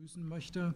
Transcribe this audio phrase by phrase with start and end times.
[0.00, 0.72] begrüßen möchte.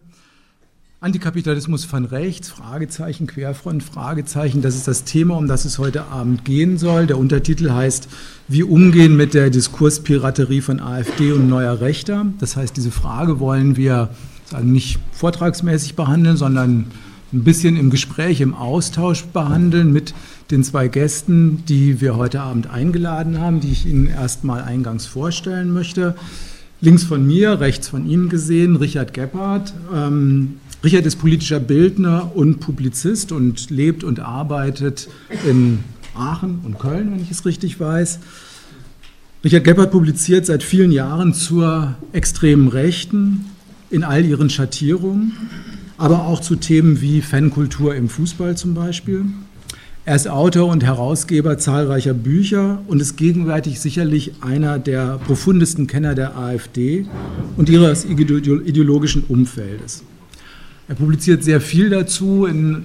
[0.99, 4.61] Antikapitalismus von rechts, Fragezeichen, Querfront, Fragezeichen.
[4.61, 7.07] Das ist das Thema, um das es heute Abend gehen soll.
[7.07, 8.07] Der Untertitel heißt,
[8.47, 12.27] wie umgehen mit der Diskurspiraterie von AfD und neuer Rechter.
[12.39, 14.09] Das heißt, diese Frage wollen wir
[14.45, 16.91] sagen, nicht vortragsmäßig behandeln, sondern
[17.33, 20.13] ein bisschen im Gespräch, im Austausch behandeln mit
[20.51, 25.73] den zwei Gästen, die wir heute Abend eingeladen haben, die ich Ihnen erstmal eingangs vorstellen
[25.73, 26.15] möchte.
[26.81, 29.73] Links von mir, rechts von Ihnen gesehen, Richard Gebhardt.
[29.93, 35.07] Ähm, Richard ist politischer Bildner und Publizist und lebt und arbeitet
[35.49, 35.79] in
[36.15, 38.19] Aachen und Köln, wenn ich es richtig weiß.
[39.43, 43.45] Richard Gebhardt publiziert seit vielen Jahren zur extremen Rechten
[43.89, 45.33] in all ihren Schattierungen,
[45.97, 49.25] aber auch zu Themen wie Fankultur im Fußball zum Beispiel.
[50.07, 56.13] Er ist Autor und Herausgeber zahlreicher Bücher und ist gegenwärtig sicherlich einer der profundesten Kenner
[56.13, 57.07] der AfD
[57.57, 60.03] und ihres ideologischen Umfeldes.
[60.87, 62.83] Er publiziert sehr viel dazu in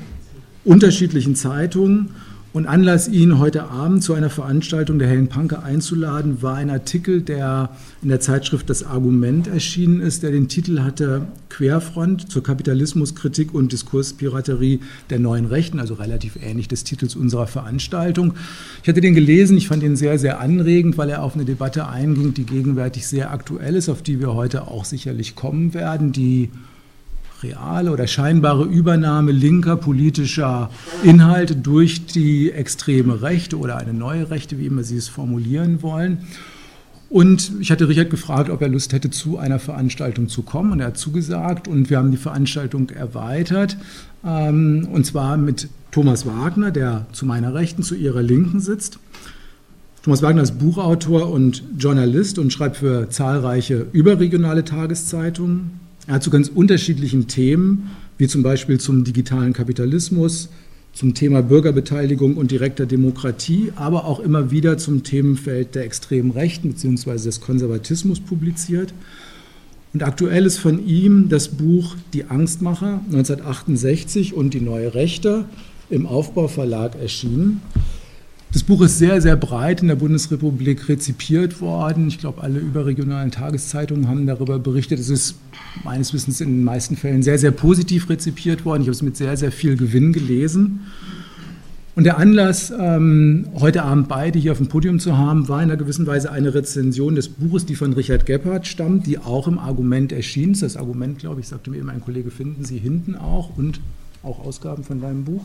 [0.64, 2.08] unterschiedlichen Zeitungen
[2.52, 7.22] und Anlass, ihn heute Abend zu einer Veranstaltung der Hellen Panke einzuladen, war ein Artikel,
[7.22, 7.70] der
[8.02, 13.70] in der Zeitschrift Das Argument erschienen ist, der den Titel hatte Querfront zur Kapitalismuskritik und
[13.70, 18.34] Diskurspiraterie der neuen Rechten, also relativ ähnlich des Titels unserer Veranstaltung.
[18.82, 21.86] Ich hatte den gelesen, ich fand ihn sehr, sehr anregend, weil er auf eine Debatte
[21.86, 26.50] einging, die gegenwärtig sehr aktuell ist, auf die wir heute auch sicherlich kommen werden, die
[27.42, 30.70] reale oder scheinbare Übernahme linker politischer
[31.02, 36.26] Inhalte durch die extreme Rechte oder eine neue Rechte, wie immer Sie es formulieren wollen.
[37.10, 40.70] Und ich hatte Richard gefragt, ob er Lust hätte, zu einer Veranstaltung zu kommen.
[40.70, 41.66] Und er hat zugesagt.
[41.66, 43.76] Und wir haben die Veranstaltung erweitert.
[44.24, 49.00] Ähm, und zwar mit Thomas Wagner, der zu meiner Rechten, zu ihrer Linken sitzt.
[50.04, 55.79] Thomas Wagner ist Buchautor und Journalist und schreibt für zahlreiche überregionale Tageszeitungen.
[56.06, 60.48] Er hat zu ganz unterschiedlichen Themen, wie zum Beispiel zum digitalen Kapitalismus,
[60.92, 66.72] zum Thema Bürgerbeteiligung und direkter Demokratie, aber auch immer wieder zum Themenfeld der extremen Rechten
[66.72, 67.12] bzw.
[67.24, 68.92] des Konservatismus publiziert.
[69.92, 75.46] Und aktuell ist von ihm das Buch Die Angstmacher 1968 und die neue Rechte
[75.90, 77.60] im Aufbauverlag erschienen.
[78.52, 82.08] Das Buch ist sehr, sehr breit in der Bundesrepublik rezipiert worden.
[82.08, 84.98] Ich glaube, alle überregionalen Tageszeitungen haben darüber berichtet.
[84.98, 85.36] Es ist
[85.84, 88.82] meines Wissens in den meisten Fällen sehr, sehr positiv rezipiert worden.
[88.82, 90.80] Ich habe es mit sehr, sehr viel Gewinn gelesen.
[91.94, 95.70] Und der Anlass, ähm, heute Abend beide hier auf dem Podium zu haben, war in
[95.70, 99.60] einer gewissen Weise eine Rezension des Buches, die von Richard Gebhardt stammt, die auch im
[99.60, 100.58] Argument erschien.
[100.58, 103.80] Das Argument, glaube ich, sagte mir eben ein Kollege, finden Sie hinten auch und
[104.24, 105.44] auch Ausgaben von deinem Buch.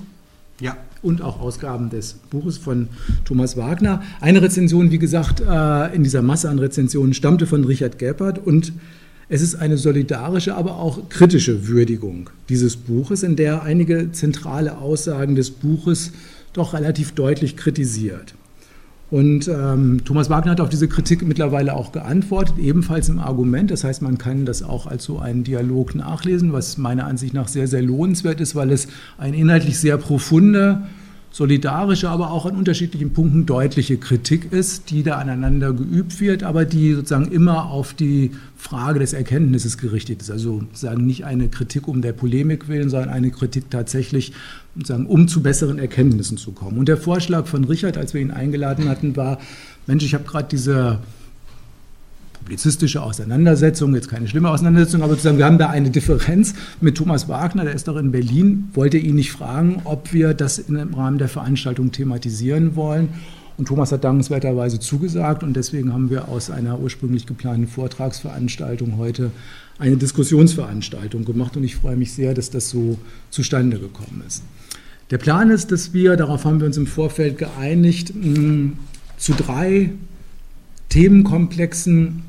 [0.61, 0.77] Ja.
[1.01, 2.87] Und auch Ausgaben des Buches von
[3.25, 4.01] Thomas Wagner.
[4.21, 8.73] Eine Rezension, wie gesagt, äh, in dieser Masse an Rezensionen stammte von Richard Gebhardt und
[9.27, 15.35] es ist eine solidarische, aber auch kritische Würdigung dieses Buches, in der einige zentrale Aussagen
[15.35, 16.11] des Buches
[16.53, 18.35] doch relativ deutlich kritisiert.
[19.15, 23.71] Und ähm, Thomas Wagner hat auf diese Kritik mittlerweile auch geantwortet, ebenfalls im Argument.
[23.71, 27.47] Das heißt, man kann das auch als so einen Dialog nachlesen, was meiner Ansicht nach
[27.47, 30.89] sehr, sehr lohnenswert ist, weil es ein inhaltlich sehr profunder
[31.31, 36.65] solidarische, aber auch an unterschiedlichen Punkten deutliche Kritik ist, die da aneinander geübt wird, aber
[36.65, 40.31] die sozusagen immer auf die Frage des Erkenntnisses gerichtet ist.
[40.31, 44.33] Also sozusagen nicht eine Kritik um der Polemik willen, sondern eine Kritik tatsächlich,
[44.75, 46.77] sozusagen, um zu besseren Erkenntnissen zu kommen.
[46.77, 49.39] Und der Vorschlag von Richard, als wir ihn eingeladen hatten, war,
[49.87, 50.99] Mensch, ich habe gerade diese
[52.33, 57.27] publizistische Auseinandersetzung, jetzt keine schlimme Auseinandersetzung, aber sozusagen, wir haben da eine Differenz mit Thomas
[57.27, 61.17] Wagner, der ist doch in Berlin, wollte ihn nicht fragen, ob wir das im Rahmen
[61.17, 63.09] der Veranstaltung thematisieren wollen.
[63.57, 69.31] Und Thomas hat dankenswerterweise zugesagt und deswegen haben wir aus einer ursprünglich geplanten Vortragsveranstaltung heute
[69.79, 72.97] eine Diskussionsveranstaltung gemacht und ich freue mich sehr, dass das so
[73.29, 74.43] zustande gekommen ist.
[75.11, 78.11] Der Plan ist, dass wir, darauf haben wir uns im Vorfeld geeinigt,
[79.17, 79.91] zu drei
[80.89, 82.23] Themenkomplexen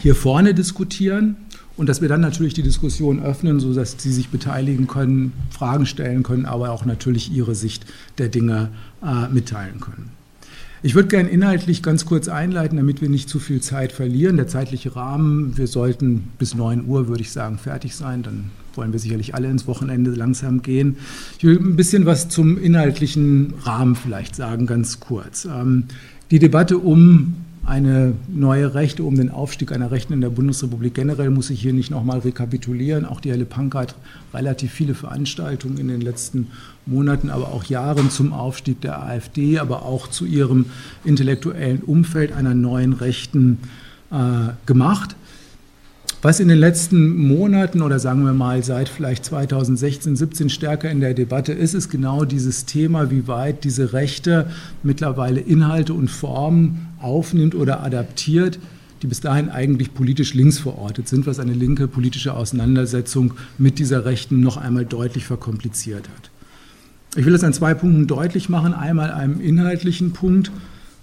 [0.00, 1.36] hier vorne diskutieren
[1.76, 6.22] und dass wir dann natürlich die Diskussion öffnen, sodass Sie sich beteiligen können, Fragen stellen
[6.22, 7.86] können, aber auch natürlich Ihre Sicht
[8.18, 8.70] der Dinge
[9.02, 10.10] äh, mitteilen können.
[10.82, 14.36] Ich würde gerne inhaltlich ganz kurz einleiten, damit wir nicht zu viel Zeit verlieren.
[14.36, 18.22] Der zeitliche Rahmen, wir sollten bis 9 Uhr, würde ich sagen, fertig sein.
[18.22, 20.96] Dann wollen wir sicherlich alle ins Wochenende langsam gehen.
[21.36, 25.44] Ich will ein bisschen was zum inhaltlichen Rahmen vielleicht sagen, ganz kurz.
[25.44, 25.84] Ähm,
[26.30, 30.94] die Debatte um eine neue Rechte um den Aufstieg einer Rechten in der Bundesrepublik.
[30.94, 33.04] Generell muss ich hier nicht nochmal rekapitulieren.
[33.04, 33.94] Auch die Helle Panke hat
[34.34, 36.48] relativ viele Veranstaltungen in den letzten
[36.86, 40.66] Monaten, aber auch Jahren zum Aufstieg der AfD, aber auch zu ihrem
[41.04, 43.58] intellektuellen Umfeld einer neuen Rechten
[44.10, 45.16] äh, gemacht.
[46.22, 51.00] Was in den letzten Monaten oder sagen wir mal seit vielleicht 2016, 17 stärker in
[51.00, 54.50] der Debatte ist, ist genau dieses Thema, wie weit diese Rechte
[54.82, 58.58] mittlerweile Inhalte und Formen aufnimmt oder adaptiert,
[59.02, 64.04] die bis dahin eigentlich politisch links verortet sind, was eine linke politische Auseinandersetzung mit dieser
[64.04, 66.30] Rechten noch einmal deutlich verkompliziert hat.
[67.16, 68.72] Ich will es an zwei Punkten deutlich machen.
[68.72, 70.52] Einmal einem inhaltlichen Punkt.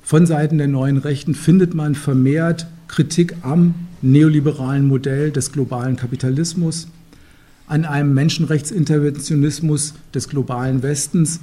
[0.02, 6.88] Von Seiten der neuen Rechten findet man vermehrt Kritik am neoliberalen Modell des globalen Kapitalismus,
[7.68, 11.42] an einem Menschenrechtsinterventionismus des globalen Westens,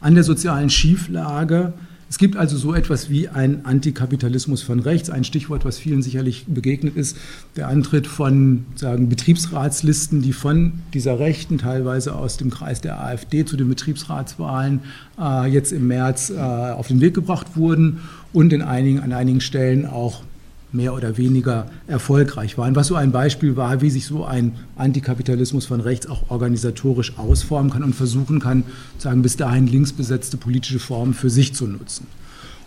[0.00, 1.72] an der sozialen Schieflage.
[2.10, 6.44] Es gibt also so etwas wie ein Antikapitalismus von rechts, ein Stichwort, was vielen sicherlich
[6.48, 7.16] begegnet ist,
[7.54, 13.44] der Antritt von sagen, Betriebsratslisten, die von dieser Rechten, teilweise aus dem Kreis der AfD
[13.44, 14.80] zu den Betriebsratswahlen
[15.20, 18.00] äh, jetzt im März äh, auf den Weg gebracht wurden
[18.32, 20.24] und in einigen, an einigen Stellen auch
[20.72, 22.76] mehr oder weniger erfolgreich waren.
[22.76, 27.70] Was so ein Beispiel war, wie sich so ein Antikapitalismus von rechts auch organisatorisch ausformen
[27.70, 28.64] kann und versuchen kann,
[28.98, 32.06] sagen bis dahin linksbesetzte politische Formen für sich zu nutzen.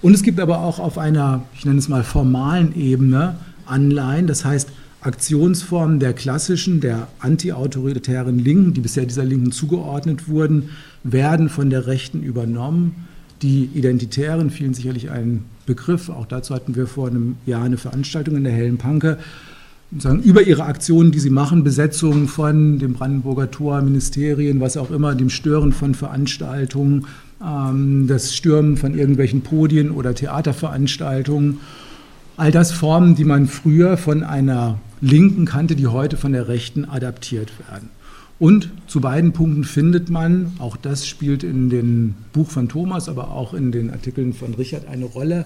[0.01, 4.43] Und es gibt aber auch auf einer, ich nenne es mal formalen Ebene Anleihen, das
[4.43, 10.69] heißt Aktionsformen der klassischen, der antiautoritären Linken, die bisher dieser Linken zugeordnet wurden,
[11.03, 13.07] werden von der Rechten übernommen.
[13.41, 16.09] Die Identitären, vielen sicherlich ein Begriff.
[16.09, 19.17] Auch dazu hatten wir vor einem Jahr eine Veranstaltung in der Hellen Panke.
[20.23, 25.13] Über ihre Aktionen, die sie machen, Besetzungen von dem Brandenburger Tor, Ministerien, was auch immer,
[25.13, 27.05] dem Stören von Veranstaltungen,
[27.43, 31.59] ähm, das Stürmen von irgendwelchen Podien oder Theaterveranstaltungen.
[32.37, 36.85] All das Formen, die man früher von einer Linken kannte, die heute von der Rechten
[36.85, 37.89] adaptiert werden.
[38.43, 43.31] Und zu beiden Punkten findet man, auch das spielt in dem Buch von Thomas, aber
[43.31, 45.45] auch in den Artikeln von Richard eine Rolle,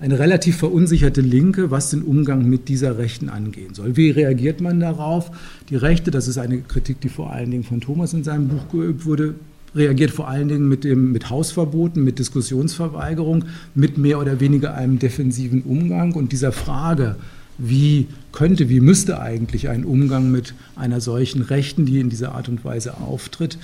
[0.00, 3.96] eine relativ verunsicherte Linke, was den Umgang mit dieser Rechten angehen soll.
[3.96, 5.30] Wie reagiert man darauf?
[5.68, 8.68] Die Rechte, das ist eine Kritik, die vor allen Dingen von Thomas in seinem Buch
[8.68, 9.36] geübt wurde,
[9.76, 13.44] reagiert vor allen Dingen mit, dem, mit Hausverboten, mit Diskussionsverweigerung,
[13.76, 17.14] mit mehr oder weniger einem defensiven Umgang und dieser Frage,
[17.58, 22.48] wie könnte, wie müsste eigentlich ein Umgang mit einer solchen Rechten, die in dieser Art
[22.48, 23.58] und Weise auftritt,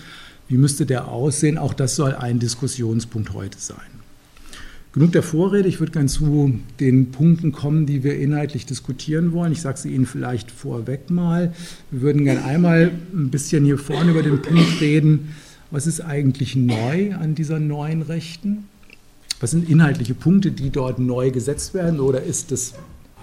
[0.48, 1.58] wie müsste der aussehen?
[1.58, 4.00] Auch das soll ein Diskussionspunkt heute sein.
[4.92, 9.52] Genug der Vorrede, ich würde gerne zu den Punkten kommen, die wir inhaltlich diskutieren wollen.
[9.52, 11.52] Ich sage sie Ihnen vielleicht vorweg mal.
[11.92, 15.34] Wir würden gerne einmal ein bisschen hier vorne über den Punkt reden,
[15.70, 18.64] was ist eigentlich neu an dieser neuen Rechten?
[19.38, 22.74] Was sind inhaltliche Punkte, die dort neu gesetzt werden oder ist das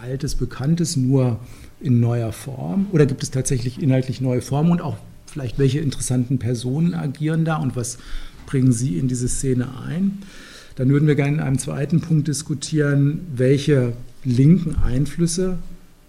[0.02, 1.40] Altes, Bekanntes nur
[1.80, 2.88] in neuer Form?
[2.92, 7.58] Oder gibt es tatsächlich inhaltlich neue Formen und auch vielleicht welche interessanten Personen agieren da
[7.58, 7.98] und was
[8.46, 10.20] bringen Sie in diese Szene ein?
[10.76, 15.58] Dann würden wir gerne in einem zweiten Punkt diskutieren, welche linken Einflüsse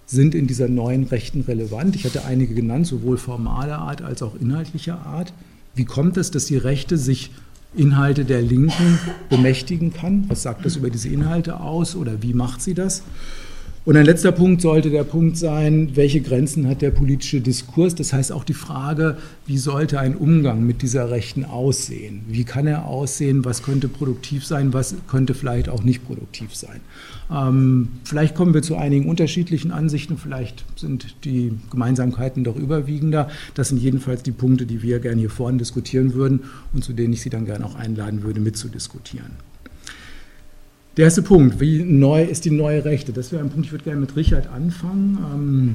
[0.06, 1.94] sind in dieser neuen Rechten relevant.
[1.96, 5.32] Ich hatte einige genannt, sowohl formaler Art als auch inhaltlicher Art.
[5.75, 7.31] Wie kommt es, dass die Rechte sich
[7.76, 8.99] Inhalte der Linken
[9.29, 10.25] bemächtigen kann?
[10.29, 13.02] Was sagt das über diese Inhalte aus oder wie macht sie das?
[13.88, 17.94] Und ein letzter Punkt sollte der Punkt sein, welche Grenzen hat der politische Diskurs?
[17.94, 22.20] Das heißt auch die Frage, wie sollte ein Umgang mit dieser Rechten aussehen?
[22.29, 23.46] Wie kann er aussehen?
[23.46, 24.75] Was könnte produktiv sein?
[24.75, 26.81] Was könnte vielleicht auch nicht produktiv sein?
[27.32, 30.19] Ähm, vielleicht kommen wir zu einigen unterschiedlichen Ansichten.
[30.19, 33.31] Vielleicht sind die Gemeinsamkeiten doch überwiegender.
[33.55, 36.40] Das sind jedenfalls die Punkte, die wir gerne hier vorne diskutieren würden
[36.75, 39.30] und zu denen ich Sie dann gerne auch einladen würde, mitzudiskutieren.
[40.99, 43.12] Der erste Punkt, wie neu ist die neue Rechte?
[43.12, 45.17] Das wäre ein Punkt, ich würde gerne mit Richard anfangen.
[45.33, 45.75] Ähm,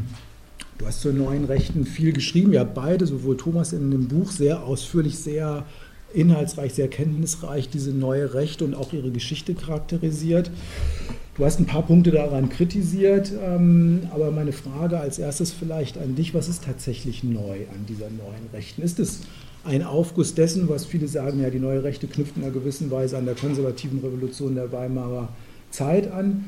[0.78, 4.64] du hast zur neuen Rechten viel geschrieben, ja beide, sowohl Thomas in dem Buch sehr
[4.64, 5.66] ausführlich, sehr
[6.14, 10.52] inhaltsreich, sehr kenntnisreich diese neue Rechte und auch ihre Geschichte charakterisiert.
[11.38, 16.16] Du hast ein paar Punkte daran kritisiert, ähm, aber meine Frage als erstes vielleicht an
[16.16, 18.82] dich, was ist tatsächlich neu an dieser neuen Rechten?
[18.82, 19.22] Ist es
[19.64, 23.18] ein Aufguss dessen, was viele sagen, ja, die neue Rechte knüpft in einer gewissen Weise
[23.18, 25.30] an der konservativen Revolution der Weimarer
[25.72, 26.46] Zeit an?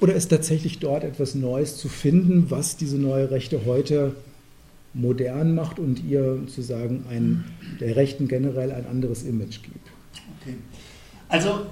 [0.00, 4.14] Oder ist tatsächlich dort etwas Neues zu finden, was diese neue Rechte heute
[4.94, 7.44] modern macht und ihr sozusagen ein,
[7.80, 9.88] der Rechten generell ein anderes Image gibt?
[10.40, 10.54] Okay.
[11.28, 11.66] Also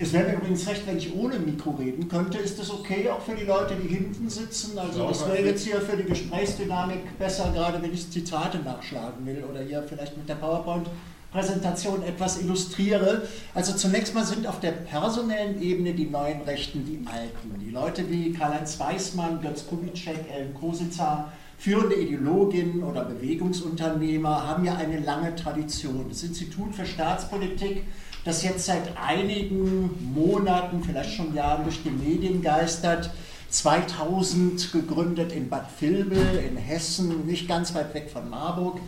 [0.00, 2.38] es wäre mir übrigens recht, wenn ich ohne Mikro reden könnte.
[2.38, 4.78] Ist das okay auch für die Leute, die hinten sitzen?
[4.78, 9.44] Also das wäre jetzt hier für die Gesprächsdynamik besser, gerade wenn ich Zitate nachschlagen will
[9.48, 13.22] oder hier vielleicht mit der PowerPoint-Präsentation etwas illustriere.
[13.54, 17.58] Also zunächst mal sind auf der personellen Ebene die neuen Rechten die alten.
[17.60, 24.76] Die Leute wie Karl-Heinz Weismann, Götz Kubitschek, Ellen Kositzer, führende Ideologinnen oder Bewegungsunternehmer haben ja
[24.76, 26.06] eine lange Tradition.
[26.08, 27.82] Das Institut für Staatspolitik
[28.28, 33.10] das jetzt seit einigen Monaten, vielleicht schon Jahren durch die Medien geistert,
[33.48, 38.80] 2000 gegründet in Bad Vilbel in Hessen, nicht ganz weit weg von Marburg.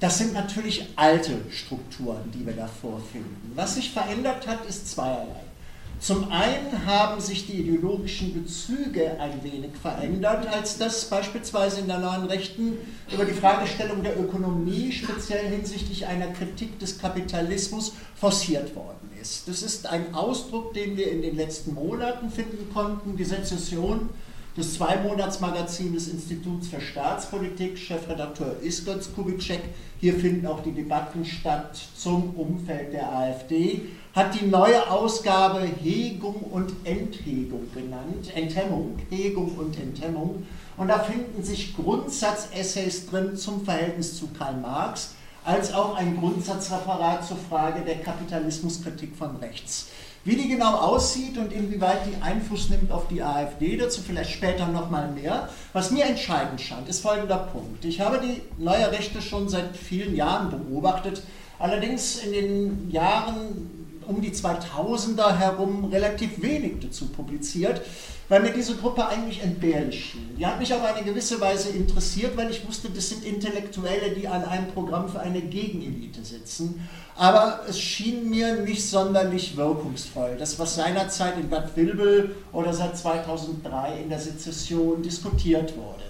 [0.00, 3.52] Das sind natürlich alte Strukturen, die wir da vorfinden.
[3.54, 5.49] Was sich verändert hat, ist zweierlei.
[6.00, 11.98] Zum einen haben sich die ideologischen Bezüge ein wenig verändert, als das beispielsweise in der
[11.98, 12.78] neuen Rechten
[13.12, 19.46] über die Fragestellung der Ökonomie, speziell hinsichtlich einer Kritik des Kapitalismus, forciert worden ist.
[19.46, 23.18] Das ist ein Ausdruck, den wir in den letzten Monaten finden konnten.
[23.18, 24.08] Die Sezession
[24.56, 29.60] des Zweimonatsmagazins des Instituts für Staatspolitik, Chefredakteur ist Götz Kubitschek.
[30.00, 33.82] Hier finden auch die Debatten statt zum Umfeld der AfD
[34.14, 38.34] hat die neue Ausgabe Hegung und Enthegung genannt.
[38.34, 40.46] Enthemmung, Hegung und Enthemmung.
[40.76, 45.14] Und da finden sich Grundsatzessays drin zum Verhältnis zu Karl Marx,
[45.44, 49.88] als auch ein Grundsatzreferat zur Frage der Kapitalismuskritik von rechts.
[50.22, 54.66] Wie die genau aussieht und inwieweit die Einfluss nimmt auf die AfD, dazu vielleicht später
[54.66, 55.48] nochmal mehr.
[55.72, 57.84] Was mir entscheidend scheint, ist folgender Punkt.
[57.86, 61.22] Ich habe die neue Rechte schon seit vielen Jahren beobachtet,
[61.58, 63.79] allerdings in den Jahren
[64.10, 67.80] um die 2000er herum relativ wenig dazu publiziert,
[68.28, 70.36] weil mir diese Gruppe eigentlich entbehrlich schien.
[70.38, 74.28] Die hat mich auf eine gewisse Weise interessiert, weil ich wusste, das sind Intellektuelle, die
[74.28, 76.88] an einem Programm für eine Gegenelite sitzen.
[77.16, 80.36] Aber es schien mir nicht sonderlich wirkungsvoll.
[80.38, 86.09] Das, was seinerzeit in Bad Vilbel oder seit 2003 in der Sezession diskutiert wurde.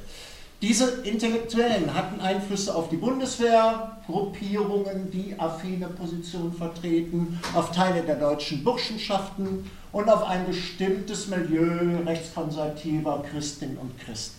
[0.63, 8.63] Diese Intellektuellen hatten Einflüsse auf die Bundeswehrgruppierungen, die affine Positionen vertreten, auf Teile der deutschen
[8.63, 14.39] Burschenschaften und auf ein bestimmtes Milieu rechtskonservativer Christinnen und Christen.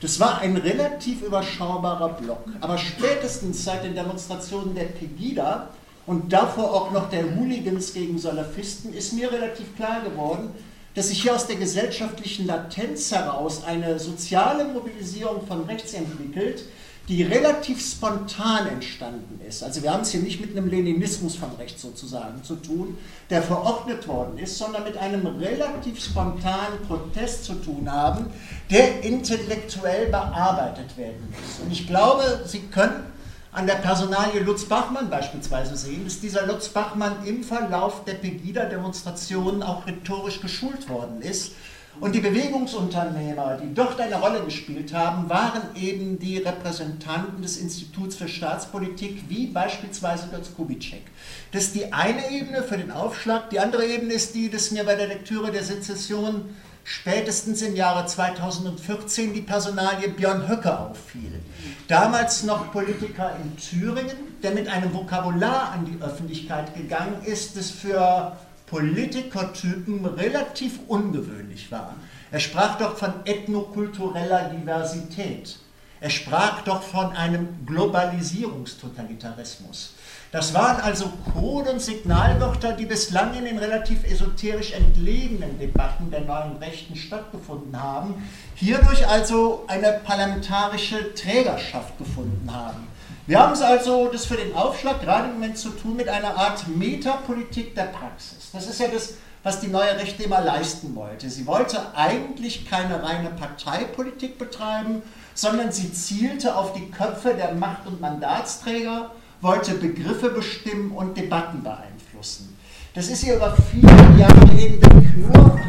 [0.00, 5.68] Das war ein relativ überschaubarer Block, aber spätestens seit den Demonstrationen der Pegida
[6.04, 10.52] und davor auch noch der Hooligans gegen Salafisten ist mir relativ klar geworden,
[10.94, 16.64] dass sich hier aus der gesellschaftlichen Latenz heraus eine soziale Mobilisierung von rechts entwickelt,
[17.08, 19.64] die relativ spontan entstanden ist.
[19.64, 22.96] Also wir haben es hier nicht mit einem Leninismus von rechts sozusagen zu tun,
[23.30, 28.26] der verordnet worden ist, sondern mit einem relativ spontanen Protest zu tun haben,
[28.70, 31.64] der intellektuell bearbeitet werden muss.
[31.64, 33.06] Und ich glaube, Sie können
[33.52, 39.62] an der Personalie Lutz Bachmann beispielsweise sehen, dass dieser Lutz Bachmann im Verlauf der Pegida-Demonstrationen
[39.62, 41.52] auch rhetorisch geschult worden ist.
[41.98, 48.14] Und die Bewegungsunternehmer, die dort eine Rolle gespielt haben, waren eben die Repräsentanten des Instituts
[48.14, 51.02] für Staatspolitik, wie beispielsweise Götz Kubitschek.
[51.50, 53.50] Das ist die eine Ebene für den Aufschlag.
[53.50, 56.54] Die andere Ebene ist die, dass mir bei der Lektüre der Sezession
[56.90, 61.40] spätestens im Jahre 2014 die Personalie Björn Höcke auffiel.
[61.86, 67.70] Damals noch Politiker in Thüringen, der mit einem Vokabular an die Öffentlichkeit gegangen ist, das
[67.70, 71.94] für Politikertypen relativ ungewöhnlich war.
[72.32, 75.60] Er sprach doch von ethnokultureller Diversität.
[76.00, 79.92] Er sprach doch von einem Globalisierungstotalitarismus.
[80.32, 86.20] Das waren also Code- und Signalwörter, die bislang in den relativ esoterisch entlegenen Debatten der
[86.20, 92.86] neuen Rechten stattgefunden haben, hierdurch also eine parlamentarische Trägerschaft gefunden haben.
[93.26, 96.36] Wir haben es also, das für den Aufschlag gerade im Moment zu tun mit einer
[96.36, 98.50] Art Metapolitik der Praxis.
[98.52, 101.28] Das ist ja das, was die neue Rechte immer leisten wollte.
[101.28, 105.02] Sie wollte eigentlich keine reine Parteipolitik betreiben,
[105.34, 109.10] sondern sie zielte auf die Köpfe der Macht- und Mandatsträger
[109.40, 112.56] wollte Begriffe bestimmen und Debatten beeinflussen.
[112.94, 115.60] Das ist ihr über viele Jahre hinweg nur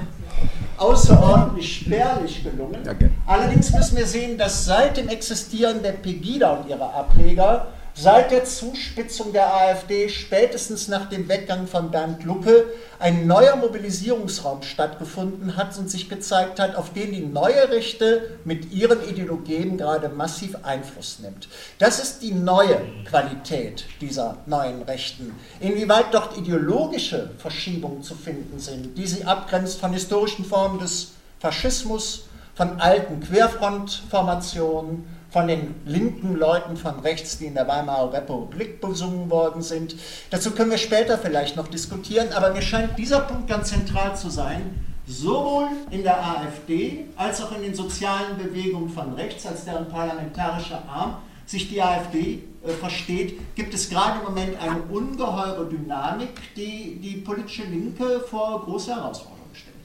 [0.77, 2.81] außerordentlich spärlich gelungen.
[3.27, 8.45] Allerdings müssen wir sehen, dass seit dem Existieren der Pegida und ihrer Ableger seit der
[8.45, 12.65] Zuspitzung der AfD, spätestens nach dem Weggang von Bernd Lucke,
[12.99, 18.71] ein neuer Mobilisierungsraum stattgefunden hat und sich gezeigt hat, auf den die neue Rechte mit
[18.71, 21.47] ihren Ideologien gerade massiv Einfluss nimmt.
[21.79, 25.35] Das ist die neue Qualität dieser neuen Rechten.
[25.59, 32.25] Inwieweit dort ideologische Verschiebungen zu finden sind, die sie abgrenzt von historischen Formen des Faschismus,
[32.53, 39.29] von alten Querfrontformationen, von den linken Leuten von rechts, die in der Weimarer Republik besungen
[39.29, 39.95] worden sind.
[40.29, 44.29] Dazu können wir später vielleicht noch diskutieren, aber mir scheint dieser Punkt ganz zentral zu
[44.29, 49.87] sein, sowohl in der AfD als auch in den sozialen Bewegungen von rechts, als deren
[49.87, 56.29] parlamentarischer Arm sich die AfD äh, versteht, gibt es gerade im Moment eine ungeheure Dynamik,
[56.55, 59.75] die die politische Linke vor große Herausforderungen stellt.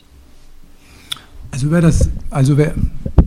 [1.50, 2.74] Also wer das, also wer,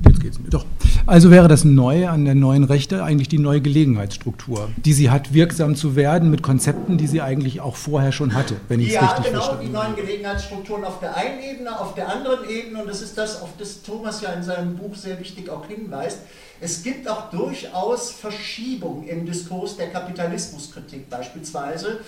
[0.07, 0.65] jetzt geht's mir doch.
[1.09, 5.33] Also wäre das Neue an der neuen Rechte eigentlich die neue Gelegenheitsstruktur, die sie hat,
[5.33, 8.93] wirksam zu werden mit Konzepten, die sie eigentlich auch vorher schon hatte, wenn ich es
[8.93, 9.73] ja, richtig genau, verstanden habe.
[9.73, 13.01] Ja, genau, die neuen Gelegenheitsstrukturen auf der einen Ebene, auf der anderen Ebene, und das
[13.01, 16.19] ist das, auf das Thomas ja in seinem Buch sehr wichtig auch hinweist.
[16.61, 22.01] Es gibt auch durchaus Verschiebungen im Diskurs der Kapitalismuskritik beispielsweise.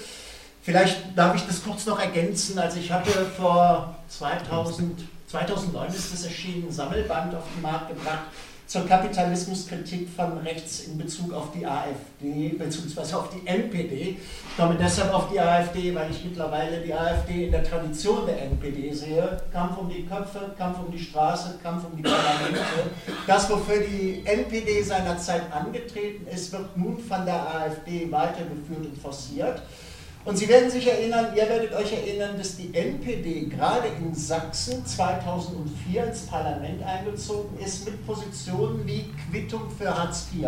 [0.62, 2.60] Vielleicht darf ich das kurz noch ergänzen.
[2.60, 8.26] Also ich hatte vor 2000, 2009 ist es erschienen, ein Sammelband auf den Markt gebracht
[8.72, 13.16] zur Kapitalismuskritik von rechts in Bezug auf die AfD bzw.
[13.16, 14.16] auf die NPD.
[14.16, 18.44] Ich komme deshalb auf die AfD, weil ich mittlerweile die AfD in der Tradition der
[18.44, 19.42] NPD sehe.
[19.52, 22.62] Kampf um die Köpfe, Kampf um die Straße, Kampf um die Parlamente.
[23.28, 29.62] Das, wofür die NPD seinerzeit angetreten ist, wird nun von der AfD weitergeführt und forciert.
[30.24, 34.86] Und Sie werden sich erinnern, ihr werdet euch erinnern, dass die NPD gerade in Sachsen
[34.86, 40.48] 2004 ins Parlament eingezogen ist mit Positionen wie Quittung für Hartz IV.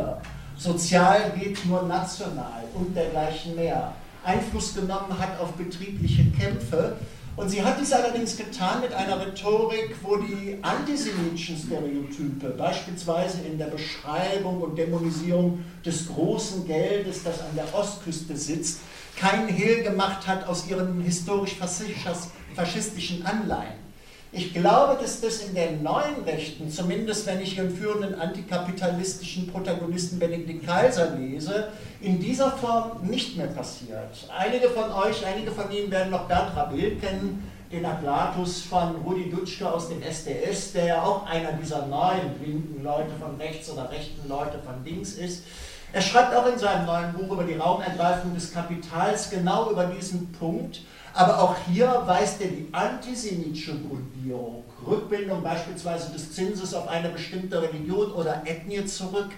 [0.56, 3.94] Sozial geht nur national und dergleichen mehr.
[4.24, 6.96] Einfluss genommen hat auf betriebliche Kämpfe.
[7.36, 13.58] Und sie hat dies allerdings getan mit einer Rhetorik, wo die antisemitischen Stereotype, beispielsweise in
[13.58, 18.82] der Beschreibung und Dämonisierung des großen Geldes, das an der Ostküste sitzt,
[19.16, 23.84] keinen Hehl gemacht hat aus ihren historisch-faschistischen Anleihen.
[24.36, 30.18] Ich glaube, dass das in der neuen Rechten, zumindest wenn ich ihren führenden antikapitalistischen Protagonisten
[30.18, 31.68] Benedikt Kaiser lese,
[32.02, 34.28] in dieser Form nicht mehr passiert.
[34.36, 39.30] Einige von euch, einige von Ihnen werden noch Bertrand Bill kennen, den Atlatus von Rudi
[39.30, 43.92] Dutschke aus dem SDS, der ja auch einer dieser neuen linken Leute von rechts oder
[43.92, 45.44] rechten Leute von links ist.
[45.94, 50.32] Er schreibt auch in seinem neuen Buch über die Raumergreifung des Kapitals genau über diesen
[50.32, 50.82] Punkt.
[51.14, 57.62] Aber auch hier weist er die antisemitische Grundierung, Rückbindung beispielsweise des Zinses auf eine bestimmte
[57.62, 59.30] Religion oder Ethnie zurück.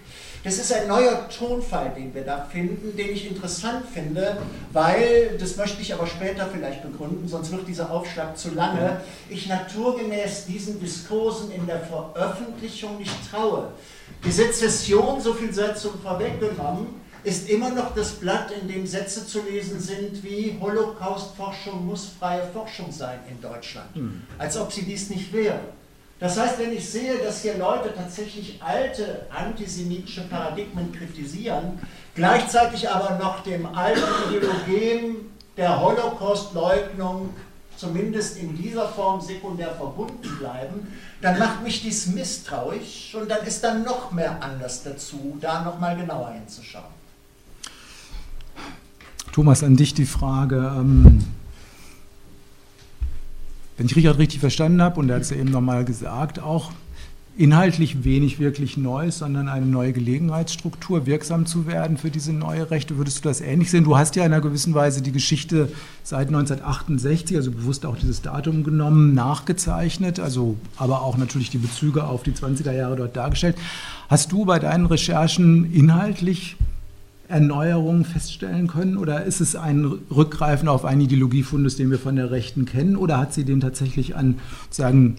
[0.43, 4.37] Das ist ein neuer Tonfall, den wir da finden, den ich interessant finde,
[4.71, 9.47] weil, das möchte ich aber später vielleicht begründen, sonst wird dieser Aufschlag zu lange, ich
[9.47, 13.69] naturgemäß diesen Diskursen in der Veröffentlichung nicht traue.
[14.23, 19.25] Die Sezession, so viel sei zum vorweggenommen, ist immer noch das Blatt, in dem Sätze
[19.25, 23.95] zu lesen sind wie Holocaustforschung muss freie Forschung sein in Deutschland.
[23.95, 24.21] Mhm.
[24.37, 25.59] Als ob sie dies nicht wäre.
[26.19, 31.79] Das heißt, wenn ich sehe, dass hier Leute tatsächlich alte antisemitische Paradigmen kritisieren,
[32.13, 37.31] gleichzeitig aber noch dem alten Ideologem der Holocaustleugnung
[37.75, 43.63] zumindest in dieser Form sekundär verbunden bleiben, dann macht mich dies misstrauisch und dann ist
[43.63, 46.94] dann noch mehr Anlass dazu, da nochmal genauer hinzuschauen.
[49.31, 51.19] Thomas, an dich die Frage, ähm,
[53.77, 56.71] wenn ich Richard richtig verstanden habe, und er hat es ja eben nochmal gesagt, auch
[57.37, 62.97] inhaltlich wenig wirklich Neues, sondern eine neue Gelegenheitsstruktur, wirksam zu werden für diese neue Rechte.
[62.97, 63.83] Würdest du das ähnlich sehen?
[63.83, 65.69] Du hast ja in einer gewissen Weise die Geschichte
[66.03, 72.05] seit 1968, also bewusst auch dieses Datum genommen, nachgezeichnet, also aber auch natürlich die Bezüge
[72.05, 73.57] auf die 20er Jahre dort dargestellt.
[74.07, 76.55] Hast du bei deinen Recherchen inhaltlich
[77.27, 78.97] Erneuerungen feststellen können?
[78.97, 82.95] Oder ist es ein Rückgreifen auf einen Ideologiefundus, den wir von der Rechten kennen?
[82.95, 85.17] Oder hat sie den tatsächlich an sagen,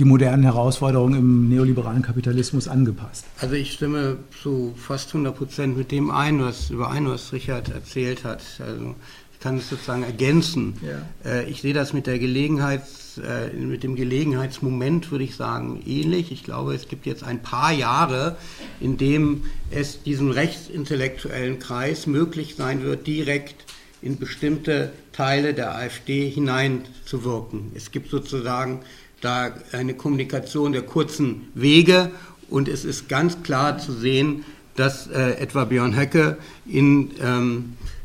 [0.00, 3.26] die modernen Herausforderungen im neoliberalen Kapitalismus angepasst.
[3.38, 8.24] Also ich stimme zu fast 100 Prozent mit dem ein, was überein, was Richard erzählt
[8.24, 8.40] hat.
[8.60, 8.94] Also
[9.40, 10.74] kann es sozusagen ergänzen.
[10.82, 11.30] Ja.
[11.30, 16.30] Äh, ich sehe das mit der Gelegenheits, äh, mit dem Gelegenheitsmoment, würde ich sagen, ähnlich.
[16.30, 18.36] Ich glaube, es gibt jetzt ein paar Jahre,
[18.80, 23.64] in dem es diesem rechtsintellektuellen Kreis möglich sein wird, direkt
[24.02, 27.72] in bestimmte Teile der AfD hineinzuwirken.
[27.74, 28.80] Es gibt sozusagen
[29.20, 32.10] da eine Kommunikation der kurzen Wege
[32.48, 34.44] und es ist ganz klar zu sehen,
[34.76, 37.99] dass äh, etwa Björn Höcke in, ähm, äh,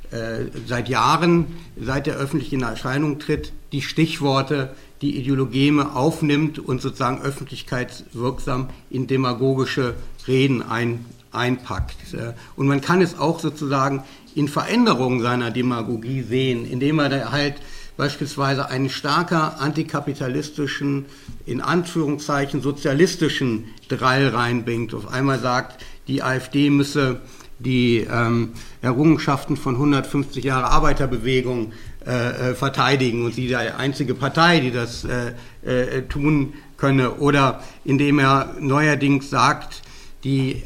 [0.68, 1.48] seit Jahren,
[1.80, 9.96] seit der öffentlichen Erscheinung tritt, die Stichworte, die Ideologeme aufnimmt und sozusagen öffentlichkeitswirksam in demagogische
[10.28, 12.14] Reden ein, einpackt.
[12.14, 17.56] Äh, und man kann es auch sozusagen in Veränderungen seiner Demagogie sehen, indem er halt
[17.98, 21.06] beispielsweise einen stärker antikapitalistischen,
[21.46, 24.94] in Anführungszeichen sozialistischen Drall reinbringt.
[24.94, 27.22] Auf einmal sagt, die AfD müsse
[27.60, 28.50] die ähm,
[28.82, 31.74] Errungenschaften von 150 Jahre Arbeiterbewegung
[32.06, 35.32] äh, äh, verteidigen und sie die einzige Partei, die das äh,
[35.66, 37.16] äh, tun könne.
[37.16, 39.82] Oder indem er neuerdings sagt,
[40.24, 40.64] die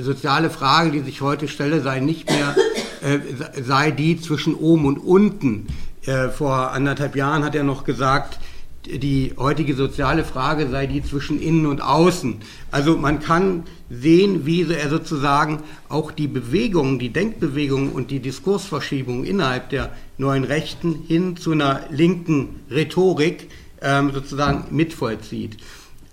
[0.00, 2.56] soziale Frage, die sich heute stelle, sei nicht mehr,
[3.02, 3.18] äh,
[3.62, 5.66] sei die zwischen oben und unten,
[6.06, 8.40] äh, vor anderthalb Jahren hat er noch gesagt,
[8.86, 12.36] die heutige soziale Frage sei die zwischen innen und außen.
[12.70, 19.24] Also man kann sehen, wie er sozusagen auch die Bewegungen, die Denkbewegungen und die Diskursverschiebungen
[19.24, 23.48] innerhalb der neuen Rechten hin zu einer linken Rhetorik
[23.80, 25.58] ähm, sozusagen mitvollzieht.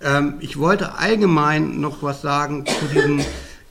[0.02, 3.20] Ähm, ich wollte allgemein noch was sagen zu diesem,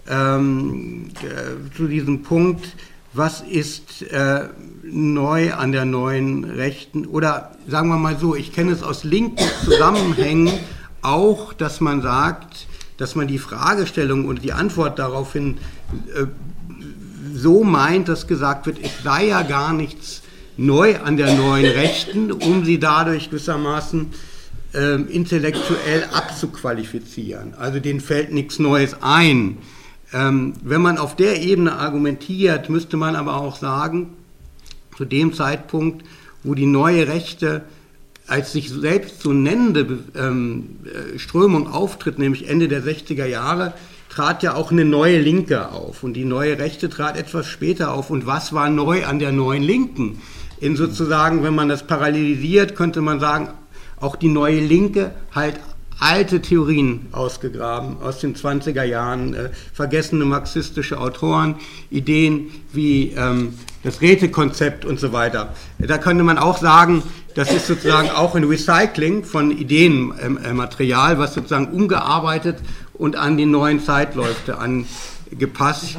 [0.09, 2.75] ähm, äh, zu diesem Punkt,
[3.13, 4.50] was ist äh,
[4.84, 7.06] neu an der neuen Rechten?
[7.06, 10.52] Oder sagen wir mal so, ich kenne es aus linken Zusammenhängen
[11.02, 12.67] auch, dass man sagt,
[12.98, 15.58] dass man die Fragestellung und die Antwort daraufhin
[16.13, 16.26] äh,
[17.34, 20.22] so meint, dass gesagt wird, es sei ja gar nichts
[20.58, 24.08] neu an der neuen Rechten, um sie dadurch gewissermaßen
[24.74, 27.54] äh, intellektuell abzuqualifizieren.
[27.56, 29.58] Also denen fällt nichts Neues ein.
[30.13, 34.15] Ähm, wenn man auf der Ebene argumentiert, müsste man aber auch sagen,
[34.98, 36.06] zu dem Zeitpunkt,
[36.43, 37.63] wo die neue Rechte
[38.28, 43.74] als sich selbst so nennende ähm, äh, Strömung auftritt, nämlich Ende der 60er Jahre,
[44.10, 46.04] trat ja auch eine neue Linke auf.
[46.04, 48.10] Und die neue Rechte trat etwas später auf.
[48.10, 50.22] Und was war neu an der neuen Linken?
[50.60, 53.50] In sozusagen, wenn man das parallelisiert, könnte man sagen,
[54.00, 55.60] auch die neue Linke halt
[55.99, 61.55] alte Theorien ausgegraben aus den 20er Jahren, äh, vergessene marxistische Autoren,
[61.89, 65.53] Ideen wie ähm, das Rätekonzept und so weiter.
[65.77, 67.03] Da könnte man auch sagen,
[67.35, 72.57] das ist sozusagen auch ein Recycling von Ideenmaterial, was sozusagen umgearbeitet
[72.93, 75.95] und an die neuen Zeitläufe angepasst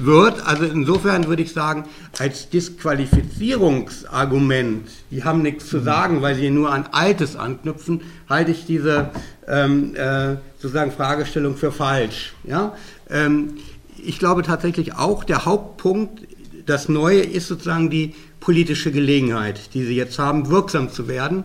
[0.00, 0.44] wird.
[0.46, 1.84] Also insofern würde ich sagen,
[2.18, 8.66] als Disqualifizierungsargument, die haben nichts zu sagen, weil sie nur an Altes anknüpfen, halte ich
[8.66, 9.10] diese
[9.50, 12.34] ähm, äh, sozusagen Fragestellung für falsch.
[12.44, 12.74] Ja?
[13.10, 13.54] Ähm,
[14.02, 16.22] ich glaube tatsächlich auch, der Hauptpunkt,
[16.66, 21.44] das Neue ist sozusagen die politische Gelegenheit, die sie jetzt haben, wirksam zu werden.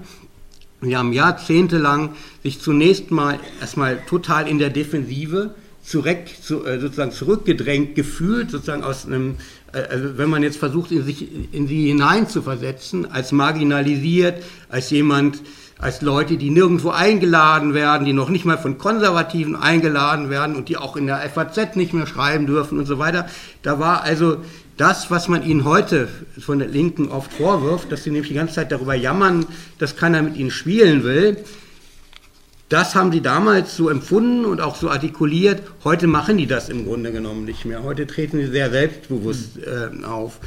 [0.82, 2.12] Sie haben jahrzehntelang
[2.44, 8.84] sich zunächst mal erstmal total in der Defensive zurück, zu, äh, sozusagen zurückgedrängt gefühlt, sozusagen
[8.84, 9.36] aus einem,
[9.74, 15.42] äh, also wenn man jetzt versucht, in, sich, in sie hineinzuversetzen, als marginalisiert, als jemand,
[15.78, 20.70] als Leute, die nirgendwo eingeladen werden, die noch nicht mal von Konservativen eingeladen werden und
[20.70, 23.28] die auch in der FAZ nicht mehr schreiben dürfen und so weiter.
[23.62, 24.38] Da war also
[24.78, 26.08] das, was man ihnen heute
[26.40, 29.46] von der Linken oft vorwirft, dass sie nämlich die ganze Zeit darüber jammern,
[29.78, 31.38] dass keiner mit ihnen spielen will,
[32.70, 35.62] das haben sie damals so empfunden und auch so artikuliert.
[35.84, 37.84] Heute machen die das im Grunde genommen nicht mehr.
[37.84, 40.40] Heute treten sie sehr selbstbewusst äh, auf.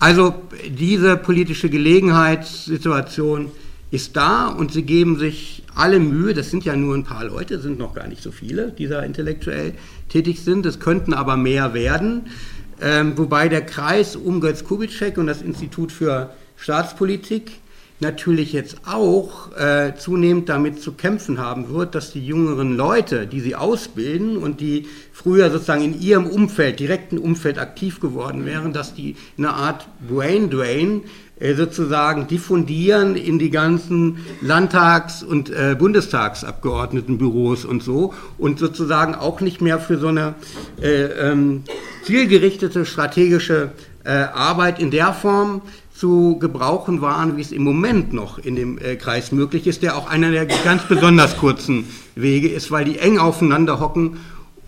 [0.00, 0.34] Also
[0.70, 3.50] diese politische Gelegenheitssituation
[3.90, 6.34] ist da und sie geben sich alle Mühe.
[6.34, 9.00] Das sind ja nur ein paar Leute, sind noch gar nicht so viele, die da
[9.00, 9.74] intellektuell
[10.08, 10.66] tätig sind.
[10.66, 12.26] Es könnten aber mehr werden.
[12.80, 17.52] Ähm, wobei der Kreis um Götz Kubitschek und das Institut für Staatspolitik
[18.00, 23.40] natürlich jetzt auch äh, zunehmend damit zu kämpfen haben wird, dass die jüngeren Leute, die
[23.40, 28.94] sie ausbilden und die früher sozusagen in ihrem Umfeld, direkten Umfeld aktiv geworden wären, dass
[28.94, 31.02] die eine Art Brain Drain
[31.54, 39.60] sozusagen diffundieren in die ganzen Landtags- und äh, Bundestagsabgeordnetenbüros und so und sozusagen auch nicht
[39.60, 40.34] mehr für so eine
[40.82, 41.62] äh, ähm,
[42.04, 43.70] zielgerichtete strategische
[44.04, 45.62] äh, Arbeit in der Form
[45.94, 49.96] zu gebrauchen waren, wie es im Moment noch in dem äh, Kreis möglich ist, der
[49.96, 54.18] auch einer der ganz besonders kurzen Wege ist, weil die eng aufeinander hocken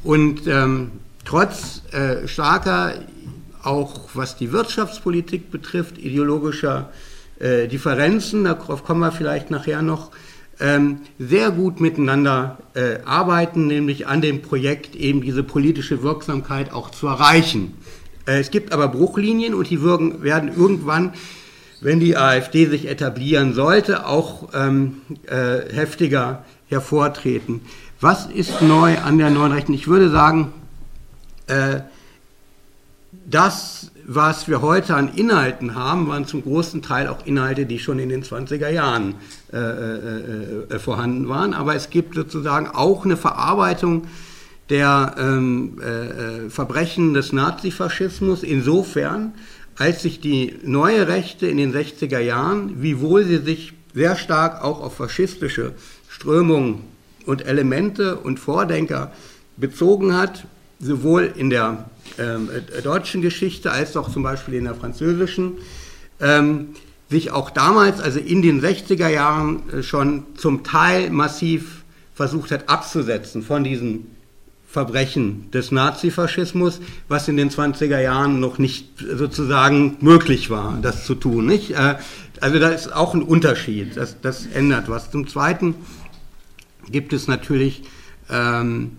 [0.02, 0.90] und ähm,
[1.24, 2.94] trotz äh, starker,
[3.62, 6.90] auch was die Wirtschaftspolitik betrifft, ideologischer
[7.38, 10.10] äh, Differenzen, darauf kommen wir vielleicht nachher noch,
[10.60, 16.90] ähm, sehr gut miteinander äh, arbeiten, nämlich an dem Projekt eben diese politische Wirksamkeit auch
[16.90, 17.74] zu erreichen.
[18.26, 21.14] Äh, es gibt aber Bruchlinien und die würden, werden irgendwann,
[21.80, 27.62] wenn die AfD sich etablieren sollte, auch ähm, äh, heftiger hervortreten.
[28.00, 29.72] Was ist neu an der neuen Rechten?
[29.72, 30.52] Ich würde sagen,
[31.46, 31.80] äh,
[33.30, 37.98] das, was wir heute an Inhalten haben, waren zum großen Teil auch Inhalte, die schon
[37.98, 39.14] in den 20er Jahren
[39.52, 41.54] äh, äh, äh, vorhanden waren.
[41.54, 44.06] Aber es gibt sozusagen auch eine Verarbeitung
[44.68, 49.32] der ähm, äh, Verbrechen des Nazifaschismus insofern,
[49.76, 54.80] als sich die neue Rechte in den 60er Jahren, wiewohl sie sich sehr stark auch
[54.80, 55.72] auf faschistische
[56.08, 56.82] Strömungen
[57.26, 59.12] und Elemente und Vordenker
[59.56, 60.46] bezogen hat,
[60.78, 61.86] sowohl in der
[62.20, 65.54] äh, deutschen Geschichte als auch zum Beispiel in der französischen,
[66.20, 66.68] ähm,
[67.08, 72.68] sich auch damals, also in den 60er Jahren, äh, schon zum Teil massiv versucht hat
[72.68, 74.06] abzusetzen von diesen
[74.68, 81.16] Verbrechen des Nazifaschismus, was in den 20er Jahren noch nicht sozusagen möglich war, das zu
[81.16, 81.46] tun.
[81.46, 81.72] Nicht?
[81.72, 81.96] Äh,
[82.40, 85.10] also da ist auch ein Unterschied, das, das ändert was.
[85.10, 85.74] Zum Zweiten
[86.90, 87.82] gibt es natürlich
[88.30, 88.92] ähm,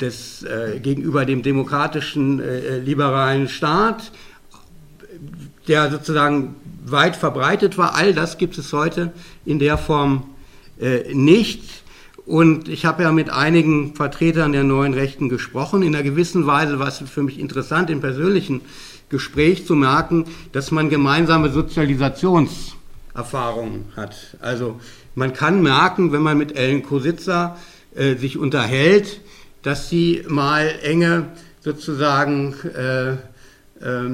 [0.00, 4.10] des, äh, gegenüber dem demokratischen äh, liberalen Staat,
[5.68, 7.94] der sozusagen weit verbreitet war.
[7.94, 9.12] All das gibt es heute
[9.44, 10.24] in der Form
[10.80, 11.84] äh, nicht.
[12.26, 15.82] Und ich habe ja mit einigen Vertretern der neuen Rechten gesprochen.
[15.82, 18.62] In einer gewissen Weise war es für mich interessant, im persönlichen
[19.08, 24.36] Gespräch zu merken, dass man gemeinsame Sozialisationserfahrungen hat.
[24.40, 24.80] Also
[25.14, 27.56] man kann merken, wenn man mit Ellen Kositzer
[27.94, 29.20] äh, sich unterhält,
[29.62, 31.28] dass sie mal enge
[31.60, 33.16] sozusagen äh, äh,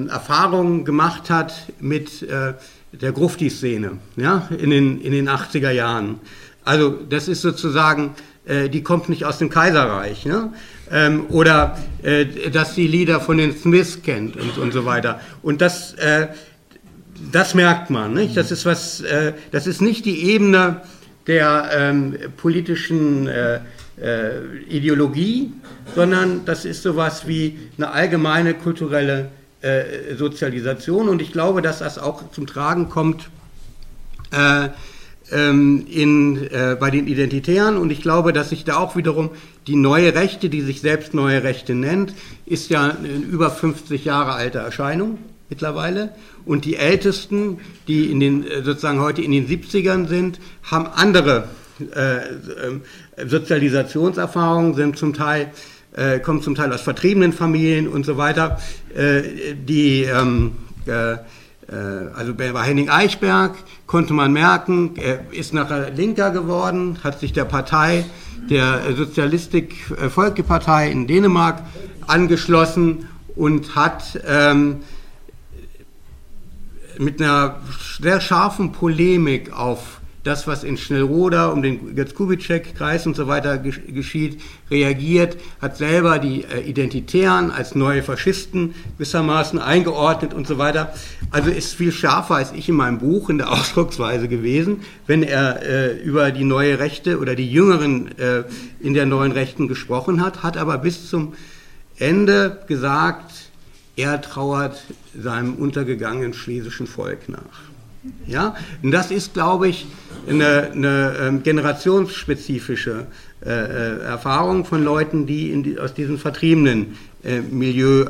[0.09, 2.53] Erfahrungen gemacht hat mit äh,
[2.93, 6.21] der Grufti-Szene ja, in, den, in den 80er Jahren.
[6.65, 10.27] Also das ist sozusagen, äh, die kommt nicht aus dem Kaiserreich.
[10.27, 10.53] Ne?
[10.91, 15.21] Ähm, oder äh, dass sie Lieder von den Smiths kennt und, und so weiter.
[15.43, 16.29] Und das, äh,
[17.31, 18.15] das merkt man.
[18.15, 18.37] Nicht?
[18.37, 20.83] Das, ist was, äh, das ist nicht die Ebene
[21.27, 23.61] der ähm, politischen äh,
[24.01, 25.53] äh, Ideologie,
[25.95, 29.31] sondern das ist sowas wie eine allgemeine kulturelle
[30.17, 31.09] Sozialisation.
[31.09, 33.31] Und ich glaube, dass das auch zum Tragen kommt
[35.33, 37.77] ähm, in, äh, bei den Identitären.
[37.77, 39.31] Und ich glaube, dass sich da auch wiederum
[39.67, 42.15] die neue Rechte, die sich selbst neue Rechte nennt,
[42.47, 45.19] ist ja eine über 50 Jahre alte Erscheinung
[45.49, 46.11] mittlerweile.
[46.45, 51.49] Und die Ältesten, die in den, äh, sozusagen heute in den 70ern sind, haben andere
[51.95, 52.19] äh,
[52.67, 52.83] ähm,
[53.27, 55.51] Sozialisationserfahrungen, sind zum Teil
[55.95, 58.59] äh, kommen zum Teil aus vertriebenen Familien und so weiter.
[58.95, 60.53] Äh, die, ähm,
[60.87, 61.17] äh,
[61.75, 63.55] also bei Henning Eichberg
[63.87, 68.05] konnte man merken, er ist nachher Linker geworden, hat sich der Partei,
[68.51, 71.63] der Sozialistik äh, Volkepartei in Dänemark
[72.07, 74.81] angeschlossen und hat ähm,
[76.99, 77.61] mit einer
[78.01, 84.41] sehr scharfen Polemik auf das, was in Schnellroda um den Götz-Kubitschek-Kreis und so weiter geschieht,
[84.71, 90.95] reagiert, hat selber die äh, Identitären als neue Faschisten gewissermaßen eingeordnet und so weiter.
[91.31, 95.63] Also ist viel schärfer als ich in meinem Buch in der Ausdrucksweise gewesen, wenn er
[95.63, 98.45] äh, über die neue Rechte oder die Jüngeren äh,
[98.81, 101.35] in der neuen Rechten gesprochen hat, hat aber bis zum
[101.99, 103.33] Ende gesagt,
[103.97, 104.83] er trauert
[105.21, 107.72] seinem untergegangenen schlesischen Volk nach.
[108.27, 108.55] Ja?
[108.83, 109.87] Und das ist, glaube ich,
[110.29, 113.07] eine, eine ähm, generationsspezifische
[113.45, 118.07] äh, äh, Erfahrung von Leuten, die, die aus diesem vertriebenen äh, Milieu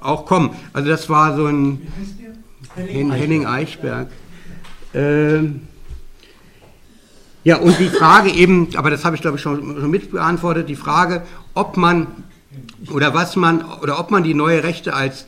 [0.00, 0.50] auch kommen.
[0.72, 1.82] Also das war so ein
[2.76, 4.08] Henning, Henning Eichberg.
[4.94, 5.62] Ähm,
[7.44, 10.68] ja, und die Frage eben, aber das habe ich glaube ich schon, schon mit beantwortet,
[10.68, 11.22] die Frage,
[11.54, 12.06] ob man
[12.92, 15.26] oder was man oder ob man die neue Rechte als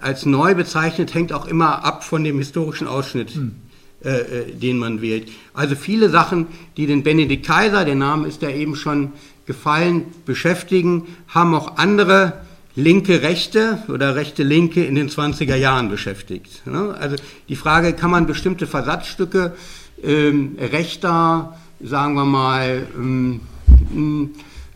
[0.00, 3.56] als neu bezeichnet, hängt auch immer ab von dem historischen Ausschnitt, hm.
[4.04, 5.28] äh, äh, den man wählt.
[5.54, 9.12] Also viele Sachen, die den Benedikt Kaiser, der Name ist ja eben schon
[9.46, 12.34] gefallen, beschäftigen, haben auch andere
[12.76, 16.64] linke Rechte oder rechte Linke in den 20er Jahren beschäftigt.
[16.64, 16.94] Ne?
[16.98, 17.16] Also
[17.48, 19.54] die Frage, kann man bestimmte Versatzstücke
[20.02, 23.40] ähm, rechter, sagen wir mal, ähm,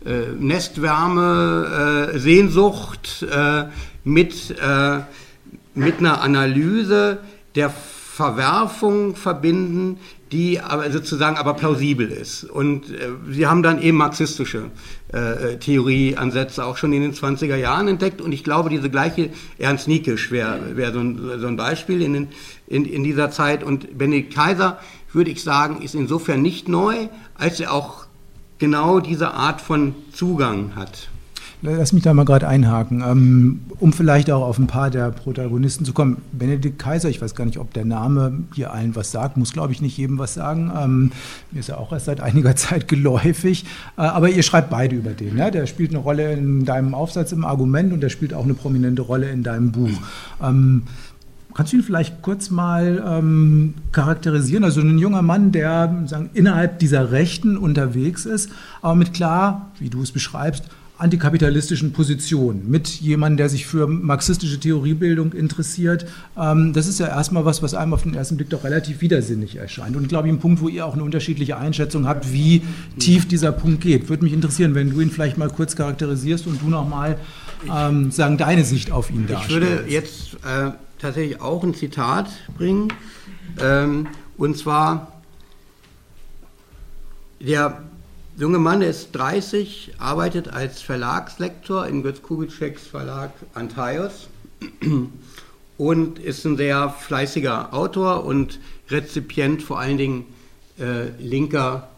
[0.05, 3.65] äh, Nestwärme, äh, Sehnsucht, äh,
[4.05, 5.01] mit, äh,
[5.75, 7.19] mit einer Analyse
[7.55, 9.99] der Verwerfung verbinden,
[10.33, 12.45] die aber sozusagen aber plausibel ist.
[12.45, 14.71] Und äh, sie haben dann eben marxistische
[15.09, 18.21] äh, Theorieansätze auch schon in den 20er Jahren entdeckt.
[18.21, 22.29] Und ich glaube, diese gleiche Ernst Niekisch wäre wär so, so ein Beispiel in, den,
[22.67, 23.63] in, in dieser Zeit.
[23.63, 24.79] Und Benedikt Kaiser,
[25.13, 28.07] würde ich sagen, ist insofern nicht neu, als er auch
[28.59, 31.09] genau diese Art von Zugang hat.
[31.65, 35.85] Lass mich da mal gerade einhaken, ähm, um vielleicht auch auf ein paar der Protagonisten
[35.85, 36.17] zu kommen.
[36.33, 39.73] Benedikt Kaiser, ich weiß gar nicht, ob der Name hier allen was sagt, muss glaube
[39.73, 40.73] ich nicht jedem was sagen.
[40.77, 41.13] Ähm,
[41.53, 43.65] mir ist ja auch erst seit einiger Zeit geläufig.
[43.97, 45.39] Äh, aber ihr schreibt beide über den.
[45.39, 45.53] Ja?
[45.53, 49.03] Der spielt eine Rolle in deinem Aufsatz im Argument und der spielt auch eine prominente
[49.03, 49.91] Rolle in deinem Buch.
[50.43, 50.83] Ähm,
[51.55, 54.65] Kannst du ihn vielleicht kurz mal ähm, charakterisieren?
[54.65, 59.91] Also ein junger Mann, der sagen, innerhalb dieser Rechten unterwegs ist, aber mit klar, wie
[59.91, 60.65] du es beschreibst,
[61.03, 66.07] antikapitalistischen Positionen, mit jemandem, der sich für marxistische Theoriebildung interessiert.
[66.39, 69.57] Ähm, das ist ja erstmal was, was einem auf den ersten Blick doch relativ widersinnig
[69.57, 69.97] erscheint.
[69.97, 72.63] Und glaube ich, ein Punkt, wo ihr auch eine unterschiedliche Einschätzung habt, wie
[73.01, 74.09] tief dieser Punkt geht.
[74.09, 77.19] Würde mich interessieren, wenn du ihn vielleicht mal kurz charakterisierst und du nochmal
[77.69, 79.67] ähm, sagen, deine Sicht auf ihn darstellst.
[79.67, 82.93] Ich würde jetzt äh, tatsächlich auch ein Zitat bringen.
[83.61, 84.07] Ähm,
[84.39, 85.21] und zwar,
[87.41, 87.83] der
[88.37, 94.29] junge Mann ist 30, arbeitet als Verlagslektor in Götz Kubitscheks Verlag Antaios
[95.79, 100.25] und ist ein sehr fleißiger Autor und Rezipient vor allen Dingen
[100.79, 101.89] äh, linker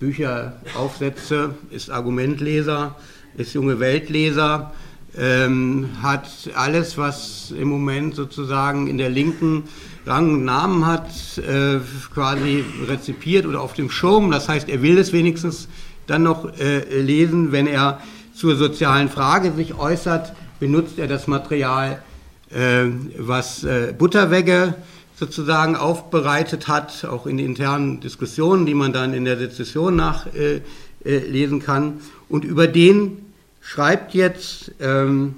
[0.00, 2.96] Bücheraufsätze, ist Argumentleser,
[3.36, 4.72] ist junge Weltleser
[5.16, 9.64] ähm, hat alles, was im Moment sozusagen in der Linken
[10.04, 11.78] Rang und Namen hat, äh,
[12.12, 14.30] quasi rezipiert oder auf dem Schirm.
[14.30, 15.68] Das heißt, er will es wenigstens
[16.06, 18.00] dann noch äh, lesen, wenn er
[18.34, 22.02] zur sozialen Frage sich äußert, benutzt er das Material,
[22.50, 22.86] äh,
[23.18, 24.74] was äh, Butterwegge
[25.14, 30.64] sozusagen aufbereitet hat, auch in internen Diskussionen, die man dann in der Sezession nachlesen
[31.04, 32.00] äh, äh, kann.
[32.28, 33.18] Und über den
[33.60, 35.36] schreibt jetzt ähm,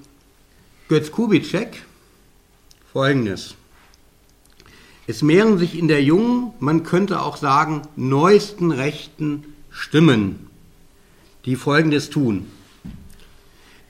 [0.88, 1.83] Götz Kubitschek
[2.92, 3.57] folgendes.
[5.06, 10.48] Es mehren sich in der jungen, man könnte auch sagen, neuesten rechten Stimmen,
[11.44, 12.46] die Folgendes tun.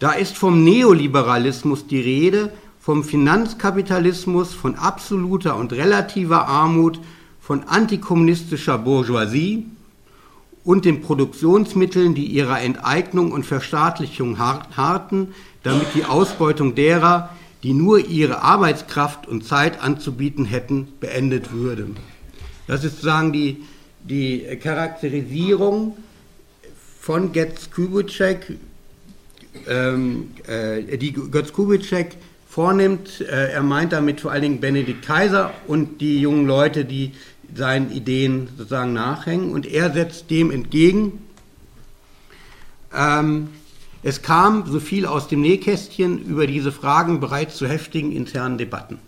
[0.00, 6.98] Da ist vom Neoliberalismus die Rede, vom Finanzkapitalismus, von absoluter und relativer Armut,
[7.40, 9.66] von antikommunistischer Bourgeoisie,
[10.64, 17.28] und den Produktionsmitteln, die ihrer Enteignung und Verstaatlichung harten, damit die Ausbeutung derer,
[17.64, 21.88] die nur ihre Arbeitskraft und Zeit anzubieten hätten, beendet würde.
[22.66, 23.64] Das ist sozusagen die,
[24.02, 25.96] die Charakterisierung
[27.00, 28.58] von Götz Kubitschek,
[29.66, 33.22] ähm, äh, die Götz Kubitschek vornimmt.
[33.22, 37.12] Äh, er meint damit vor allen Dingen Benedikt Kaiser und die jungen Leute, die
[37.54, 39.52] seinen Ideen sozusagen nachhängen.
[39.52, 41.22] Und er setzt dem entgegen,
[42.94, 43.48] ähm,
[44.06, 48.98] es kam so viel aus dem Nähkästchen über diese Fragen bereits zu heftigen internen Debatten.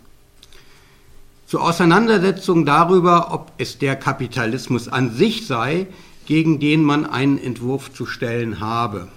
[1.45, 5.85] Zur Auseinandersetzung darüber, ob es der Kapitalismus an sich sei,
[6.25, 9.07] gegen den man einen Entwurf zu stellen habe.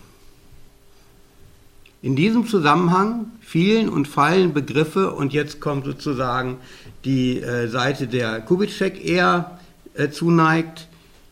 [2.03, 6.59] In diesem Zusammenhang fielen und fallen Begriffe und jetzt kommt sozusagen
[7.07, 9.59] die äh, Seite der Kubitschek eher
[9.95, 10.89] äh, zuneigt,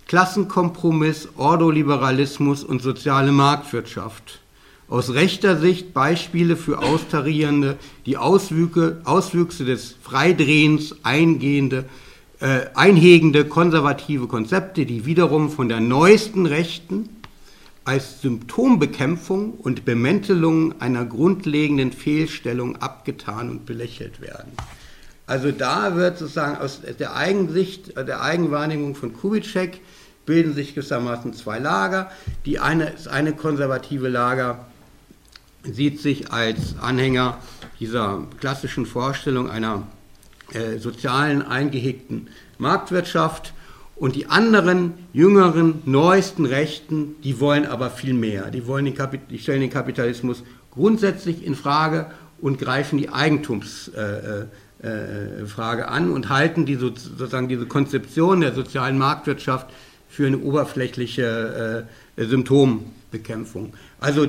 [0.08, 4.40] Klassenkompromiss, Ordoliberalismus und soziale Marktwirtschaft.
[4.88, 11.84] Aus rechter Sicht Beispiele für austarierende, die Auswüchse, Auswüchse des Freidrehens eingehende,
[12.40, 17.10] äh, einhegende konservative Konzepte, die wiederum von der neuesten Rechten
[17.84, 24.52] als Symptombekämpfung und Bemäntelung einer grundlegenden Fehlstellung abgetan und belächelt werden.
[25.26, 29.82] Also da wird sozusagen aus der Eigensicht, der Eigenwahrnehmung von Kubitschek
[30.28, 32.10] bilden sich gewissermaßen zwei Lager.
[32.44, 34.66] Die eine, das eine konservative Lager
[35.62, 37.38] sieht sich als Anhänger
[37.80, 39.86] dieser klassischen Vorstellung einer
[40.52, 43.54] äh, sozialen, eingehegten Marktwirtschaft
[43.96, 48.50] und die anderen, jüngeren, neuesten Rechten, die wollen aber viel mehr.
[48.50, 48.96] Die, wollen den
[49.30, 54.46] die stellen den Kapitalismus grundsätzlich in Frage und greifen die Eigentums- äh, äh
[54.80, 59.66] äh, an und halten die sozusagen diese Konzeption der sozialen Marktwirtschaft
[60.18, 63.72] für eine oberflächliche äh, Symptombekämpfung.
[64.00, 64.26] Also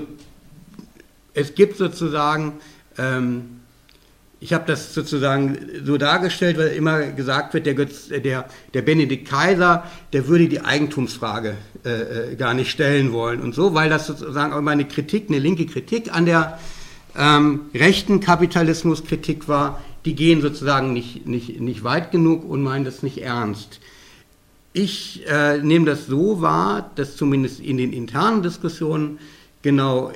[1.34, 2.60] es gibt sozusagen,
[3.00, 3.62] ähm,
[4.40, 9.28] ich habe das sozusagen so dargestellt, weil immer gesagt wird, der, Götz, der, der Benedikt
[9.28, 14.06] Kaiser, der würde die Eigentumsfrage äh, äh gar nicht stellen wollen und so, weil das
[14.06, 16.60] sozusagen auch immer eine Kritik, eine linke Kritik an der
[17.18, 23.02] ähm, rechten Kapitalismuskritik war, die gehen sozusagen nicht, nicht, nicht weit genug und meinen das
[23.02, 23.80] nicht ernst.
[24.82, 29.20] Ich äh, nehme das so wahr, dass zumindest in den internen Diskussionen
[29.62, 30.14] genau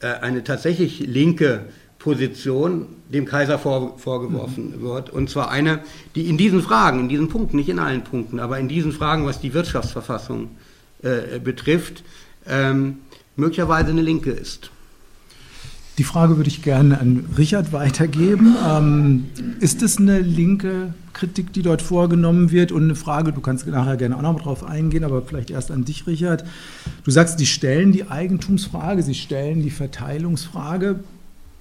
[0.00, 1.66] äh, eine tatsächlich linke
[1.98, 4.80] Position dem Kaiser vor, vorgeworfen mhm.
[4.80, 5.10] wird.
[5.10, 5.80] Und zwar eine,
[6.14, 9.26] die in diesen Fragen, in diesen Punkten, nicht in allen Punkten, aber in diesen Fragen,
[9.26, 10.48] was die Wirtschaftsverfassung
[11.02, 12.02] äh, betrifft,
[12.48, 13.00] ähm,
[13.36, 14.70] möglicherweise eine linke ist.
[15.98, 18.54] Die Frage würde ich gerne an Richard weitergeben.
[18.68, 19.24] Ähm,
[19.60, 22.70] ist es eine linke Kritik, die dort vorgenommen wird?
[22.70, 25.86] Und eine Frage, du kannst nachher gerne auch noch drauf eingehen, aber vielleicht erst an
[25.86, 26.44] dich, Richard.
[27.04, 31.00] Du sagst, die stellen die Eigentumsfrage, sie stellen die Verteilungsfrage.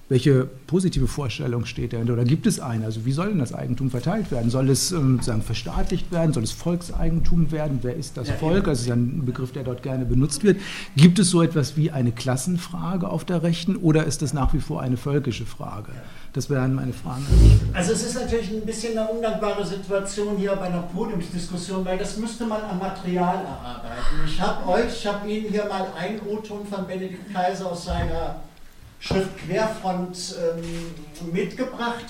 [0.08, 2.86] Welche positive Vorstellung steht dahinter oder gibt es eine?
[2.86, 4.52] Also wie soll denn das Eigentum verteilt werden?
[4.52, 6.32] Soll es ähm, sagen, verstaatlicht werden?
[6.32, 7.80] Soll es Volkseigentum werden?
[7.82, 8.66] Wer ist das ja, Volk?
[8.66, 10.62] Das ist ja ein Begriff, der dort gerne benutzt wird.
[10.96, 14.60] Gibt es so etwas wie eine Klassenfrage auf der Rechten oder ist das nach wie
[14.60, 15.92] vor eine völkische Frage?
[16.34, 17.26] Das wären meine Fragen.
[17.74, 22.18] Also es ist natürlich ein bisschen eine undankbare Situation hier bei einer Podiumsdiskussion, weil das
[22.18, 24.22] müsste man am Material erarbeiten.
[24.28, 28.36] Ich habe euch, ich habe Ihnen hier mal ein O-Ton von Benedikt Kaiser aus seiner
[29.06, 32.06] Schrift Querfront ähm, mitgebracht.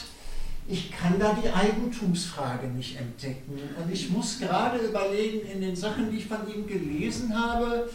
[0.68, 3.60] Ich kann da die Eigentumsfrage nicht entdecken.
[3.82, 7.90] Und ich muss gerade überlegen, in den Sachen, die ich von ihm gelesen habe,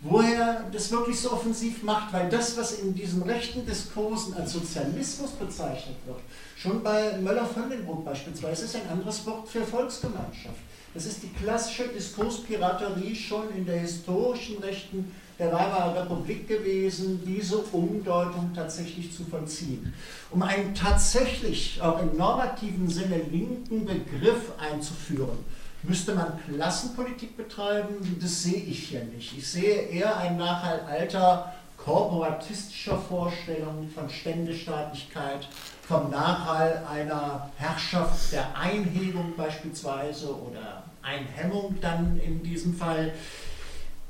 [0.00, 4.52] wo er das wirklich so offensiv macht, weil das, was in diesen rechten Diskursen als
[4.52, 6.20] Sozialismus bezeichnet wird,
[6.56, 10.60] schon bei Möller-Völlenbruck beispielsweise, ist ein anderes Wort für Volksgemeinschaft.
[10.94, 17.58] Das ist die klassische Diskurspiraterie schon in der historischen Rechten der Weimarer Republik gewesen, diese
[17.58, 19.92] Umdeutung tatsächlich zu vollziehen.
[20.30, 25.38] Um einen tatsächlich auch im normativen Sinne linken Begriff einzuführen,
[25.82, 28.18] müsste man Klassenpolitik betreiben.
[28.20, 29.36] Das sehe ich hier nicht.
[29.36, 35.46] Ich sehe eher ein Nachhalt alter korporatistischer Vorstellungen von Ständestaatlichkeit,
[35.86, 43.12] vom Nachhall einer Herrschaft der Einhebung beispielsweise oder Einhemmung dann in diesem Fall.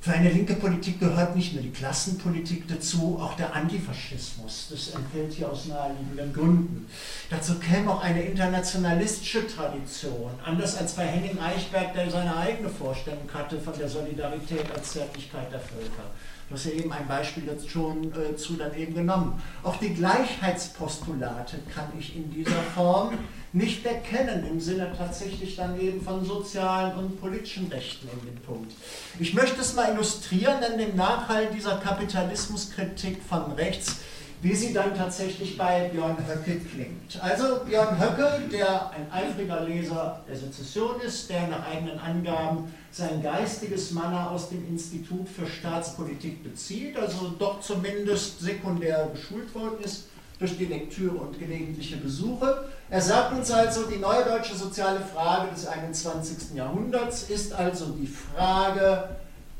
[0.07, 4.69] Für eine linke Politik gehört nicht nur die Klassenpolitik dazu, auch der Antifaschismus.
[4.71, 6.87] Das entfällt hier aus naheliegenden Gründen.
[7.29, 13.29] Dazu käme auch eine internationalistische Tradition, anders als bei Henning Eichberg, der seine eigene Vorstellung
[13.35, 16.05] hatte von der Solidarität als Zärtlichkeit der Völker.
[16.49, 19.43] Du hast ja eben ein Beispiel jetzt schon äh, zu dann eben genommen.
[19.65, 23.19] Auch die Gleichheitspostulate kann ich in dieser Form
[23.53, 28.73] nicht erkennen, im Sinne tatsächlich dann eben von sozialen und politischen Rechten in dem Punkt.
[29.19, 33.97] Ich möchte es mal illustrieren an dem Nachhalt dieser Kapitalismuskritik von rechts,
[34.43, 37.19] wie sie dann tatsächlich bei Björn Höcke klingt.
[37.23, 43.23] Also Björn Höcke, der ein eifriger Leser der Sezession ist, der nach eigenen Angaben sein
[43.23, 50.05] geistiges Manner aus dem Institut für Staatspolitik bezieht, also doch zumindest sekundär geschult worden ist
[50.39, 52.69] durch die Lektüre und gelegentliche Besuche.
[52.91, 56.55] Er sagt uns also, die neue deutsche soziale Frage des 21.
[56.55, 59.09] Jahrhunderts ist also die Frage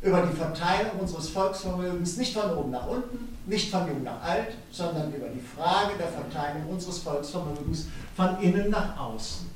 [0.03, 4.49] über die Verteilung unseres Volksvermögens nicht von oben nach unten, nicht von jung nach alt,
[4.71, 9.47] sondern über die Frage der Verteilung unseres Volksvermögens von innen nach außen.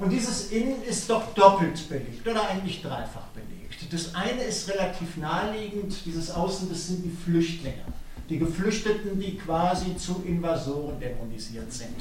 [0.00, 3.92] Und dieses Innen ist doch doppelt belegt oder eigentlich dreifach belegt.
[3.92, 7.84] Das eine ist relativ naheliegend, dieses Außen, das sind die Flüchtlinge
[8.28, 11.94] die Geflüchteten, die quasi zu Invasoren dämonisiert sind.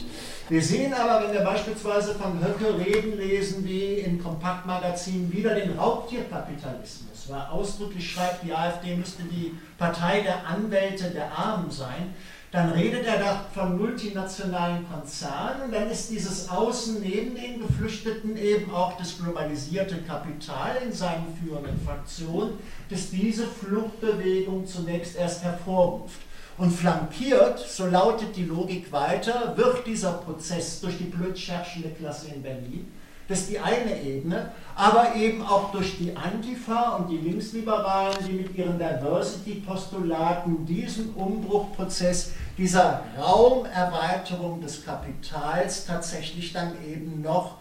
[0.49, 5.77] Wir sehen aber, wenn wir beispielsweise von Höcke reden, lesen wie in Kompaktmagazinen wieder den
[5.77, 12.13] Raubtierkapitalismus, weil ausdrücklich schreibt, die AfD müsste die Partei der Anwälte der Armen sein
[12.53, 18.71] dann redet er da von multinationalen Konzernen dann ist dieses Außen neben den Geflüchteten eben
[18.71, 22.59] auch das globalisierte Kapital in seinen führenden Fraktionen,
[22.91, 26.21] das diese Fluchtbewegung zunächst erst hervorruft.
[26.59, 32.43] Und flankiert, so lautet die Logik weiter, wird dieser Prozess durch die blöd Klasse in
[32.43, 32.91] Berlin
[33.27, 38.33] das ist die eine Ebene, aber eben auch durch die Antifa und die Linksliberalen, die
[38.33, 47.57] mit ihren Diversity-Postulaten diesen Umbruchprozess dieser Raumerweiterung des Kapitals tatsächlich dann eben noch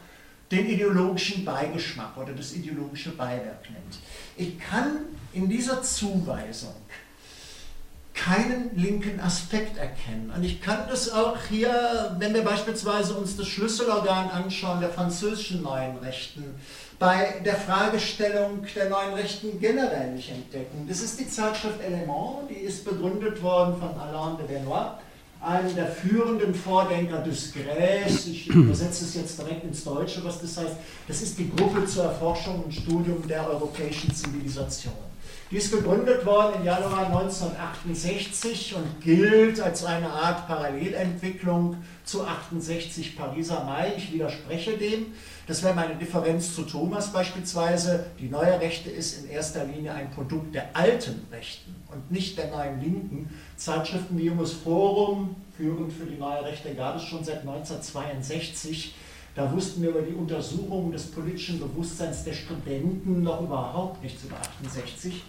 [0.50, 3.98] den ideologischen Beigeschmack oder das ideologische Beiwerk nennt.
[4.36, 4.98] Ich kann
[5.32, 6.74] in dieser Zuweisung
[8.12, 10.30] keinen linken Aspekt erkennen.
[10.34, 15.62] Und ich kann das auch hier, wenn wir beispielsweise uns das Schlüsselorgan anschauen der französischen
[15.62, 16.44] neuen Rechten,
[17.02, 20.86] bei der Fragestellung der neuen Rechten generell nicht entdecken.
[20.88, 24.92] Das ist die Zeitschrift Element, die ist begründet worden von Alain de Benoit,
[25.40, 28.28] einem der führenden Vordenker des Grès.
[28.28, 30.76] Ich übersetze es jetzt direkt ins Deutsche, was das heißt.
[31.08, 34.94] Das ist die Gruppe zur Erforschung und Studium der europäischen Zivilisation.
[35.50, 43.16] Die ist gegründet worden im Januar 1968 und gilt als eine Art Parallelentwicklung zu 68
[43.16, 43.92] Pariser Mai.
[43.96, 45.06] Ich widerspreche dem.
[45.46, 48.06] Das wäre meine Differenz zu Thomas beispielsweise.
[48.20, 52.50] Die neue Rechte ist in erster Linie ein Produkt der alten Rechten und nicht der
[52.50, 53.28] neuen Linken.
[53.56, 58.94] Zeitschriften wie Junges Forum, führend für die neue Rechte, gab es schon seit 1962.
[59.34, 64.36] Da wussten wir über die Untersuchungen des politischen Bewusstseins der Studenten noch überhaupt nichts über
[64.36, 65.24] 68.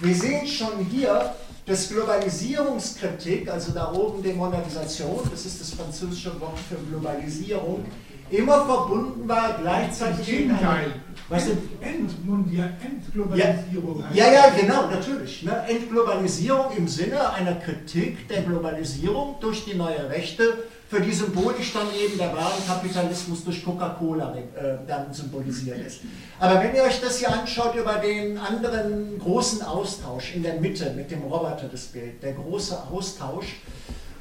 [0.00, 1.34] Wir sehen schon hier,
[1.66, 7.84] dass Globalisierungskritik, also da oben Demonetisation, das ist das französische Wort für Globalisierung,
[8.30, 10.92] immer verbunden war gleichzeitig Gegenteil.
[11.28, 14.04] Was End, Endmundial, Endglobalisierung.
[14.14, 15.42] Ja, ja, genau, natürlich.
[15.42, 15.62] Ne?
[15.68, 21.86] Entglobalisierung im Sinne einer Kritik der Globalisierung durch die neue Rechte, für die symbolisch dann
[22.02, 26.00] eben der Warenkapitalismus durch Coca-Cola äh, dann symbolisiert ist.
[26.40, 30.94] Aber wenn ihr euch das hier anschaut über den anderen großen Austausch in der Mitte
[30.96, 33.60] mit dem Roboter das Bild, der große Austausch,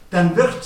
[0.09, 0.61] dann wird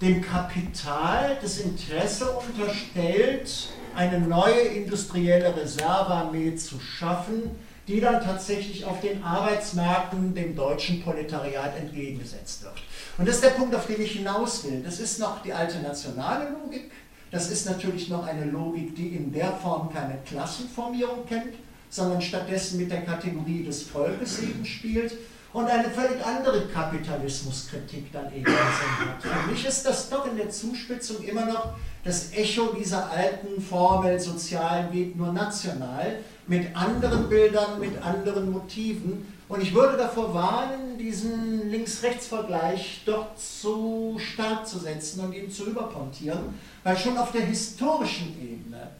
[0.00, 7.50] dem Kapital das Interesse unterstellt, eine neue industrielle Reservearmee zu schaffen,
[7.86, 12.74] die dann tatsächlich auf den Arbeitsmärkten dem deutschen Proletariat entgegengesetzt wird.
[13.18, 14.80] Und das ist der Punkt, auf den ich hinaus will.
[14.82, 16.92] Das ist noch die alte nationale Logik.
[17.30, 21.54] Das ist natürlich noch eine Logik, die in der Form keine Klassenformierung kennt,
[21.88, 25.12] sondern stattdessen mit der Kategorie des Volkes eben spielt
[25.52, 29.22] und eine völlig andere Kapitalismuskritik dann eben hat.
[29.22, 31.72] Für mich ist das doch in der Zuspitzung immer noch
[32.04, 39.26] das Echo dieser alten Formel, sozial geht nur national, mit anderen Bildern, mit anderen Motiven.
[39.48, 45.66] Und ich würde davor warnen, diesen Links-Rechts-Vergleich dort zu stark zu setzen und ihn zu
[45.66, 48.90] überpontieren, weil schon auf der historischen Ebene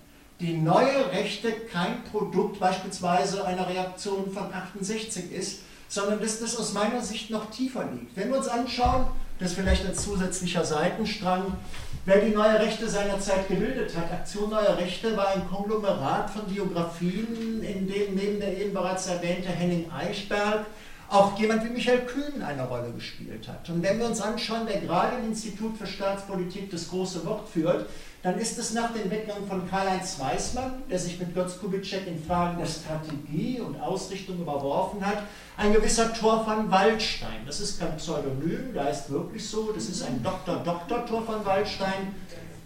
[0.41, 5.61] die neue Rechte kein Produkt beispielsweise einer Reaktion von 68 ist,
[5.91, 8.17] sondern dass das aus meiner Sicht noch tiefer liegt.
[8.17, 9.07] Wenn wir uns anschauen,
[9.41, 11.57] das vielleicht als zusätzlicher Seitenstrang,
[12.05, 14.13] wer die neue Rechte seinerzeit gebildet hat.
[14.13, 19.49] Aktion Neue Rechte war ein Konglomerat von Biografien, in dem neben der eben bereits erwähnte
[19.49, 20.67] Henning Eichberg
[21.09, 23.69] auch jemand wie Michael Kühn eine Rolle gespielt hat.
[23.69, 27.87] Und wenn wir uns anschauen, wer gerade im Institut für Staatspolitik das große Wort führt,
[28.23, 32.23] dann ist es nach dem Weggang von Karl-Heinz Weismann, der sich mit Götz Kubitschek in
[32.23, 35.23] Fragen der Strategie und Ausrichtung überworfen hat,
[35.57, 37.47] ein gewisser Thor van Waldstein.
[37.47, 40.57] Das ist kein Pseudonym, der heißt wirklich so, das ist ein Dr.
[40.57, 41.07] Dr.
[41.07, 42.15] Thor van Waldstein,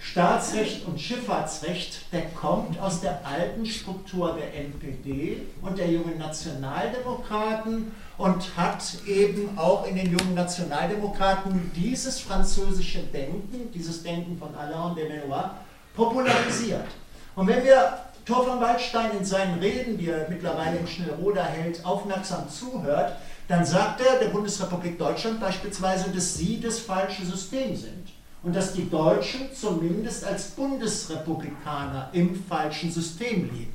[0.00, 7.92] Staatsrecht und Schifffahrtsrecht, der kommt aus der alten Struktur der NPD und der jungen Nationaldemokraten
[8.16, 14.94] und hat eben auch in den jungen Nationaldemokraten dieses französische Denken, dieses Denken von Alain
[14.94, 15.50] de Benoit,
[15.94, 16.86] popularisiert.
[17.34, 21.84] Und wenn wir Thor von Waldstein in seinen Reden, die er mittlerweile in Schnellroda hält,
[21.84, 23.16] aufmerksam zuhört,
[23.48, 28.12] dann sagt er der Bundesrepublik Deutschland beispielsweise, dass sie das falsche System sind
[28.42, 33.73] und dass die Deutschen zumindest als Bundesrepublikaner im falschen System leben.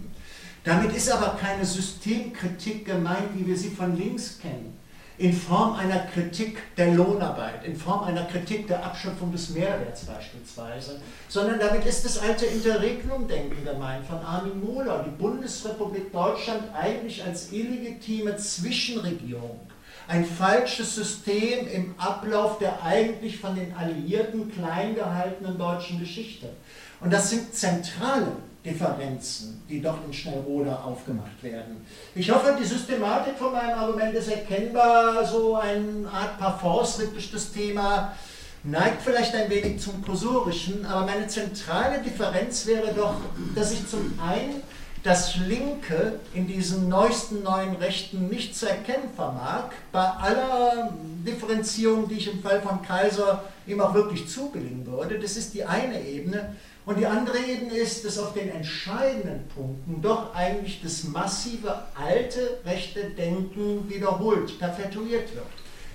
[0.63, 4.77] Damit ist aber keine Systemkritik gemeint, wie wir sie von links kennen,
[5.17, 11.01] in Form einer Kritik der Lohnarbeit, in Form einer Kritik der Abschöpfung des Mehrwerts beispielsweise,
[11.27, 17.51] sondern damit ist das alte Interregnum-Denken gemeint von Armin Mohler, die Bundesrepublik Deutschland eigentlich als
[17.51, 19.59] illegitime Zwischenregierung
[20.07, 26.49] ein falsches System im Ablauf der eigentlich von den Alliierten klein gehaltenen deutschen Geschichte.
[26.99, 28.31] Und das sind zentrale
[28.65, 31.85] Differenzen, die dort in Schnellroda aufgemacht werden.
[32.13, 37.51] Ich hoffe, die Systematik von meinem Argument ist erkennbar, so eine Art Parforce durch das
[37.53, 38.13] Thema
[38.63, 43.15] neigt vielleicht ein wenig zum Prosorischen, aber meine zentrale Differenz wäre doch,
[43.55, 44.61] dass ich zum einen
[45.03, 50.91] das Linke in diesen neuesten neuen Rechten nicht zu erkennen vermag, bei aller
[51.25, 55.17] Differenzierung, die ich im Fall von Kaiser ihm auch wirklich zubilligen würde.
[55.17, 56.55] Das ist die eine Ebene.
[56.89, 62.61] Und die andere Ebene ist, dass auf den entscheidenden Punkten doch eigentlich das massive alte
[62.65, 65.45] rechte Denken wiederholt, perpetuiert wird.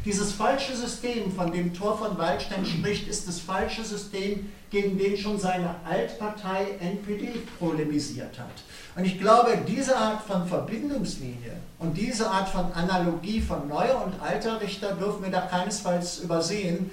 [0.05, 5.17] Dieses falsche System, von dem Thor von Waldstein spricht, ist das falsche System, gegen den
[5.17, 8.63] schon seine Altpartei NPD polemisiert hat.
[8.95, 14.23] Und ich glaube, diese Art von Verbindungslinie und diese Art von Analogie von neuer und
[14.23, 16.93] alter Richter dürfen wir da keinesfalls übersehen.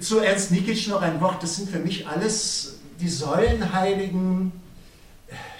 [0.00, 4.52] Zu Ernst Nikic noch ein Wort, das sind für mich alles die Säulenheiligen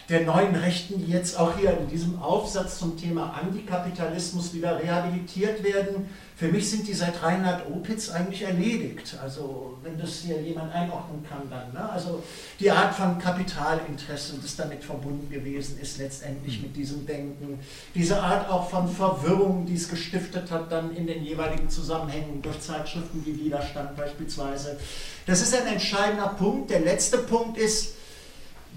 [0.08, 5.62] der neuen Rechten, die jetzt auch hier in diesem Aufsatz zum Thema Antikapitalismus wieder rehabilitiert
[5.62, 6.08] werden.
[6.34, 9.18] Für mich sind die seit Reinhard Opitz eigentlich erledigt.
[9.22, 11.74] Also wenn das hier jemand einordnen kann dann.
[11.74, 11.90] Ne?
[11.90, 12.22] Also
[12.58, 17.58] die Art von Kapitalinteresse, das damit verbunden gewesen ist letztendlich mit diesem Denken.
[17.94, 22.60] Diese Art auch von Verwirrung, die es gestiftet hat dann in den jeweiligen Zusammenhängen durch
[22.60, 24.78] Zeitschriften wie Widerstand beispielsweise.
[25.26, 26.70] Das ist ein entscheidender Punkt.
[26.70, 27.97] Der letzte Punkt ist,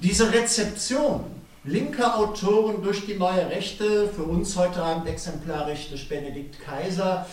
[0.02, 1.26] diese Rezeption
[1.64, 7.28] linker Autoren durch die neue Rechte, für uns heute Abend exemplarisch durch Benedikt Kaiser,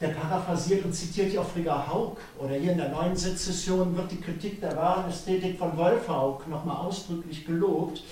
[0.00, 4.12] der paraphrasiert und zitiert hier auch Frigga Haug oder hier in der neuen Sezession wird
[4.12, 8.02] die Kritik der wahren Ästhetik von Wolf Haug nochmal ausdrücklich gelobt.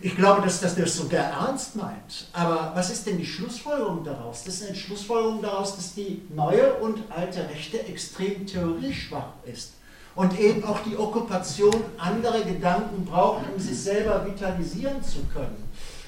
[0.00, 2.28] Ich glaube, dass das das sogar ernst meint.
[2.32, 4.42] Aber was ist denn die Schlussfolgerung daraus?
[4.44, 9.72] Das ist eine Schlussfolgerung daraus, dass die neue und alte Rechte extrem theorieschwach ist
[10.14, 15.56] und eben auch die Okkupation andere Gedanken braucht, um sich selber vitalisieren zu können.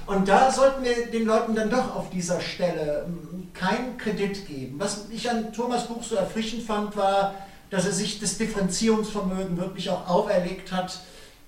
[0.07, 4.75] Und da sollten wir den Leuten dann doch auf dieser Stelle hm, keinen Kredit geben.
[4.79, 7.35] Was ich an Thomas Buch so erfrischend fand, war,
[7.71, 11.01] dass er sich das Differenzierungsvermögen wirklich auch auferlegt hat.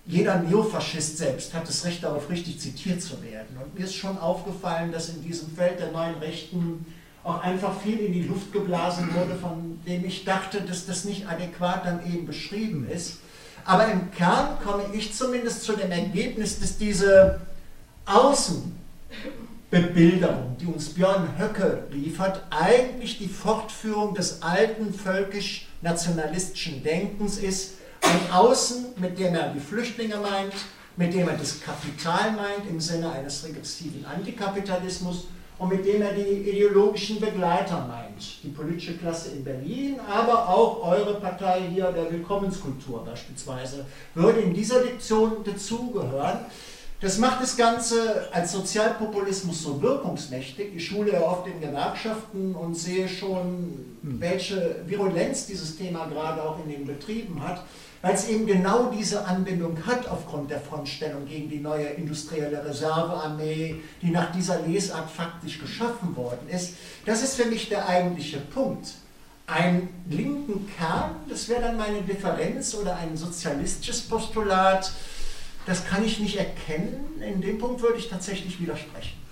[0.07, 3.59] Jeder Neofaschist selbst hat das Recht darauf, richtig zitiert zu werden.
[3.63, 6.87] Und mir ist schon aufgefallen, dass in diesem Feld der neuen Rechten
[7.27, 11.29] auch einfach viel in die Luft geblasen wurde, von dem ich dachte, dass das nicht
[11.29, 13.19] adäquat dann eben beschrieben ist.
[13.65, 17.41] Aber im Kern komme ich zumindest zu dem Ergebnis, dass diese
[18.05, 27.79] Außenbebilderung, die uns Björn Höcke liefert, eigentlich die Fortführung des alten völkisch-nationalistischen Denkens ist.
[28.03, 30.55] Ein Außen, mit dem er die Flüchtlinge meint,
[30.97, 35.27] mit dem er das Kapital meint im Sinne eines regressiven Antikapitalismus
[35.59, 38.43] und mit dem er die ideologischen Begleiter meint.
[38.43, 44.53] Die politische Klasse in Berlin, aber auch eure Partei hier der Willkommenskultur beispielsweise, würde in
[44.53, 46.41] dieser Diktion dazugehören.
[47.01, 50.75] Das macht das Ganze als Sozialpopulismus so wirkungsmächtig.
[50.75, 54.21] Ich schule ja oft in Gewerkschaften und sehe schon, hm.
[54.21, 57.65] welche Virulenz dieses Thema gerade auch in den Betrieben hat,
[58.03, 63.77] weil es eben genau diese Anbindung hat aufgrund der Frontstellung gegen die neue industrielle Reservearmee,
[64.03, 66.75] die nach dieser Lesart faktisch geschaffen worden ist.
[67.05, 68.95] Das ist für mich der eigentliche Punkt.
[69.47, 74.93] Ein linken Kern, das wäre dann meine Differenz oder ein sozialistisches Postulat,
[75.67, 77.21] das kann ich nicht erkennen.
[77.21, 79.26] In dem Punkt würde ich tatsächlich widersprechen.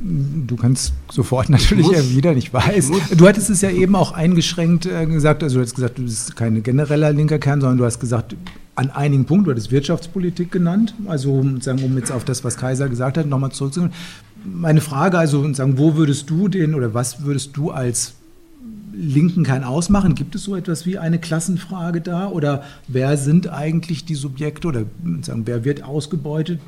[0.00, 2.90] Du kannst sofort natürlich muss, erwidern, ich weiß.
[2.90, 6.02] Ich du hattest es ja eben auch eingeschränkt äh, gesagt, also du hast gesagt, du
[6.02, 8.36] bist kein genereller linker Kern, sondern du hast gesagt,
[8.76, 12.88] an einigen Punkten, du hattest Wirtschaftspolitik genannt, also sagen, um jetzt auf das, was Kaiser
[12.88, 13.92] gesagt hat, nochmal zurückzukommen.
[14.44, 18.14] Meine Frage also, sagen, wo würdest du den oder was würdest du als
[19.00, 20.16] Linken kein Ausmachen?
[20.16, 22.28] Gibt es so etwas wie eine Klassenfrage da?
[22.28, 24.84] Oder wer sind eigentlich die Subjekte oder
[25.22, 26.60] sagen, wer wird ausgebeutet?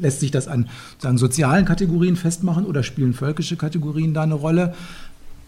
[0.00, 4.74] Lässt sich das an sagen, sozialen Kategorien festmachen oder spielen völkische Kategorien da eine Rolle?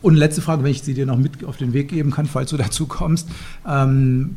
[0.03, 2.51] Und letzte Frage, wenn ich sie dir noch mit auf den Weg geben kann, falls
[2.51, 3.29] du dazu kommst.
[3.67, 4.37] Ähm,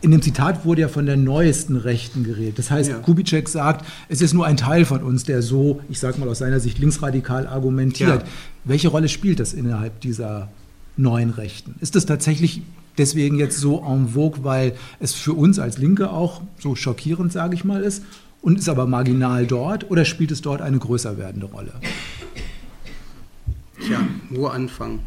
[0.00, 2.60] in dem Zitat wurde ja von der neuesten Rechten geredet.
[2.60, 2.98] Das heißt, ja.
[2.98, 6.38] Kubitschek sagt, es ist nur ein Teil von uns, der so, ich sage mal aus
[6.38, 8.22] seiner Sicht, linksradikal argumentiert.
[8.22, 8.28] Ja.
[8.64, 10.50] Welche Rolle spielt das innerhalb dieser
[10.98, 11.76] neuen Rechten.
[11.80, 12.62] Ist das tatsächlich
[12.98, 17.54] deswegen jetzt so en vogue, weil es für uns als Linke auch so schockierend, sage
[17.54, 18.02] ich mal, ist
[18.42, 21.72] und ist aber marginal dort oder spielt es dort eine größer werdende Rolle?
[23.80, 25.00] Tja, wo anfangen?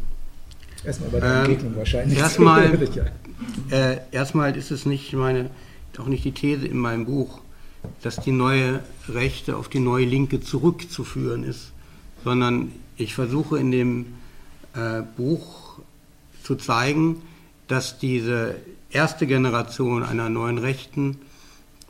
[0.84, 2.18] Erstmal bei der ähm, wahrscheinlich.
[2.18, 2.64] Erstmal,
[3.70, 5.50] äh, erstmal ist es nicht meine,
[5.98, 7.40] auch nicht die These in meinem Buch,
[8.02, 11.72] dass die neue Rechte auf die neue Linke zurückzuführen ist,
[12.24, 14.06] sondern ich versuche in dem
[14.74, 15.61] äh, Buch
[16.52, 17.22] zu zeigen,
[17.66, 18.56] dass diese
[18.90, 21.16] erste Generation einer neuen Rechten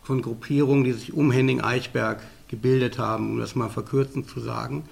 [0.04, 4.84] von Gruppierungen, die sich um Henning Eichberg gebildet haben, um das mal verkürzend zu sagen,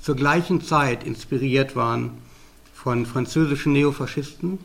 [0.00, 2.10] zur gleichen Zeit inspiriert waren
[2.72, 4.60] von französischen Neofaschisten,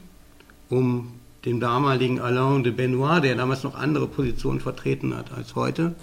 [0.70, 1.14] um
[1.46, 5.96] den damaligen Alain de Benoit, der damals noch andere Positionen vertreten hat als heute,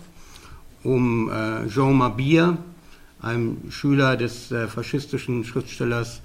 [0.83, 2.59] um äh, Jean Mabir,
[3.23, 6.21] einem Schüler des äh, faschistischen Schriftstellers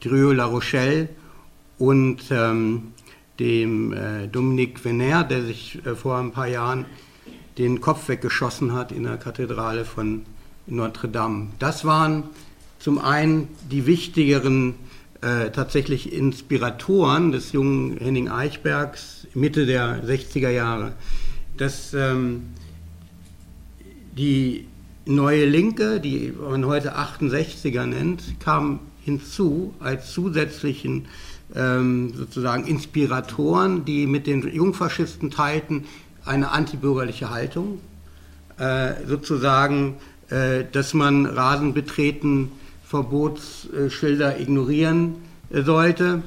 [0.00, 1.08] Drieux La Rochelle,
[1.80, 2.92] und ähm,
[3.40, 6.84] dem äh, Dominique Venner, der sich äh, vor ein paar Jahren
[7.56, 10.22] den Kopf weggeschossen hat in der Kathedrale von
[10.66, 11.48] Notre Dame.
[11.58, 12.24] Das waren
[12.78, 14.74] zum einen die wichtigeren
[15.22, 20.92] äh, tatsächlich Inspiratoren des jungen Henning Eichbergs Mitte der 60er Jahre.
[21.56, 22.50] Das, ähm,
[24.16, 24.66] die
[25.06, 31.06] neue Linke, die man heute 68er nennt, kam hinzu als zusätzlichen
[31.54, 35.84] ähm, sozusagen Inspiratoren, die mit den Jungfaschisten teilten
[36.24, 37.78] eine antibürgerliche Haltung,
[38.58, 39.96] äh, sozusagen,
[40.28, 42.52] äh, dass man Rasen betreten,
[42.84, 45.16] Verbotsschilder ignorieren
[45.50, 46.22] äh, sollte,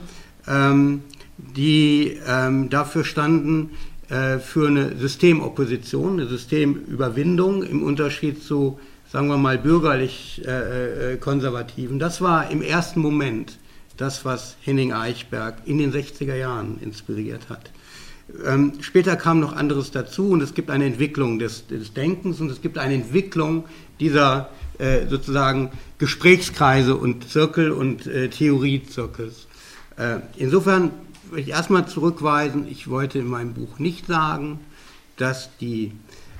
[0.47, 1.01] ähm,
[1.37, 3.71] die ähm, dafür standen,
[4.09, 8.79] äh, für eine Systemopposition, eine Systemüberwindung im Unterschied zu,
[9.11, 11.95] sagen wir mal, bürgerlich-konservativen.
[11.95, 13.57] Äh, äh, das war im ersten Moment
[13.97, 17.71] das, was Henning Eichberg in den 60er Jahren inspiriert hat.
[18.45, 22.49] Ähm, später kam noch anderes dazu und es gibt eine Entwicklung des, des Denkens und
[22.49, 23.65] es gibt eine Entwicklung
[23.99, 29.47] dieser äh, sozusagen Gesprächskreise und Zirkel und äh, Theoriezirkels.
[29.97, 30.91] Äh, insofern
[31.29, 34.59] würde ich erstmal zurückweisen, ich wollte in meinem Buch nicht sagen,
[35.17, 35.91] dass die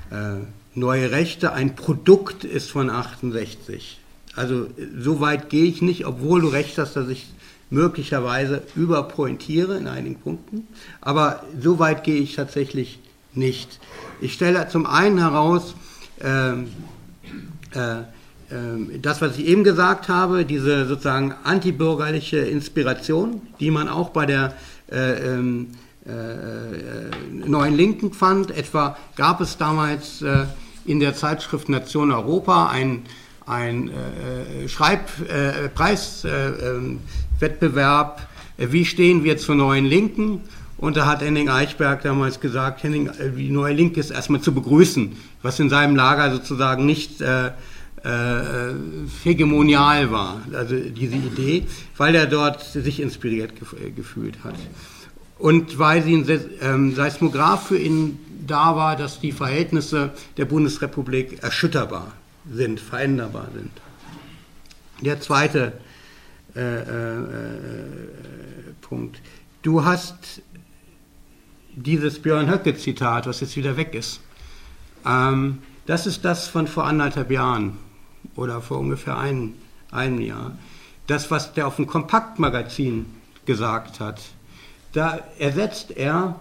[0.10, 0.38] äh,
[0.74, 4.00] neue Rechte ein Produkt ist von 68.
[4.36, 7.28] Also so weit gehe ich nicht, obwohl du recht hast, dass ich
[7.74, 10.68] möglicherweise überpointiere in einigen Punkten.
[11.02, 13.00] Aber so weit gehe ich tatsächlich
[13.34, 13.80] nicht.
[14.22, 15.76] Ich stelle zum einen heraus,
[16.20, 18.04] äh, äh,
[19.02, 24.54] das, was ich eben gesagt habe, diese sozusagen antibürgerliche Inspiration, die man auch bei der
[24.92, 25.70] äh, ähm,
[26.06, 26.12] äh,
[27.48, 28.52] Neuen Linken fand.
[28.52, 30.46] Etwa gab es damals äh,
[30.86, 33.04] in der Zeitschrift Nation Europa ein,
[33.48, 34.68] ein äh,
[37.44, 38.28] Schreibpreiswettbewerb,
[38.58, 40.42] äh, wie stehen wir zur Neuen Linken?
[40.78, 45.16] Und da hat Henning Eichberg damals gesagt, Henning, die Neue Linke ist erstmal zu begrüßen,
[45.42, 47.52] was in seinem Lager sozusagen nicht äh, äh,
[49.24, 51.66] hegemonial war, also diese Idee,
[51.96, 54.56] weil er dort sich inspiriert gef gefühlt hat.
[55.40, 61.42] Und weil sie ein ähm, Seismograph für ihn da war, dass die Verhältnisse der Bundesrepublik
[61.42, 62.12] erschütterbar
[62.52, 63.72] sind, veränderbar sind.
[65.02, 65.83] Der zweite äh, äh, äh
[68.82, 69.22] Punkt.
[69.64, 70.42] Du hast
[71.76, 74.22] dieses Björn Höcke-Zitat, was jetzt wieder weg ist.
[75.06, 77.78] Ähm, das ist das von vor anderthalb Jahren
[78.36, 79.54] oder vor ungefähr ein,
[79.92, 80.58] einem Jahr,
[81.08, 83.06] das, was der auf dem Kompaktmagazin
[83.46, 84.22] gesagt hat,
[84.94, 86.40] da ersetzt er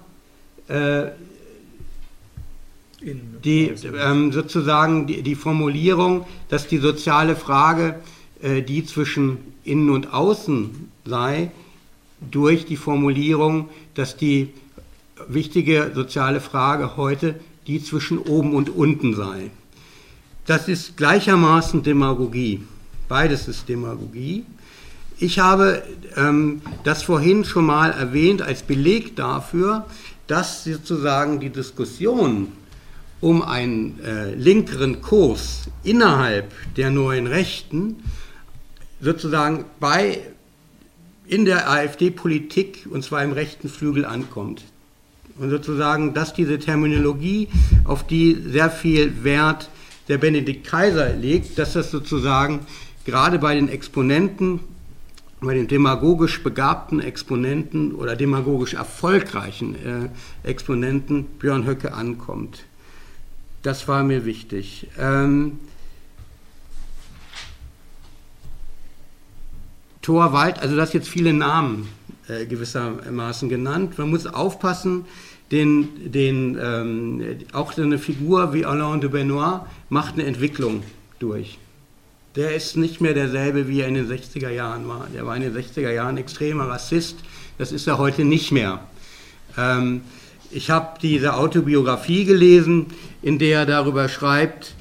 [0.68, 1.06] äh,
[3.00, 10.12] die, ähm, sozusagen die, die, Formulierung, dass die soziale Frage, äh, die zwischen Innen und
[10.12, 10.70] Außen
[11.05, 11.51] sei,
[12.30, 14.51] durch die Formulierung, dass die
[15.28, 17.36] wichtige soziale Frage heute
[17.66, 19.51] die zwischen oben und unten sei.
[20.47, 22.61] Das ist gleichermaßen Demagogie.
[23.09, 24.45] Beides ist Demagogie.
[25.18, 25.82] Ich habe
[26.16, 29.86] ähm, das vorhin schon mal erwähnt als Beleg dafür,
[30.26, 32.49] dass sozusagen die Diskussion
[33.20, 38.03] um einen äh, linkeren Kurs innerhalb der neuen Rechten
[39.03, 40.20] sozusagen bei
[41.26, 44.62] in der AfD-Politik und zwar im rechten Flügel ankommt.
[45.38, 47.48] Und sozusagen, dass diese Terminologie,
[47.84, 49.68] auf die sehr viel Wert
[50.09, 52.61] der Benedikt Kaiser legt, dass das sozusagen
[53.05, 54.61] gerade bei den Exponenten,
[55.40, 59.74] bei den demagogisch begabten Exponenten oder demagogisch erfolgreichen
[60.44, 62.64] äh, Exponenten Björn Höcke ankommt.
[63.62, 64.88] Das war mir wichtig.
[64.98, 65.59] Ähm,
[70.03, 71.88] Torwald, also das jetzt viele Namen
[72.28, 73.98] äh, gewissermaßen genannt.
[73.98, 75.05] Man muss aufpassen,
[75.50, 77.22] den, den, ähm,
[77.53, 80.82] auch eine Figur wie Alain de Benoit macht eine Entwicklung
[81.18, 81.59] durch.
[82.36, 85.07] Der ist nicht mehr derselbe, wie er in den 60er Jahren war.
[85.14, 87.18] Der war in den 60er Jahren extremer Rassist.
[87.59, 88.80] Das ist er heute nicht mehr.
[89.59, 90.00] Ähm,
[90.50, 92.86] ich habe diese Autobiografie gelesen,
[93.20, 94.74] in der er darüber schreibt,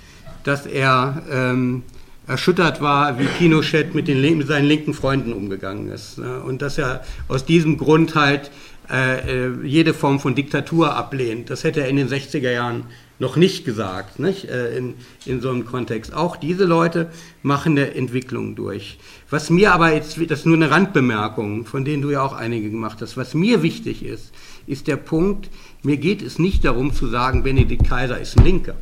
[0.45, 1.83] dass er ähm,
[2.31, 6.17] erschüttert war, wie Pinochet mit, den, mit seinen linken Freunden umgegangen ist.
[6.17, 6.41] Ne?
[6.41, 8.49] Und dass er aus diesem Grund halt
[8.91, 11.49] äh, äh, jede Form von Diktatur ablehnt.
[11.49, 12.83] Das hätte er in den 60er Jahren
[13.19, 14.49] noch nicht gesagt, nicht?
[14.49, 16.13] Äh, in, in so einem Kontext.
[16.13, 17.09] Auch diese Leute
[17.43, 18.97] machen eine Entwicklung durch.
[19.29, 22.69] Was mir aber jetzt, das ist nur eine Randbemerkung, von denen du ja auch einige
[22.69, 24.33] gemacht hast, was mir wichtig ist,
[24.67, 25.49] ist der Punkt,
[25.83, 28.75] mir geht es nicht darum zu sagen, Benedikt Kaiser ist ein Linker.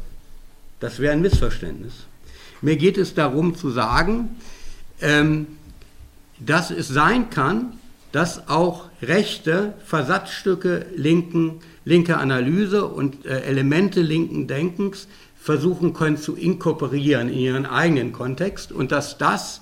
[0.80, 2.08] Das wäre ein Missverständnis.
[2.62, 4.38] Mir geht es darum zu sagen,
[5.02, 5.48] ähm,
[6.40, 7.74] dass es sein kann,
[8.12, 15.08] dass auch rechte Versatzstücke linken, linke Analyse und äh, Elemente linken Denkens
[15.40, 19.62] versuchen können zu inkorporieren in ihren eigenen Kontext und dass das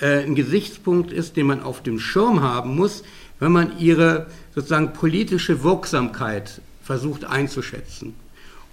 [0.00, 3.02] äh, ein Gesichtspunkt ist, den man auf dem Schirm haben muss,
[3.40, 8.14] wenn man ihre sozusagen politische Wirksamkeit versucht einzuschätzen.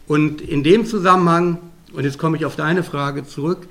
[0.08, 1.58] Und in dem Zusammenhang,
[1.96, 3.68] und jetzt komme ich auf deine Frage zurück,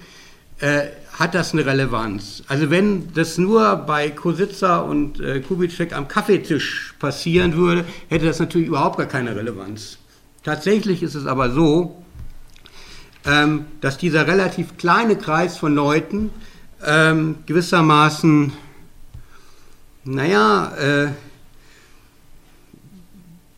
[0.60, 0.82] äh,
[1.18, 2.42] hat das eine Relevanz.
[2.48, 8.40] Also wenn das nur bei Kositza und äh, Kubitschek am Kaffeetisch passieren würde, hätte das
[8.40, 9.98] natürlich überhaupt gar keine Relevanz.
[10.42, 12.04] Tatsächlich ist es aber so,
[13.26, 16.30] ähm, dass dieser relativ kleine Kreis von Leuten
[16.84, 18.52] ähm, gewissermaßen,
[20.04, 21.08] naja, äh,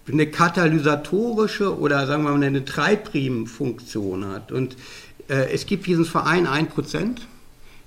[0.09, 4.53] eine katalysatorische oder sagen wir mal eine Treibriemenfunktion hat.
[4.53, 4.77] Und
[5.29, 7.17] äh, es gibt diesen Verein 1%,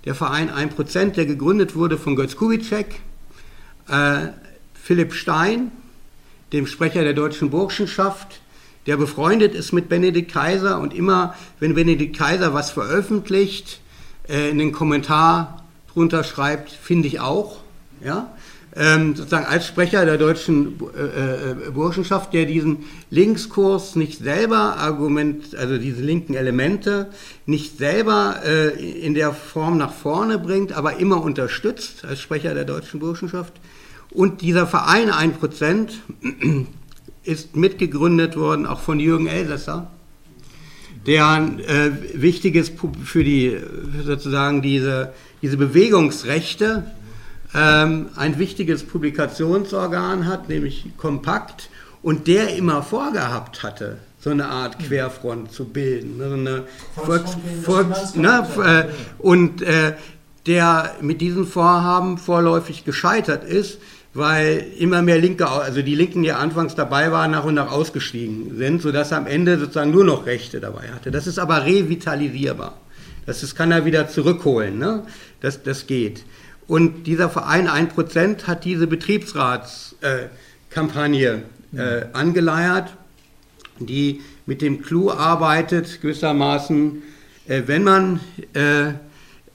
[0.05, 3.01] der Verein 1%, der gegründet wurde von Götz Kubitschek,
[3.87, 4.27] äh,
[4.73, 5.71] Philipp Stein,
[6.51, 8.41] dem Sprecher der deutschen Burschenschaft,
[8.85, 13.81] der befreundet ist mit Benedikt Kaiser und immer, wenn Benedikt Kaiser was veröffentlicht,
[14.27, 15.63] äh, in den Kommentar
[15.93, 17.57] drunter schreibt, finde ich auch.
[18.03, 18.31] Ja?
[18.79, 25.53] Ähm, sozusagen als Sprecher der deutschen äh, äh, Burschenschaft, der diesen Linkskurs nicht selber argument,
[25.55, 27.09] also diese linken Elemente
[27.45, 28.69] nicht selber äh,
[29.05, 33.51] in der Form nach vorne bringt, aber immer unterstützt als Sprecher der deutschen Burschenschaft.
[34.11, 35.89] Und dieser Verein 1%
[37.23, 39.91] ist mitgegründet worden, auch von Jürgen Elsässer,
[41.05, 42.71] der äh, wichtiges
[43.03, 43.57] für die
[44.05, 45.11] sozusagen diese,
[45.41, 46.85] diese Bewegungsrechte
[47.53, 51.69] ähm, ein wichtiges Publikationsorgan hat, nämlich Kompakt,
[52.01, 56.17] und der immer vorgehabt hatte, so eine Art Querfront zu bilden.
[56.17, 56.63] Ne, so eine
[56.95, 59.93] Volks, Volks, ne, äh, und äh,
[60.45, 63.79] der mit diesem Vorhaben vorläufig gescheitert ist,
[64.13, 68.57] weil immer mehr Linke, also die Linken, die anfangs dabei waren, nach und nach ausgestiegen
[68.57, 71.11] sind, sodass er am Ende sozusagen nur noch Rechte dabei hatte.
[71.11, 72.77] Das ist aber revitalisierbar.
[73.25, 74.79] Das ist, kann er wieder zurückholen.
[74.79, 75.03] Ne?
[75.41, 76.23] Das, das geht.
[76.69, 81.41] Und dieser Verein 1% hat diese Betriebsratskampagne
[81.75, 82.93] äh, angeleiert,
[83.79, 87.01] die mit dem Clou arbeitet, gewissermaßen,
[87.47, 88.19] äh, wenn man
[88.53, 88.89] äh,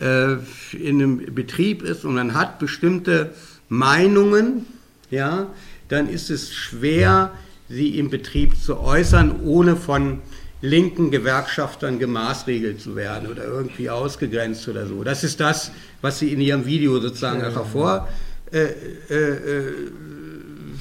[0.01, 0.39] äh,
[0.73, 3.33] in einem Betrieb ist und man hat bestimmte
[3.69, 4.67] Meinungen,
[5.09, 5.47] ja,
[5.89, 7.31] dann ist es schwer,
[7.69, 10.21] sie im Betrieb zu äußern, ohne von
[10.65, 15.05] linken Gewerkschaftern gemaßregelt zu werden oder irgendwie ausgegrenzt oder so.
[15.05, 18.09] Das ist das, was Sie in Ihrem Video sozusagen ja, hervor
[18.51, 18.69] äh,
[19.11, 19.73] äh, äh,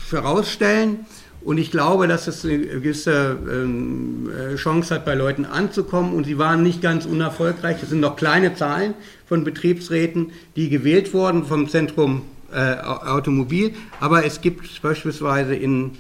[0.08, 1.06] vorausstellen.
[1.42, 6.14] Und ich glaube, dass es eine gewisse ähm, äh, Chance hat, bei Leuten anzukommen.
[6.14, 7.84] Und sie waren nicht ganz unerfolgreich.
[7.84, 8.94] Es sind noch kleine Zahlen
[9.26, 12.22] von Betriebsräten, die gewählt wurden vom Zentrum
[12.54, 13.74] äh, Automobil.
[14.00, 15.92] Aber es gibt beispielsweise in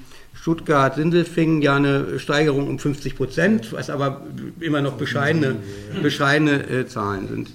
[0.44, 4.24] Stuttgart-Sindelfingen ja eine Steigerung um 50 Prozent, was aber
[4.60, 5.56] immer noch bescheidene,
[6.02, 7.52] bescheidene äh, Zahlen sind.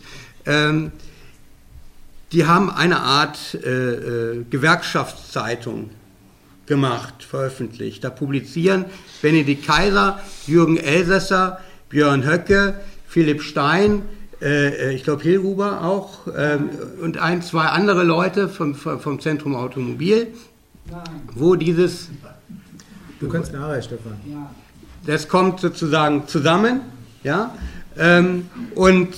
[0.46, 0.92] Ähm,
[2.32, 5.90] die haben eine Art äh, äh, Gewerkschaftszeitung
[6.64, 8.04] gemacht, veröffentlicht.
[8.04, 8.86] Da publizieren
[9.20, 11.60] Benedikt Kaiser, Jürgen Elsässer,
[11.90, 14.00] Björn Höcke, Philipp Stein,
[14.40, 16.70] äh, äh ich glaube Hilhuber auch ähm,
[17.02, 20.28] und ein, zwei andere Leute vom, vom Zentrum Automobil,
[21.34, 22.08] wo dieses
[23.20, 24.16] Du kannst nachher, Stefan.
[25.06, 26.82] Das kommt sozusagen zusammen,
[27.22, 27.54] ja.
[27.96, 29.08] Ähm, und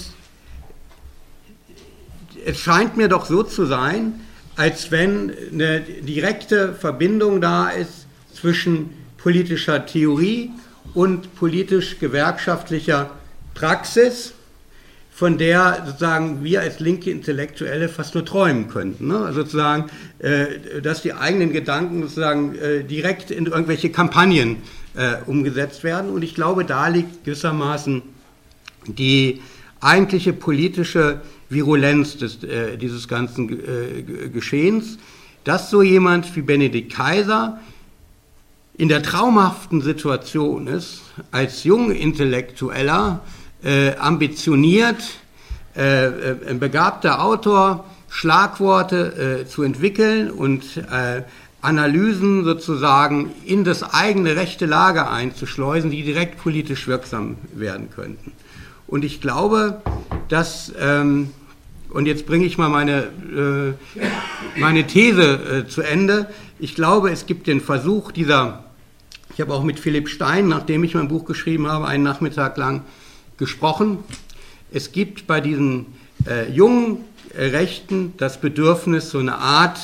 [2.45, 4.21] es scheint mir doch so zu sein,
[4.57, 10.51] als wenn eine direkte Verbindung da ist zwischen politischer Theorie
[10.95, 13.11] und politisch-gewerkschaftlicher
[13.55, 14.33] Praxis
[15.21, 19.09] von der sozusagen wir als linke Intellektuelle fast nur träumen könnten.
[19.09, 19.19] Ne?
[19.19, 24.63] Also sozusagen, äh, dass die eigenen Gedanken sozusagen äh, direkt in irgendwelche Kampagnen
[24.95, 26.11] äh, umgesetzt werden.
[26.11, 28.01] Und ich glaube, da liegt gewissermaßen
[28.87, 29.43] die
[29.83, 34.97] eigentliche politische Virulenz des, äh, dieses ganzen äh, Geschehens,
[35.45, 37.61] dass so jemand wie Benedikt Kaiser
[38.79, 43.21] in der traumhaften Situation ist, als Jungintellektueller,
[43.65, 45.03] äh, ambitioniert,
[45.77, 51.23] äh, äh, ein begabter Autor, Schlagworte äh, zu entwickeln und äh,
[51.63, 58.33] Analysen sozusagen in das eigene rechte Lager einzuschleusen, die direkt politisch wirksam werden könnten.
[58.89, 59.81] Und ich glaube,
[60.29, 61.31] dass, ähm,
[61.91, 63.09] und jetzt bringe ich mal meine,
[63.95, 64.01] äh,
[64.59, 66.27] meine These zu Ende,
[66.59, 68.65] ich glaube, es gibt den Versuch dieser,
[69.35, 72.83] ich habe auch mit Philipp Stein, nachdem ich mein Buch geschrieben habe, einen Nachmittag lang
[73.41, 73.99] gesprochen.
[74.71, 75.87] Es gibt bei diesen
[76.29, 76.99] äh, jungen
[77.35, 79.81] äh, Rechten das Bedürfnis, so eine Art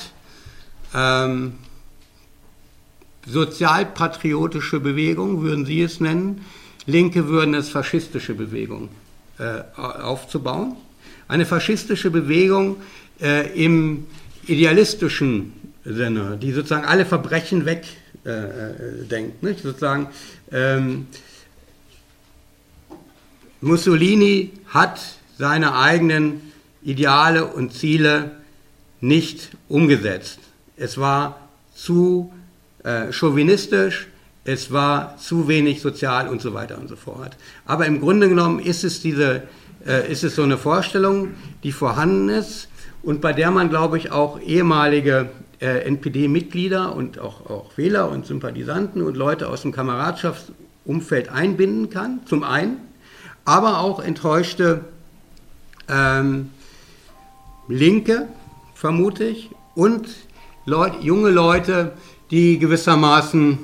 [0.95, 1.55] ähm,
[3.27, 6.45] sozialpatriotische Bewegung, würden Sie es nennen.
[6.87, 8.91] Linke würden es faschistische Bewegung
[9.39, 10.77] äh, aufzubauen.
[11.27, 12.77] Eine faschistische Bewegung
[13.21, 14.07] äh, im
[14.47, 15.53] idealistischen
[15.85, 17.97] Sinne, die sozusagen alle Verbrechen wegdenkt.
[18.25, 20.09] Äh, äh sozusagen
[20.53, 21.07] ähm,
[23.61, 25.01] Mussolini hat
[25.39, 26.53] seine eigenen
[26.83, 28.33] Ideale und Ziele
[29.01, 30.39] nicht umgesetzt.
[30.77, 32.33] Es war zu
[32.85, 34.09] äh, chauvinistisch,
[34.45, 37.37] es war zu wenig sozial und so weiter und so fort.
[37.65, 39.43] Aber im Grunde genommen ist es, diese,
[39.87, 42.69] äh, ist es so eine Vorstellung, die vorhanden ist
[43.03, 45.31] und bei der man, glaube ich, auch ehemalige
[45.61, 52.21] äh, NPD-Mitglieder und auch, auch Wähler und Sympathisanten und Leute aus dem Kameradschaftsumfeld einbinden kann,
[52.27, 52.79] zum einen
[53.47, 54.85] aber auch enttäuschte
[55.89, 56.51] ähm,
[57.69, 58.29] Linke,
[58.75, 60.09] vermute ich, und
[60.67, 61.93] Leut, junge Leute,
[62.31, 63.59] die gewissermaßen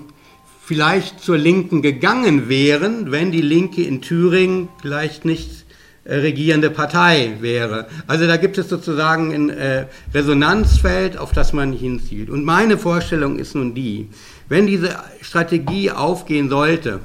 [0.65, 5.67] vielleicht zur Linken gegangen wären, wenn die Linke in Thüringen vielleicht nicht
[6.05, 7.89] äh, regierende Partei wäre.
[8.07, 12.31] Also da gibt es sozusagen ein äh, Resonanzfeld, auf das man hinzielt.
[12.31, 14.09] Und meine Vorstellung ist nun die,
[14.49, 17.01] wenn diese Strategie aufgehen sollte,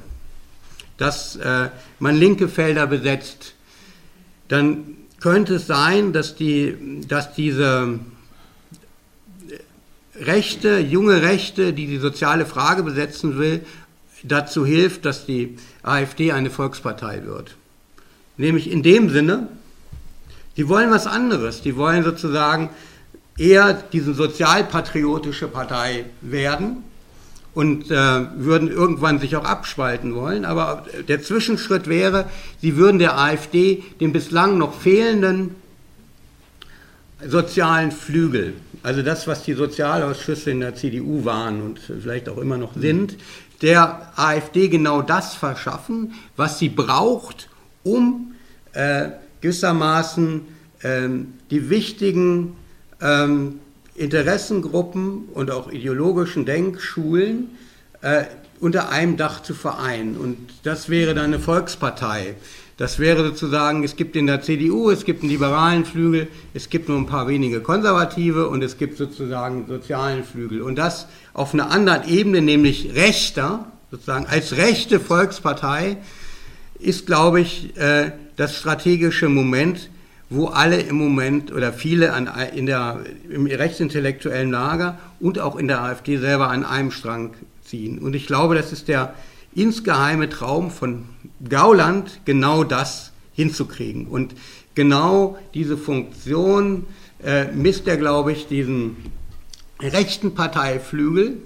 [0.97, 1.69] dass äh,
[1.99, 3.53] man linke Felder besetzt,
[4.47, 7.99] dann könnte es sein, dass, die, dass diese
[10.15, 13.65] Rechte, junge Rechte, die die soziale Frage besetzen will,
[14.23, 17.55] dazu hilft, dass die AfD eine Volkspartei wird.
[18.37, 19.47] Nämlich in dem Sinne,
[20.57, 21.61] die wollen was anderes.
[21.61, 22.69] Die wollen sozusagen
[23.37, 26.83] eher diese sozialpatriotische Partei werden
[27.57, 27.95] und äh,
[28.35, 30.45] würden irgendwann sich auch abspalten wollen.
[30.45, 32.29] Aber der Zwischenschritt wäre,
[32.61, 35.55] sie würden der AfD den bislang noch fehlenden
[37.25, 38.53] sozialen Flügel,
[38.83, 43.17] also das, was die Sozialausschüsse in der CDU waren und vielleicht auch immer noch sind,
[43.63, 47.49] der AfD genau das verschaffen, was sie braucht,
[47.81, 48.35] um
[48.73, 49.09] äh,
[49.41, 50.41] gewissermaßen
[50.83, 52.55] ähm, die wichtigen
[53.01, 53.61] ähm,
[53.97, 57.49] Interessengruppen und auch ideologischen Denkschulen
[58.01, 58.23] äh,
[58.59, 60.17] unter einem Dach zu vereinen.
[60.17, 62.35] Und das wäre dann eine Volkspartei.
[62.77, 66.89] Das wäre sozusagen, es gibt in der CDU, es gibt einen liberalen Flügel, es gibt
[66.89, 70.61] nur ein paar wenige Konservative und es gibt sozusagen einen sozialen Flügel.
[70.61, 75.97] Und das auf einer anderen Ebene, nämlich rechter, sozusagen als rechte Volkspartei,
[76.77, 79.89] ist, glaube ich, äh, das strategische Moment,
[80.29, 82.99] wo alle im Moment oder viele an, in der,
[83.29, 87.99] im rechtsintellektuellen Lager und auch in der AfD selber an einem Strang ziehen.
[87.99, 89.13] Und ich glaube, das ist der
[89.55, 91.05] insgeheime Traum von
[91.47, 94.07] Gauland, genau das hinzukriegen.
[94.07, 94.35] Und
[94.75, 96.85] genau diese Funktion
[97.23, 98.97] äh, misst er, glaube ich, diesen
[99.79, 101.37] rechten Parteiflügel,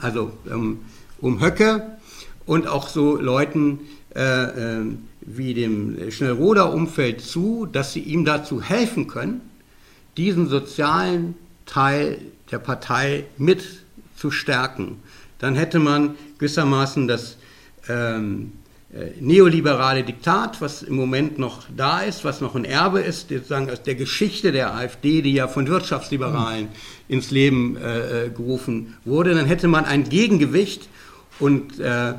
[0.00, 0.80] also ähm,
[1.20, 1.98] um Höcke
[2.46, 3.80] und auch so Leuten
[4.14, 4.84] äh, äh,
[5.26, 9.40] wie dem Schnellroder-Umfeld zu, dass sie ihm dazu helfen können,
[10.16, 11.34] diesen sozialen
[11.66, 12.18] Teil
[12.50, 13.64] der Partei mit
[14.16, 15.00] zu stärken.
[15.38, 17.36] Dann hätte man gewissermaßen das
[17.88, 18.52] ähm,
[18.94, 23.68] äh, neoliberale Diktat, was im Moment noch da ist, was noch ein Erbe ist, sozusagen
[23.68, 26.68] aus der Geschichte der AfD, die ja von Wirtschaftsliberalen
[27.08, 30.88] ins Leben äh, äh, gerufen wurde, dann hätte man ein Gegengewicht
[31.40, 32.14] und äh,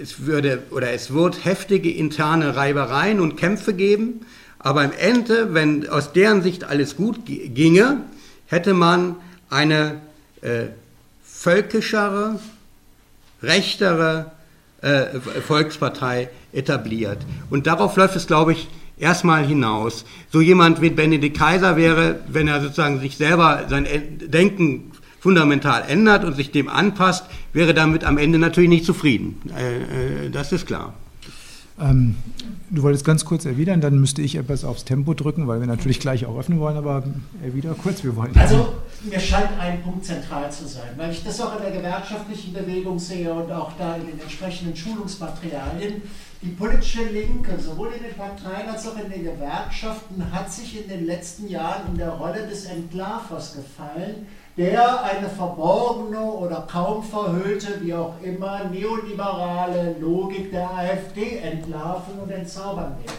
[0.00, 4.26] es würde oder es wird heftige interne Reibereien und Kämpfe geben,
[4.58, 8.02] aber im Ende, wenn aus deren Sicht alles gut ginge,
[8.46, 9.16] hätte man
[9.48, 10.00] eine
[10.42, 10.66] äh,
[11.24, 12.38] völkischere,
[13.42, 14.32] rechtere
[14.82, 17.18] äh, Volkspartei etabliert.
[17.48, 18.68] Und darauf läuft es, glaube ich,
[18.98, 20.04] erstmal hinaus.
[20.30, 23.86] So jemand wie Benedikt Kaiser wäre, wenn er sozusagen sich selber sein
[24.20, 29.40] Denken fundamental ändert und sich dem anpasst, wäre damit am Ende natürlich nicht zufrieden.
[29.56, 30.94] Äh, äh, das ist klar.
[31.80, 32.16] Ähm,
[32.68, 35.98] du wolltest ganz kurz erwidern, dann müsste ich etwas aufs Tempo drücken, weil wir natürlich
[35.98, 37.04] gleich auch öffnen wollen, aber
[37.42, 38.36] erwider kurz, wir wollen.
[38.36, 42.52] Also, mir scheint ein Punkt zentral zu sein, weil ich das auch in der gewerkschaftlichen
[42.52, 46.02] Bewegung sehe und auch da in den entsprechenden Schulungsmaterialien.
[46.42, 50.88] Die politische Linke, sowohl in den Parteien als auch in den Gewerkschaften, hat sich in
[50.88, 54.26] den letzten Jahren in der Rolle des Entlarvers gefallen
[54.60, 62.30] der eine verborgene oder kaum verhüllte, wie auch immer, neoliberale Logik der AfD entlarven und
[62.30, 63.14] entzaubern will.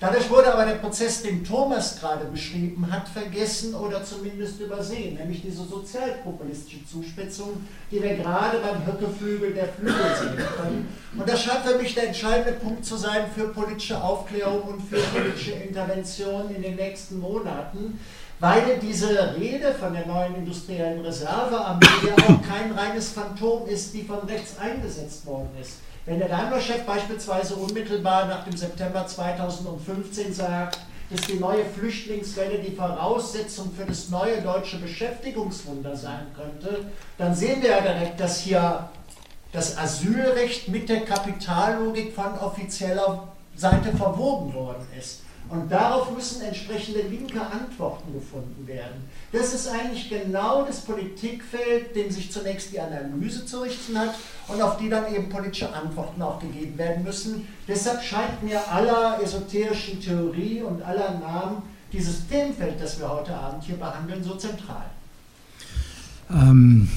[0.00, 5.40] Dadurch wurde aber der Prozess, den Thomas gerade beschrieben hat, vergessen oder zumindest übersehen, nämlich
[5.40, 10.88] diese sozialpopulistische Zuspitzung, die wir gerade beim Höckeflügel der Flügel sehen können.
[11.16, 14.98] Und das scheint für mich der entscheidende Punkt zu sein für politische Aufklärung und für
[14.98, 17.98] politische Intervention in den nächsten Monaten
[18.42, 24.02] weil diese Rede von der neuen industriellen Reservearmee ja auch kein reines Phantom ist, die
[24.02, 25.76] von rechts eingesetzt worden ist.
[26.06, 32.74] Wenn der Daimler-Chef beispielsweise unmittelbar nach dem September 2015 sagt, dass die neue Flüchtlingswelle die
[32.74, 36.86] Voraussetzung für das neue deutsche Beschäftigungswunder sein könnte,
[37.18, 38.90] dann sehen wir ja direkt, dass hier
[39.52, 45.20] das Asylrecht mit der Kapitallogik von offizieller Seite verwoben worden ist.
[45.52, 49.04] Und darauf müssen entsprechende linke Antworten gefunden werden.
[49.32, 54.14] Das ist eigentlich genau das Politikfeld, dem sich zunächst die Analyse zu richten hat
[54.48, 57.46] und auf die dann eben politische Antworten auch gegeben werden müssen.
[57.68, 63.62] Deshalb scheint mir aller esoterischen Theorie und aller Namen dieses Themenfeld, das wir heute Abend
[63.62, 64.86] hier behandeln, so zentral.
[66.30, 66.88] Ähm,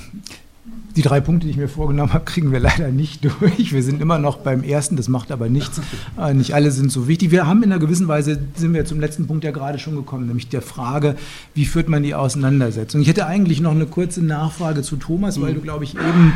[0.96, 3.74] die drei Punkte, die ich mir vorgenommen habe, kriegen wir leider nicht durch.
[3.74, 5.82] Wir sind immer noch beim ersten, das macht aber nichts.
[6.18, 7.32] Äh, nicht alle sind so wichtig.
[7.32, 10.28] Wir haben in einer gewissen Weise, sind wir zum letzten Punkt ja gerade schon gekommen,
[10.28, 11.16] nämlich der Frage,
[11.54, 13.02] wie führt man die Auseinandersetzung.
[13.02, 16.34] Ich hätte eigentlich noch eine kurze Nachfrage zu Thomas, weil du, glaube ich, eben,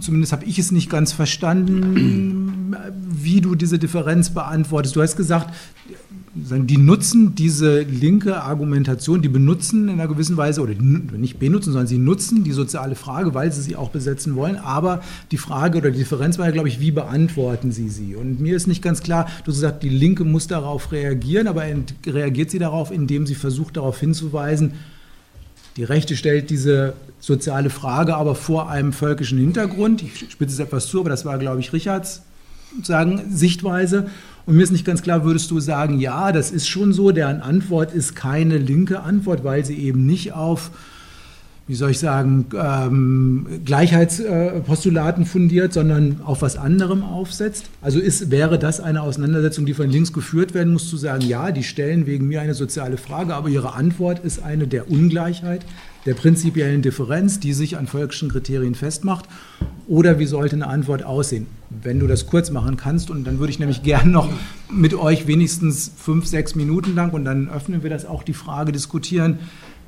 [0.00, 2.74] zumindest habe ich es nicht ganz verstanden,
[3.08, 4.96] wie du diese Differenz beantwortest.
[4.96, 5.54] Du hast gesagt,
[6.40, 11.86] die nutzen diese linke Argumentation, die benutzen in einer gewissen Weise, oder nicht benutzen, sondern
[11.86, 14.56] sie nutzen die soziale Frage, weil sie sie auch besetzen wollen.
[14.56, 18.14] Aber die Frage oder die Differenz war ja, glaube ich, wie beantworten sie sie?
[18.16, 21.64] Und mir ist nicht ganz klar, du hast gesagt, die Linke muss darauf reagieren, aber
[22.06, 24.72] reagiert sie darauf, indem sie versucht, darauf hinzuweisen,
[25.76, 30.02] die Rechte stellt diese soziale Frage aber vor einem völkischen Hintergrund.
[30.02, 32.22] Ich spitze es etwas zu, aber das war, glaube ich, Richards
[32.82, 34.08] sagen, Sichtweise.
[34.48, 37.42] Und mir ist nicht ganz klar, würdest du sagen, ja, das ist schon so, deren
[37.42, 40.70] Antwort ist keine linke Antwort, weil sie eben nicht auf,
[41.66, 47.66] wie soll ich sagen, ähm, Gleichheitspostulaten fundiert, sondern auf was anderem aufsetzt?
[47.82, 51.52] Also ist, wäre das eine Auseinandersetzung, die von links geführt werden muss, zu sagen, ja,
[51.52, 55.60] die stellen wegen mir eine soziale Frage, aber ihre Antwort ist eine der Ungleichheit,
[56.06, 59.26] der prinzipiellen Differenz, die sich an völkischen Kriterien festmacht?
[59.86, 61.46] Oder wie sollte eine Antwort aussehen?
[61.70, 64.28] Wenn du das kurz machen kannst, und dann würde ich nämlich gern noch
[64.70, 68.72] mit euch wenigstens fünf, sechs Minuten lang, und dann öffnen wir das auch, die Frage
[68.72, 69.38] diskutieren,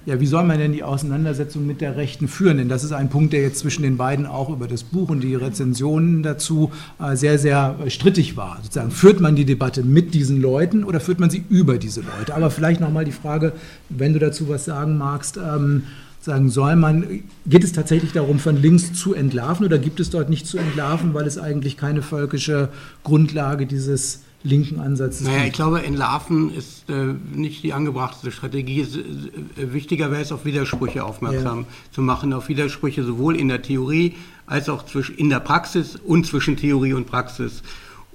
[0.07, 2.59] ja, wie soll man denn die Auseinandersetzung mit der Rechten führen?
[2.59, 5.21] Denn das ist ein Punkt, der jetzt zwischen den beiden auch über das Buch und
[5.21, 8.59] die Rezensionen dazu äh, sehr, sehr strittig war.
[8.63, 12.35] Sozusagen, führt man die Debatte mit diesen Leuten oder führt man sie über diese Leute?
[12.35, 13.53] Aber vielleicht nochmal die Frage,
[13.89, 15.85] wenn du dazu was sagen magst, ähm,
[16.21, 20.29] sagen, soll man, geht es tatsächlich darum, von links zu entlarven oder gibt es dort
[20.29, 22.69] nicht zu entlarven, weil es eigentlich keine völkische
[23.05, 25.45] Grundlage dieses linken Ansatzes naja?
[25.45, 28.80] Ich glaube, entlarven ist äh, nicht die angebrachte Strategie.
[28.80, 31.66] Äh, wichtiger wäre es, auf Widersprüche aufmerksam ja.
[31.93, 34.16] zu machen, auf Widersprüche sowohl in der Theorie
[34.47, 34.84] als auch
[35.16, 37.62] in der Praxis und zwischen Theorie und Praxis.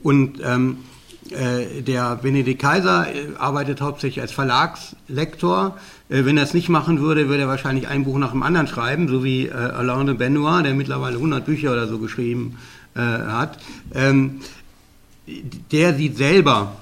[0.03, 0.77] Und ähm,
[1.31, 5.75] äh, der Benedikt Kaiser äh, arbeitet hauptsächlich als Verlagslektor.
[6.07, 8.67] Äh, wenn er es nicht machen würde, würde er wahrscheinlich ein Buch nach dem anderen
[8.67, 12.57] schreiben, so wie Alain de Benoit, der mittlerweile 100 Bücher oder so geschrieben
[12.95, 13.57] hat.
[13.93, 14.39] Ähm,
[15.71, 16.77] der sieht selber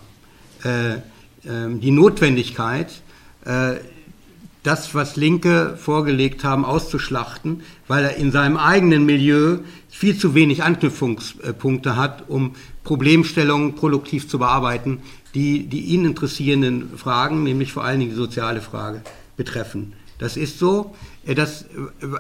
[0.64, 3.02] ähm, die Notwendigkeit,
[4.64, 9.58] das, was Linke vorgelegt haben, auszuschlachten, weil er in seinem eigenen Milieu
[9.90, 15.02] viel zu wenig Anknüpfungspunkte hat, um Problemstellungen produktiv zu bearbeiten,
[15.36, 19.02] die die ihn interessierenden Fragen, nämlich vor allen Dingen die soziale Frage,
[19.36, 19.94] betreffen.
[20.20, 20.96] Das ist so.
[21.26, 21.66] Äh, das,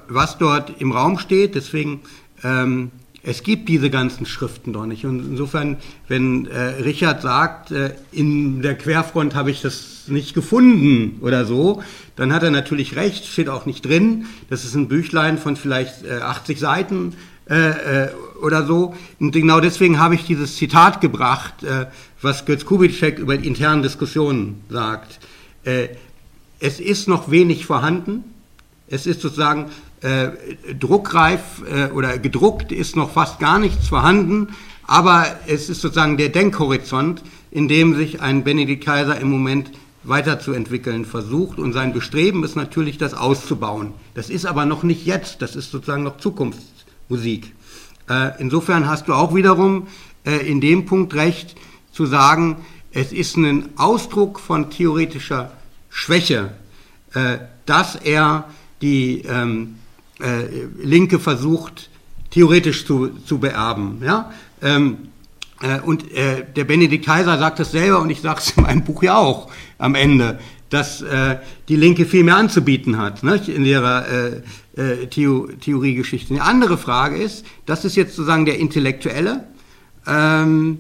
[0.07, 2.01] was dort im Raum steht, deswegen,
[2.43, 2.91] ähm,
[3.23, 5.05] es gibt diese ganzen Schriften doch nicht.
[5.05, 5.77] Und insofern,
[6.09, 11.81] wenn äh, Richard sagt, äh, in der Querfront habe ich das nicht gefunden oder so,
[12.17, 14.25] dann hat er natürlich recht, steht auch nicht drin.
[14.49, 17.13] Das ist ein Büchlein von vielleicht äh, 80 Seiten
[17.49, 18.09] äh, äh,
[18.41, 18.93] oder so.
[19.19, 21.87] Und genau deswegen habe ich dieses Zitat gebracht, äh,
[22.21, 25.19] was Götz Kubitschek über die internen Diskussionen sagt.
[26.59, 28.25] Es ist noch wenig vorhanden.
[28.87, 29.71] Es ist sozusagen
[30.03, 34.49] äh, druckreif äh, oder gedruckt ist noch fast gar nichts vorhanden.
[34.85, 39.71] Aber es ist sozusagen der Denkhorizont, in dem sich ein Benedikt Kaiser im Moment
[40.03, 41.57] weiterzuentwickeln versucht.
[41.57, 43.93] Und sein Bestreben ist natürlich, das auszubauen.
[44.13, 47.53] Das ist aber noch nicht jetzt, das ist sozusagen noch Zukunftsmusik.
[48.09, 49.87] Äh, insofern hast du auch wiederum
[50.25, 51.55] äh, in dem Punkt recht
[51.93, 52.57] zu sagen,
[52.91, 55.51] es ist ein Ausdruck von theoretischer
[55.89, 56.51] Schwäche,
[57.13, 58.49] äh, dass er
[58.81, 59.75] die ähm,
[60.19, 60.45] äh,
[60.81, 61.89] Linke versucht,
[62.31, 64.01] theoretisch zu, zu beerben.
[64.03, 64.31] Ja?
[64.61, 64.97] Ähm,
[65.61, 68.83] äh, und äh, der Benedikt Kaiser sagt das selber und ich sage es in meinem
[68.83, 70.39] Buch ja auch am Ende,
[70.69, 71.37] dass äh,
[71.69, 74.41] die Linke viel mehr anzubieten hat ne, in ihrer äh,
[74.75, 76.33] äh, Theo Theoriegeschichte.
[76.33, 79.43] Eine andere Frage ist, das ist jetzt sozusagen der intellektuelle,
[80.07, 80.79] ähm,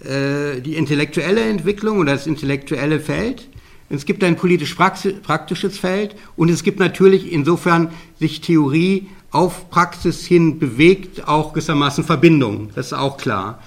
[0.00, 3.48] äh, die intellektuelle Entwicklung oder das intellektuelle Feld.
[3.96, 10.58] Es gibt ein politisch-praktisches Feld und es gibt natürlich insofern sich Theorie auf Praxis hin
[10.58, 13.60] bewegt, auch gewissermaßen Verbindungen, das ist auch klar.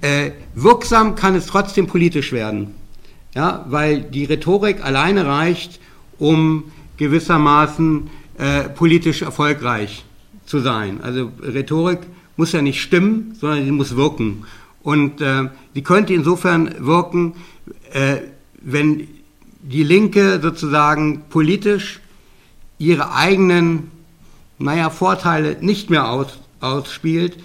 [0.00, 2.74] Äh, wirksam kann es trotzdem politisch werden,
[3.34, 5.80] ja, weil die Rhetorik alleine reicht,
[6.18, 6.64] um
[6.98, 10.04] gewissermaßen äh, politisch erfolgreich
[10.46, 11.00] zu sein.
[11.02, 12.00] Also Rhetorik
[12.36, 14.44] muss ja nicht stimmen, sondern sie muss wirken.
[14.82, 17.34] Und äh, sie könnte insofern wirken,
[17.92, 18.18] äh,
[18.60, 19.08] wenn
[19.62, 22.00] die Linke sozusagen politisch
[22.78, 23.90] ihre eigenen,
[24.58, 27.36] naja, Vorteile nicht mehr aus, ausspielt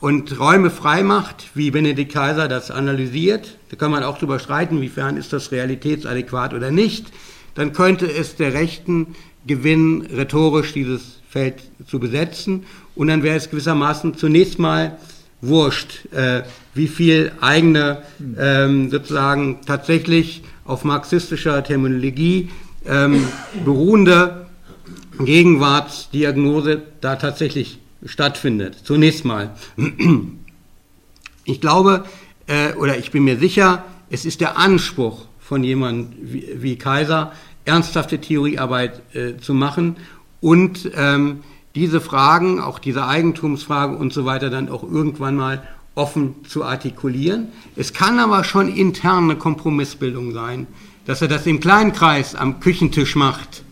[0.00, 3.58] und Räume frei macht, wie Benedikt Kaiser das analysiert.
[3.70, 7.06] Da kann man auch darüber streiten, inwiefern ist das realitätsadäquat oder nicht.
[7.54, 9.14] Dann könnte es der Rechten
[9.46, 12.64] gewinnen, rhetorisch dieses Feld zu besetzen.
[12.94, 14.98] Und dann wäre es gewissermaßen zunächst mal
[15.40, 16.42] wurscht, äh,
[16.74, 18.02] wie viel eigene
[18.38, 22.50] ähm, sozusagen tatsächlich auf marxistischer Terminologie
[22.86, 23.26] ähm,
[23.64, 24.46] beruhende
[25.18, 28.76] Gegenwartsdiagnose da tatsächlich stattfindet.
[28.84, 29.50] Zunächst mal.
[31.44, 32.04] Ich glaube,
[32.46, 37.32] äh, oder ich bin mir sicher, es ist der Anspruch von jemandem wie, wie Kaiser,
[37.64, 39.96] ernsthafte Theoriearbeit äh, zu machen
[40.40, 41.40] und ähm,
[41.74, 45.62] diese Fragen, auch diese Eigentumsfrage und so weiter, dann auch irgendwann mal
[45.98, 47.48] offen zu artikulieren.
[47.76, 50.66] Es kann aber schon intern eine Kompromissbildung sein,
[51.04, 53.64] dass er das im kleinen Kreis am Küchentisch macht,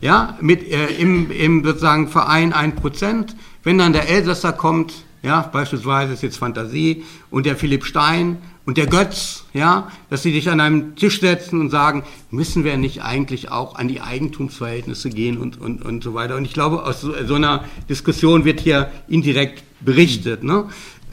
[0.00, 3.34] ja, mit äh, im, im sozusagen Verein 1%.
[3.62, 8.76] Wenn dann der Elsässer kommt, ja, beispielsweise ist jetzt Fantasie, und der Philipp Stein und
[8.78, 13.02] der Götz, ja, dass sie sich an einem Tisch setzen und sagen, müssen wir nicht
[13.02, 16.36] eigentlich auch an die Eigentumsverhältnisse gehen und, und, und so weiter.
[16.36, 20.42] Und ich glaube, aus so, so einer Diskussion wird hier indirekt berichtet.
[20.42, 20.64] Ne?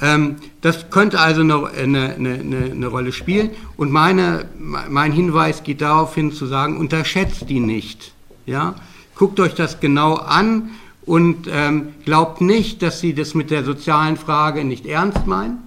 [0.03, 3.51] Ähm, das könnte also eine, eine, eine, eine, Rolle spielen.
[3.77, 8.11] Und meine, mein Hinweis geht darauf hin zu sagen, unterschätzt die nicht.
[8.45, 8.75] Ja?
[9.15, 10.71] Guckt euch das genau an
[11.05, 15.59] und ähm, glaubt nicht, dass sie das mit der sozialen Frage nicht ernst meinen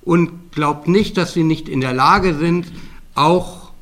[0.00, 2.72] und glaubt nicht, dass sie nicht in der Lage sind,
[3.14, 3.72] auch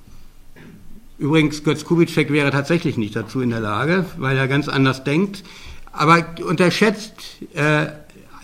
[1.19, 5.45] übrigens Götz Kubitschek wäre tatsächlich nicht dazu in der Lage, weil er ganz anders denkt,
[5.93, 7.15] aber unterschätzt
[7.55, 7.87] äh,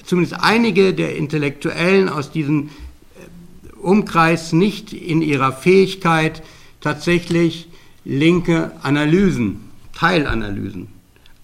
[0.08, 6.42] zumindest einige der Intellektuellen aus diesem äh, Umkreis nicht in ihrer Fähigkeit,
[6.80, 7.68] tatsächlich
[8.04, 10.88] linke Analysen, Teilanalysen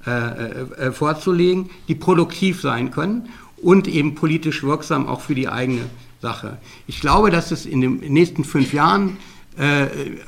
[0.07, 3.29] äh, äh, vorzulegen, die produktiv sein können
[3.59, 5.85] und eben politisch wirksam auch für die eigene
[6.23, 6.57] Sache.
[6.87, 9.34] Ich glaube, dass es in den nächsten fünf Jahren äh,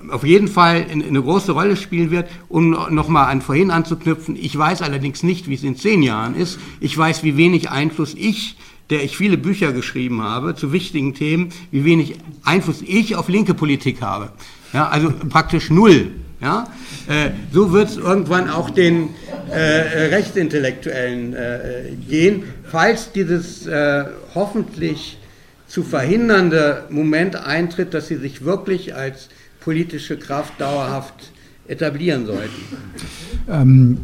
[0.08, 4.36] auf jeden Fall eine große Rolle spielen wird, um nochmal an vorhin anzuknüpfen.
[4.36, 6.60] Ich weiß allerdings nicht, wie es in zehn Jahren ist.
[6.78, 8.56] Ich weiß, wie wenig Einfluss ich,
[8.90, 13.54] der ich viele Bücher geschrieben habe zu wichtigen Themen, wie wenig Einfluss ich auf linke
[13.54, 14.30] Politik habe.
[14.72, 16.12] Ja, also praktisch null.
[16.40, 16.68] Ja?
[17.08, 19.08] Äh, so wird es irgendwann auch den
[19.50, 19.56] äh,
[20.14, 21.58] Rechtsintellektuellen äh,
[22.08, 24.04] gehen, falls dieses äh,
[24.34, 25.18] hoffentlich
[25.66, 29.28] zu verhindernde Moment eintritt, dass sie sich wirklich als
[29.60, 31.32] politische Kraft dauerhaft
[31.66, 32.62] etablieren sollten.
[33.48, 33.98] Ähm,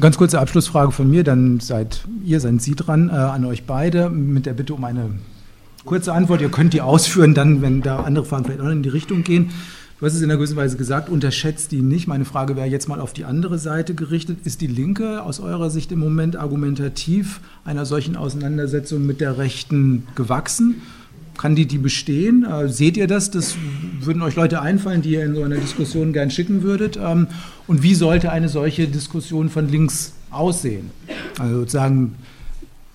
[0.00, 4.08] ganz kurze Abschlussfrage von mir, dann seid ihr, seid Sie dran, äh, an euch beide,
[4.08, 5.10] mit der Bitte um eine
[5.84, 6.40] kurze Antwort.
[6.40, 9.50] Ihr könnt die ausführen, dann, wenn da andere Fragen vielleicht auch in die Richtung gehen.
[9.98, 12.08] Du hast es in einer gewissen Weise gesagt, unterschätzt die nicht.
[12.08, 14.38] Meine Frage wäre jetzt mal auf die andere Seite gerichtet.
[14.44, 20.08] Ist die Linke aus eurer Sicht im Moment argumentativ einer solchen Auseinandersetzung mit der Rechten
[20.16, 20.82] gewachsen?
[21.38, 22.44] Kann die die bestehen?
[22.44, 23.30] Äh, seht ihr das?
[23.30, 23.56] Das
[24.00, 26.98] würden euch Leute einfallen, die ihr in so einer Diskussion gern schicken würdet.
[27.02, 27.28] Ähm,
[27.66, 30.90] und wie sollte eine solche Diskussion von links aussehen?
[31.38, 32.14] Also sozusagen,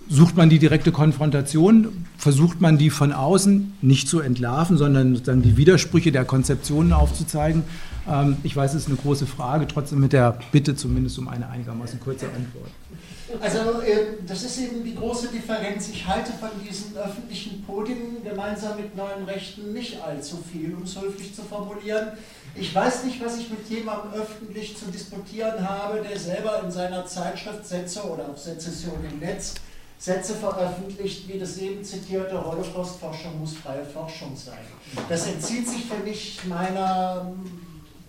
[0.10, 2.06] sucht man die direkte Konfrontation?
[2.18, 7.64] Versucht man die von außen nicht zu entlarven, sondern sozusagen die Widersprüche der Konzeptionen aufzuzeigen?
[8.10, 11.50] Ähm, ich weiß, es ist eine große Frage, trotzdem mit der Bitte zumindest um eine
[11.50, 12.72] einigermaßen kurze Antwort.
[13.42, 15.90] Also äh, das ist eben die große Differenz.
[15.90, 21.00] Ich halte von diesen öffentlichen Podien gemeinsam mit neuen Rechten nicht allzu viel, um es
[21.00, 22.14] höflich zu formulieren.
[22.56, 27.06] Ich weiß nicht, was ich mit jemandem öffentlich zu disputieren habe, der selber in seiner
[27.06, 29.56] Zeitschrift Sätze oder auf Sezession im Netz
[30.00, 34.60] Sätze veröffentlicht, wie das eben zitierte, Holocaust-Forschung muss freie Forschung sein.
[35.10, 37.34] Das entzieht sich für mich meiner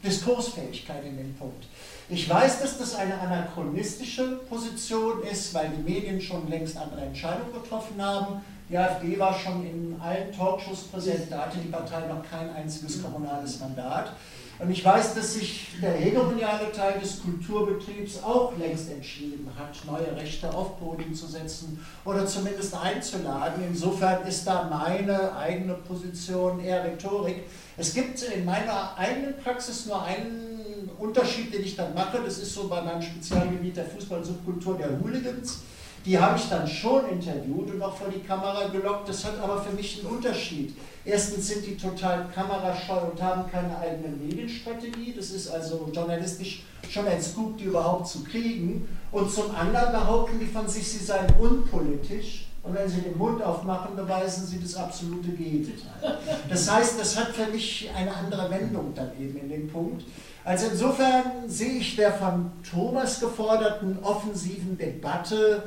[0.04, 1.64] Diskursfähigkeit in dem Punkt.
[2.10, 7.52] Ich weiß, dass das eine anachronistische Position ist, weil die Medien schon längst andere Entscheidungen
[7.52, 8.40] getroffen haben.
[8.70, 13.02] Die AfD war schon in allen Talkshows präsent, da hatte die Partei noch kein einziges
[13.02, 14.14] kommunales Mandat.
[14.58, 20.16] Und ich weiß, dass sich der hegemoniale Teil des Kulturbetriebs auch längst entschieden hat, neue
[20.16, 23.62] Rechte auf Boden zu setzen oder zumindest einzuladen.
[23.68, 27.44] Insofern ist da meine eigene Position eher Rhetorik.
[27.76, 30.57] Es gibt in meiner eigenen Praxis nur einen
[30.98, 32.20] Unterschied, den ich dann mache.
[32.24, 35.60] Das ist so bei meinem Spezialgebiet der Fußballsubkultur der Hooligans.
[36.04, 39.08] Die habe ich dann schon interviewt und auch vor die Kamera gelockt.
[39.08, 40.74] Das hat aber für mich einen Unterschied.
[41.04, 45.12] Erstens sind die total kamerascheu und haben keine eigene Medienstrategie.
[45.16, 48.88] Das ist also journalistisch schon ein Scoop, die überhaupt zu kriegen.
[49.10, 53.42] Und zum anderen behaupten die von sich, sie seien unpolitisch und wenn Sie den Mund
[53.42, 56.18] aufmachen, beweisen Sie das absolute Gegenteil.
[56.50, 60.04] Das heißt, das hat für mich eine andere Wendung dann eben in dem Punkt.
[60.48, 65.64] Also insofern sehe ich der von Thomas geforderten offensiven Debatte,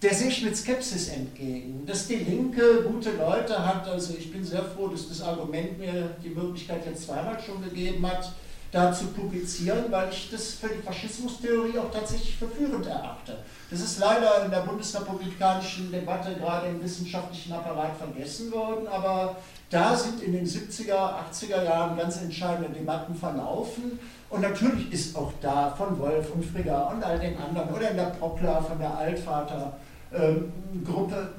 [0.00, 1.84] der sehe ich mit Skepsis entgegen.
[1.86, 6.10] Dass die Linke gute Leute hat, also ich bin sehr froh, dass das Argument mir
[6.22, 8.32] die Möglichkeit jetzt zweimal schon gegeben hat,
[8.70, 13.38] da zu publizieren, weil ich das für die Faschismustheorie auch tatsächlich verführend erachte.
[13.70, 19.36] Das ist leider in der bundesrepublikanischen Debatte gerade im wissenschaftlichen Apparat vergessen worden, aber
[19.72, 23.98] da sind in den 70er, 80er Jahren ganz entscheidende Debatten verlaufen.
[24.28, 27.96] Und natürlich ist auch da von Wolf und Frigga und all den anderen oder in
[27.96, 31.30] der Prokla von der Altvater-Gruppe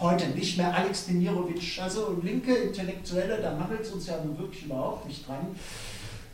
[0.00, 4.64] heute nicht mehr Alex Demirovic, also linke Intellektuelle, da mangelt es uns ja nun wirklich
[4.64, 5.54] überhaupt nicht dran.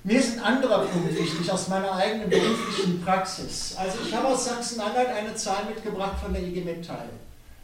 [0.04, 3.74] Mir ist ein anderer Punkt wichtig aus meiner eigenen beruflichen Praxis.
[3.76, 7.08] Also ich habe aus Sachsen-Anhalt eine Zahl mitgebracht von der IG Metall.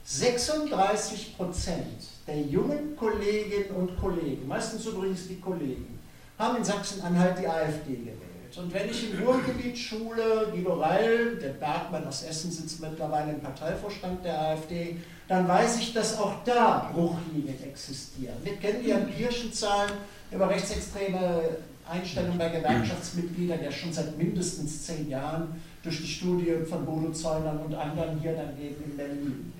[0.04, 5.98] 36 Prozent der jungen Kolleginnen und Kollegen, meistens übrigens die Kollegen,
[6.38, 8.56] haben in Sachsen-Anhalt die AfD gewählt.
[8.56, 13.40] Und wenn ich im Ruhrgebiet schule, Guido Reil, der Bergmann aus Essen sitzt mittlerweile im
[13.40, 18.36] Parteivorstand der AfD, dann weiß ich, dass auch da Bruchlinien existieren.
[18.44, 19.92] Wir kennen die empirischen Zahlen
[20.30, 21.42] über rechtsextreme
[21.90, 27.58] Einstellungen bei Gewerkschaftsmitgliedern, der schon seit mindestens zehn Jahren durch die Studien von Bodo Zeunern
[27.58, 29.52] und anderen hier dann eben in Berlin.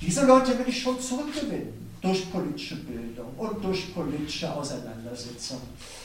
[0.00, 5.60] Diese Leute will ich schon zurückgewinnen durch politische Bildung und durch politische Auseinandersetzung.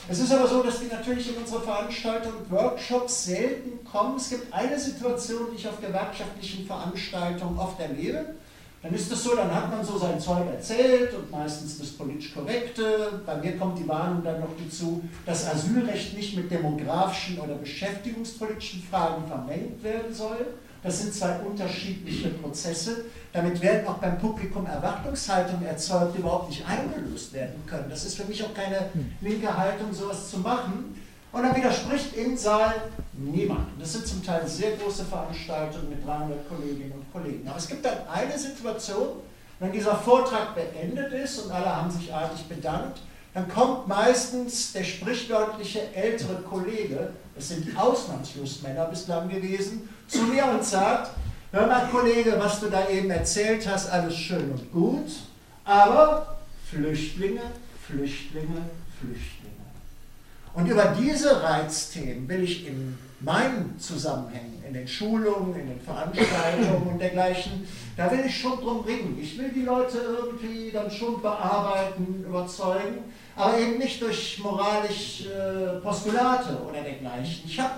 [0.08, 4.16] Es ist aber so, dass die natürlich in unsere Veranstaltungen Workshops selten kommen.
[4.16, 8.36] Es gibt eine Situation, die ich auf gewerkschaftlichen Veranstaltungen oft erlebe.
[8.80, 12.32] Dann ist es so, dann hat man so sein Zeug erzählt und meistens das politisch
[12.32, 13.20] Korrekte.
[13.26, 18.84] Bei mir kommt die Warnung dann noch dazu, dass Asylrecht nicht mit demografischen oder beschäftigungspolitischen
[18.88, 20.46] Fragen vermengt werden soll.
[20.82, 23.06] Das sind zwei unterschiedliche Prozesse.
[23.32, 27.90] Damit werden auch beim Publikum Erwartungshaltungen erzeugt, die überhaupt nicht eingelöst werden können.
[27.90, 28.88] Das ist für mich auch keine
[29.20, 30.94] linke Haltung, sowas zu machen.
[31.30, 32.74] Und dann widerspricht im Saal
[33.12, 33.66] niemand.
[33.78, 37.46] Das sind zum Teil sehr große Veranstaltungen mit 300 Kolleginnen und Kollegen.
[37.46, 39.08] Aber es gibt dann eine Situation,
[39.60, 43.00] wenn dieser Vortrag beendet ist und alle haben sich artig bedankt,
[43.38, 50.44] dann kommt meistens der sprichwörtliche ältere Kollege, es sind ausnahmslos Männer bislang gewesen, zu mir
[50.44, 51.12] und sagt,
[51.52, 55.10] hör mal Kollege, was du da eben erzählt hast, alles schön und gut,
[55.64, 56.38] aber
[56.68, 57.42] Flüchtlinge,
[57.86, 58.62] Flüchtlinge,
[58.98, 59.54] Flüchtlinge.
[60.54, 66.88] Und über diese Reizthemen will ich in meinen Zusammenhängen, in den Schulungen, in den Veranstaltungen
[66.88, 69.16] und dergleichen, da will ich schon drum ringen.
[69.20, 73.04] Ich will die Leute irgendwie dann schon bearbeiten, überzeugen,
[73.38, 77.44] aber eben nicht durch moralische äh, Postulate oder dergleichen.
[77.46, 77.74] Ich habe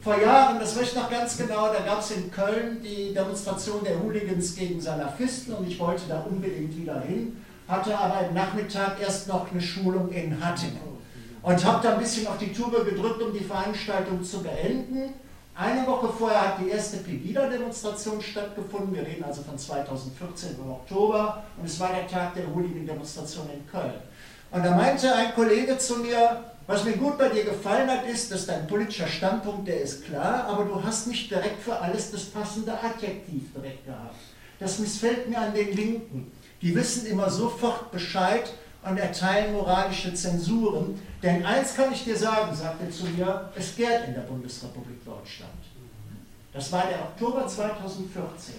[0.00, 3.82] vor Jahren, das weiß ich noch ganz genau, da gab es in Köln die Demonstration
[3.84, 9.00] der Hooligans gegen Salafisten und ich wollte da unbedingt wieder hin, hatte aber am Nachmittag
[9.00, 11.00] erst noch eine Schulung in Hattingen
[11.42, 15.12] und habe da ein bisschen auf die Tube gedrückt, um die Veranstaltung zu beenden.
[15.56, 18.94] Eine Woche vorher hat die erste Pegida-Demonstration stattgefunden.
[18.94, 21.42] Wir reden also von 2014 im Oktober.
[21.58, 23.92] Und es war der Tag der Hooligan-Demonstration in Köln.
[24.50, 28.30] Und da meinte ein Kollege zu mir, was mir gut bei dir gefallen hat, ist,
[28.30, 32.24] dass dein politischer Standpunkt, der ist klar, aber du hast nicht direkt für alles das
[32.26, 34.14] passende Adjektiv direkt gehabt.
[34.58, 36.30] Das missfällt mir an den Linken.
[36.62, 38.52] Die wissen immer sofort Bescheid
[38.82, 41.00] und erteilen moralische Zensuren.
[41.22, 45.04] Denn eins kann ich dir sagen, sagte er zu mir, es gärt in der Bundesrepublik
[45.04, 45.50] Deutschland.
[46.52, 48.54] Das war der Oktober 2014.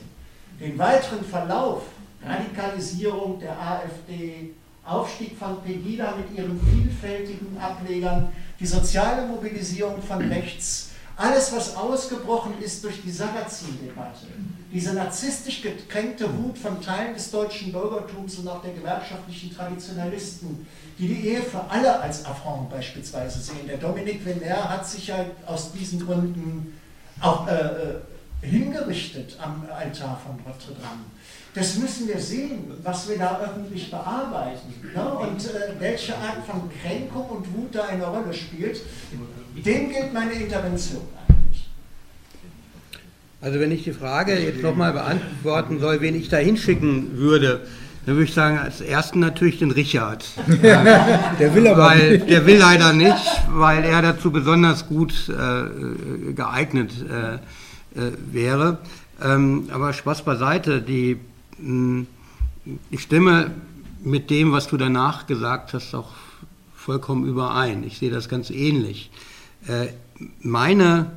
[0.60, 1.84] Den weiteren Verlauf,
[2.24, 4.54] Radikalisierung der AfD,
[4.92, 12.54] Aufstieg von Pegida mit ihren vielfältigen Ablegern, die soziale Mobilisierung von rechts, alles, was ausgebrochen
[12.62, 14.28] ist durch die Sarrazin-Debatte,
[14.74, 20.66] diese narzisstisch gekränkte Wut von Teilen des deutschen Bürgertums und auch der gewerkschaftlichen Traditionalisten,
[20.98, 23.68] die die Ehe für alle als Affront beispielsweise sehen.
[23.68, 26.80] Der Dominik Venner hat sich ja aus diesen Gründen
[27.20, 27.96] auch äh, äh
[28.42, 31.06] hingerichtet am Altar von Notre Dame.
[31.54, 35.04] Das müssen wir sehen, was wir da öffentlich bearbeiten ne?
[35.04, 38.82] und äh, welche Art von Kränkung und Wut da eine Rolle spielt.
[39.56, 41.68] Dem gilt meine Intervention eigentlich.
[43.42, 47.68] Also wenn ich die Frage jetzt nochmal beantworten soll, wen ich da hinschicken würde,
[48.06, 50.24] dann würde ich sagen, als ersten natürlich den Richard.
[50.48, 52.30] der will aber weil, nicht.
[52.30, 58.78] Der will leider nicht, weil er dazu besonders gut äh, geeignet äh, äh, wäre.
[59.22, 61.20] Ähm, aber Spaß beiseite, die
[62.90, 63.52] ich stimme
[64.04, 66.12] mit dem, was du danach gesagt hast, auch
[66.76, 67.84] vollkommen überein.
[67.84, 69.12] Ich sehe das ganz ähnlich.
[69.68, 69.88] Äh,
[70.42, 71.12] meine,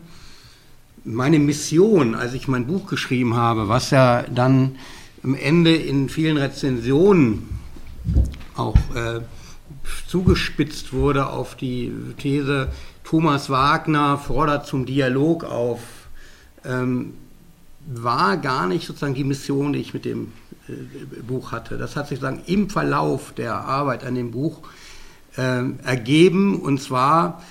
[1.05, 4.77] meine Mission, als ich mein Buch geschrieben habe, was ja dann
[5.23, 7.49] am Ende in vielen Rezensionen
[8.57, 9.21] auch äh,
[10.07, 12.71] zugespitzt wurde auf die These,
[13.03, 15.81] Thomas Wagner fordert zum Dialog auf.
[16.65, 17.15] Ähm,
[17.87, 20.33] war gar nicht sozusagen die Mission, die ich mit dem
[20.69, 20.73] äh,
[21.23, 21.77] Buch hatte.
[21.79, 24.61] Das hat sich sozusagen im Verlauf der Arbeit an dem Buch
[25.37, 26.61] äh, ergeben.
[26.61, 27.43] Und zwar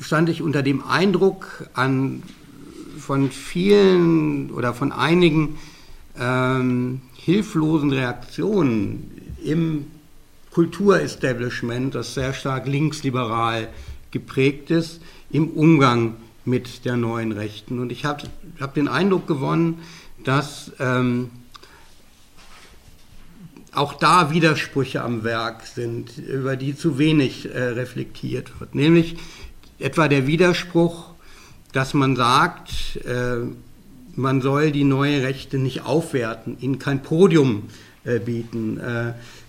[0.00, 2.22] stand ich unter dem Eindruck an,
[2.98, 5.58] von vielen oder von einigen
[6.18, 9.10] ähm, hilflosen Reaktionen
[9.44, 9.86] im
[10.52, 13.68] Kulturestablishment, das sehr stark linksliberal
[14.10, 16.14] geprägt ist, im Umgang
[16.44, 17.78] mit der neuen Rechten.
[17.78, 18.24] Und ich habe
[18.60, 19.80] hab den Eindruck gewonnen,
[20.24, 21.30] dass ähm,
[23.72, 28.74] auch da Widersprüche am Werk sind, über die zu wenig äh, reflektiert wird.
[28.74, 29.16] Nämlich
[29.78, 31.10] etwa der Widerspruch,
[31.72, 33.38] dass man sagt, äh,
[34.14, 37.64] man soll die neue Rechte nicht aufwerten, ihnen kein Podium
[38.04, 38.78] äh, bieten.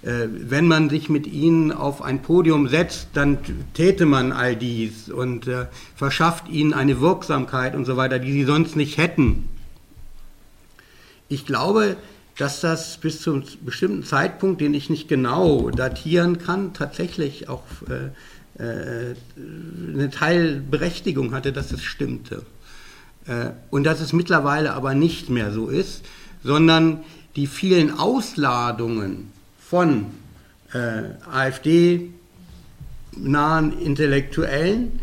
[0.03, 3.37] Äh, wenn man sich mit ihnen auf ein Podium setzt, dann
[3.73, 8.43] täte man all dies und äh, verschafft ihnen eine Wirksamkeit und so weiter, die sie
[8.43, 9.47] sonst nicht hätten.
[11.29, 11.95] Ich glaube,
[12.37, 17.63] dass das bis zu einem bestimmten Zeitpunkt, den ich nicht genau datieren kann, tatsächlich auch
[17.89, 19.15] äh, äh,
[19.93, 22.43] eine Teilberechtigung hatte, dass es stimmte.
[23.25, 26.03] Äh, und dass es mittlerweile aber nicht mehr so ist,
[26.43, 27.03] sondern
[27.35, 29.31] die vielen Ausladungen
[29.73, 30.05] von
[30.71, 31.01] äh,
[31.31, 32.11] AfD-nahen
[33.79, 34.99] Intellektuellen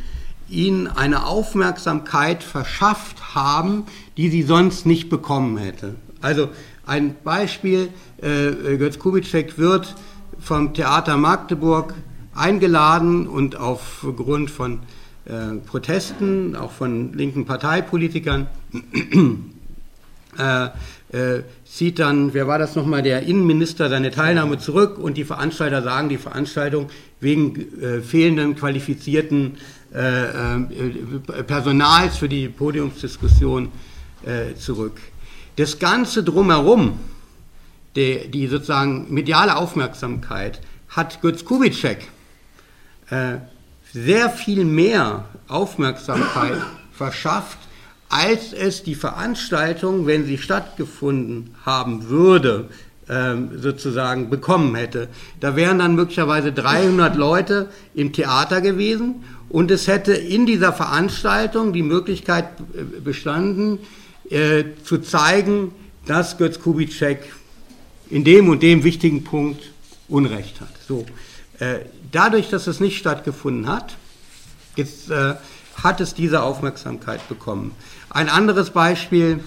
[0.48, 3.86] ihnen eine Aufmerksamkeit verschafft haben,
[4.16, 5.96] die sie sonst nicht bekommen hätte.
[6.20, 6.50] Also
[6.86, 7.88] ein Beispiel,
[8.22, 9.96] äh, Götz Kubitschek wird
[10.38, 11.94] vom Theater Magdeburg
[12.32, 14.82] eingeladen und aufgrund von
[15.24, 18.46] äh, Protesten, auch von linken Parteipolitikern,
[20.38, 20.68] äh,
[21.12, 25.82] äh, zieht dann, wer war das nochmal, der Innenminister seine Teilnahme zurück und die Veranstalter
[25.82, 26.88] sagen, die Veranstaltung
[27.20, 29.58] wegen äh, fehlenden qualifizierten
[29.92, 33.70] äh, äh, Personals für die Podiumsdiskussion
[34.58, 35.00] zurück.
[35.56, 37.00] Das Ganze drumherum,
[37.96, 40.60] die, die sozusagen mediale Aufmerksamkeit,
[40.90, 42.06] hat Götz Kubitschek
[43.10, 43.38] äh,
[43.92, 46.60] sehr viel mehr Aufmerksamkeit
[46.92, 47.58] verschafft,
[48.10, 52.68] als es die Veranstaltung, wenn sie stattgefunden haben würde,
[53.08, 55.08] ähm, sozusagen bekommen hätte.
[55.40, 61.72] Da wären dann möglicherweise 300 Leute im Theater gewesen und es hätte in dieser Veranstaltung
[61.72, 63.78] die Möglichkeit äh, bestanden,
[64.28, 65.72] äh, zu zeigen,
[66.06, 67.32] dass Götz Kubitschek
[68.10, 69.70] in dem und dem wichtigen Punkt
[70.08, 70.72] Unrecht hat.
[70.86, 71.06] So,
[71.60, 71.80] äh,
[72.10, 73.96] dadurch, dass es nicht stattgefunden hat,
[74.76, 75.34] jetzt, äh,
[75.76, 77.72] hat es diese Aufmerksamkeit bekommen.
[78.12, 79.38] Ein anderes Beispiel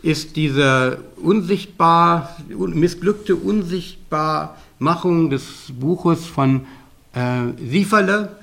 [0.00, 5.42] ist diese unsichtbar, missglückte Unsichtbarmachung des
[5.72, 6.66] Buches von
[7.14, 8.36] äh, Sieferle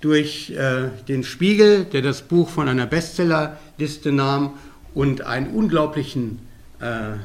[0.00, 4.54] durch äh, den Spiegel, der das Buch von einer Bestsellerliste nahm
[4.94, 6.38] und einen unglaublichen
[6.80, 7.16] äh, äh,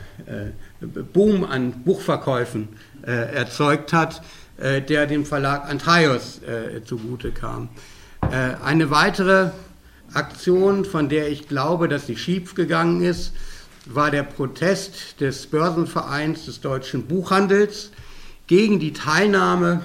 [1.14, 2.68] Boom an Buchverkäufen
[3.06, 4.22] äh, erzeugt hat,
[4.58, 7.70] äh, der dem Verlag Antraios äh, zugute kam.
[8.64, 9.50] Eine weitere
[10.14, 13.34] Aktion, von der ich glaube, dass sie schief gegangen ist,
[13.86, 17.92] war der Protest des Börsenvereins des deutschen Buchhandels
[18.48, 19.82] gegen die Teilnahme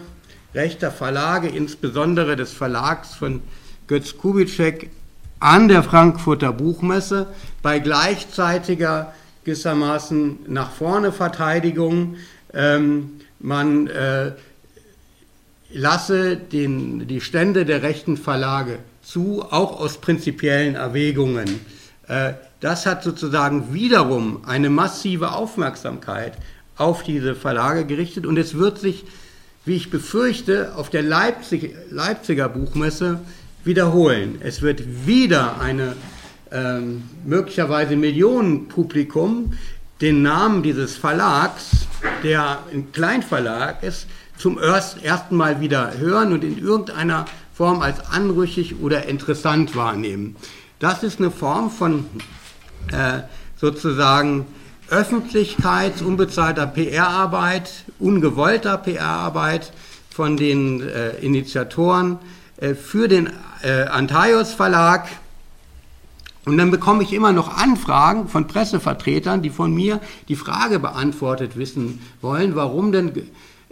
[0.54, 3.42] rechter Verlage, insbesondere des Verlags von
[3.86, 4.90] Götz Kubitschek
[5.38, 7.28] an der Frankfurter Buchmesse
[7.62, 9.12] bei gleichzeitiger
[9.44, 12.16] gewissermaßen nach vorne Verteidigung.
[12.52, 14.32] Ähm, man äh,
[15.70, 21.60] lasse den, die Stände der rechten Verlage zu, auch aus prinzipiellen Erwägungen.
[22.08, 26.32] Äh, das hat sozusagen wiederum eine massive Aufmerksamkeit
[26.76, 29.04] auf diese Verlage gerichtet und es wird sich,
[29.64, 33.20] wie ich befürchte, auf der Leipzig, Leipziger Buchmesse
[33.64, 34.40] wiederholen.
[34.42, 35.96] Es wird wieder eine
[36.50, 39.52] ähm, möglicherweise Millionenpublikum
[40.00, 41.86] den Namen dieses Verlags,
[42.22, 44.06] der ein Kleinverlag ist,
[44.36, 47.24] zum ersten Mal wieder hören und in irgendeiner
[47.56, 50.36] Form als anrüchig oder interessant wahrnehmen.
[50.78, 52.04] Das ist eine Form von
[52.92, 53.20] äh,
[53.56, 54.46] sozusagen
[54.90, 59.72] Öffentlichkeits-, unbezahlter PR-Arbeit, ungewollter PR-Arbeit
[60.10, 62.18] von den äh, Initiatoren
[62.58, 63.30] äh, für den
[63.62, 65.08] äh, Antaios Verlag.
[66.44, 71.56] Und dann bekomme ich immer noch Anfragen von Pressevertretern, die von mir die Frage beantwortet
[71.56, 73.12] wissen wollen, warum denn,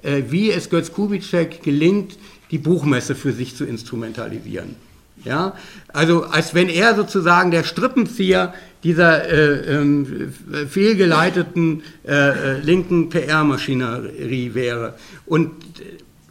[0.02, 2.16] äh, wie es Götz Kubitschek gelingt,
[2.50, 4.76] die Buchmesse für sich zu instrumentalisieren.
[5.24, 5.54] Ja,
[5.88, 8.52] also als wenn er sozusagen der Strippenzieher
[8.82, 14.94] dieser äh, äh, fehlgeleiteten äh, linken PR-Maschinerie wäre.
[15.24, 15.50] Und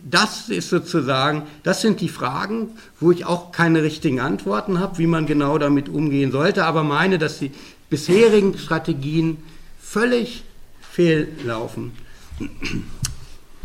[0.04, 2.70] das ist sozusagen, das sind die Fragen,
[3.00, 7.18] wo ich auch keine richtigen Antworten habe, wie man genau damit umgehen sollte, aber meine,
[7.18, 7.52] dass die
[7.90, 9.38] bisherigen Strategien
[9.82, 10.44] völlig
[10.82, 11.94] fehllaufen.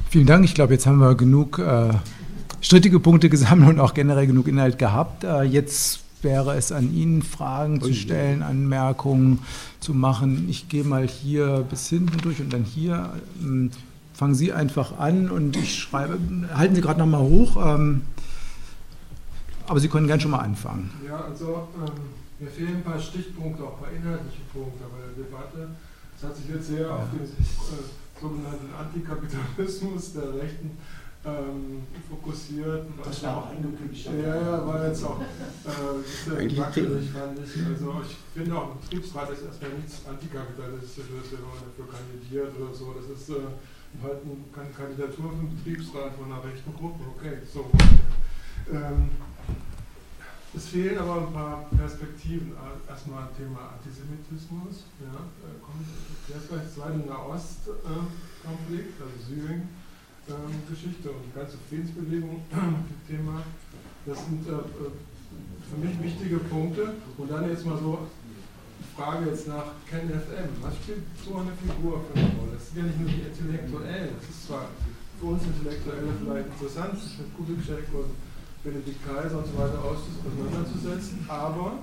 [0.08, 0.44] Vielen Dank.
[0.44, 1.90] Ich glaube, jetzt haben wir genug äh,
[2.68, 5.24] strittige Punkte gesammelt und auch generell genug Inhalt gehabt.
[5.24, 9.38] Äh, jetzt wäre es an Ihnen, Fragen zu stellen, Anmerkungen
[9.80, 10.50] zu machen.
[10.50, 13.14] Ich gehe mal hier bis hinten durch und dann hier.
[13.40, 13.70] Ähm,
[14.12, 16.18] fangen Sie einfach an und ich schreibe,
[16.52, 18.02] halten Sie gerade nochmal hoch, ähm,
[19.66, 20.90] aber Sie können gerne schon mal anfangen.
[21.06, 21.92] Ja, also ähm,
[22.38, 25.70] mir fehlen ein paar Stichpunkte, auch ein paar inhaltliche Punkte bei der Debatte.
[26.18, 30.72] Es hat sich jetzt sehr auf den äh, sogenannten Antikapitalismus der Rechten
[31.28, 32.86] ähm, fokussiert.
[33.04, 34.08] Das war auch angekündigt.
[34.22, 37.66] Ja, ja, war jetzt auch äh, wackelig, fand ich.
[37.66, 42.74] Also ich finde auch, ein Betriebsrat ist erstmal nichts Antikapitalistisches, wenn man dafür kandidiert oder
[42.74, 42.94] so.
[42.94, 47.04] Das ist äh, halt eine Kandidatur für einen Betriebsrat von einer rechten Gruppe.
[47.16, 47.70] Okay, so.
[48.72, 49.10] Ähm,
[50.54, 52.52] es fehlen aber ein paar Perspektiven.
[52.88, 54.86] Erstmal Thema Antisemitismus.
[55.00, 55.14] Ja,
[55.44, 55.84] äh, kommt
[56.28, 59.68] jetzt gleich zweite Nahostkonflikt, äh, also Syrien.
[60.28, 62.44] Ähm, Geschichte und die ganze Friedensbewegung
[63.08, 63.40] Thema.
[64.04, 67.00] Das sind äh, für mich wichtige Punkte.
[67.16, 68.06] Und dann jetzt mal so
[68.94, 70.52] Frage jetzt nach Ken FM.
[70.60, 72.52] Was spielt so eine Figur für eine Rolle?
[72.60, 74.10] Das sind ja nicht nur die Intellektuellen.
[74.20, 74.68] Das ist zwar
[75.18, 78.12] für uns Intellektuelle vielleicht interessant, sich mit Kubitschek und
[78.62, 81.78] Benedikt Kaiser und so weiter auseinanderzusetzen, aber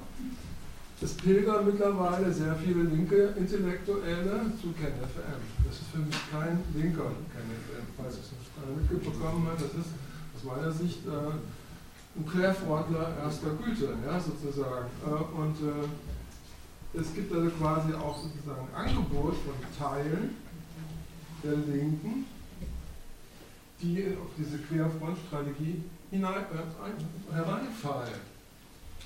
[1.02, 5.42] es pilgern mittlerweile sehr viele linke Intellektuelle zu KenFM.
[5.66, 9.58] Das ist für mich kein linker KenFM, falls es nicht einer mitbekommen hat.
[9.58, 9.92] Das ist
[10.36, 14.88] aus meiner Sicht äh, ein Klärfrontler erster Güte, ja, sozusagen.
[15.06, 20.36] Äh, und äh, es gibt also quasi auch sozusagen ein Angebot von Teilen
[21.44, 22.26] der Linken,
[23.82, 28.35] die auf diese Querfrontstrategie hinein, äh, hereinfallen.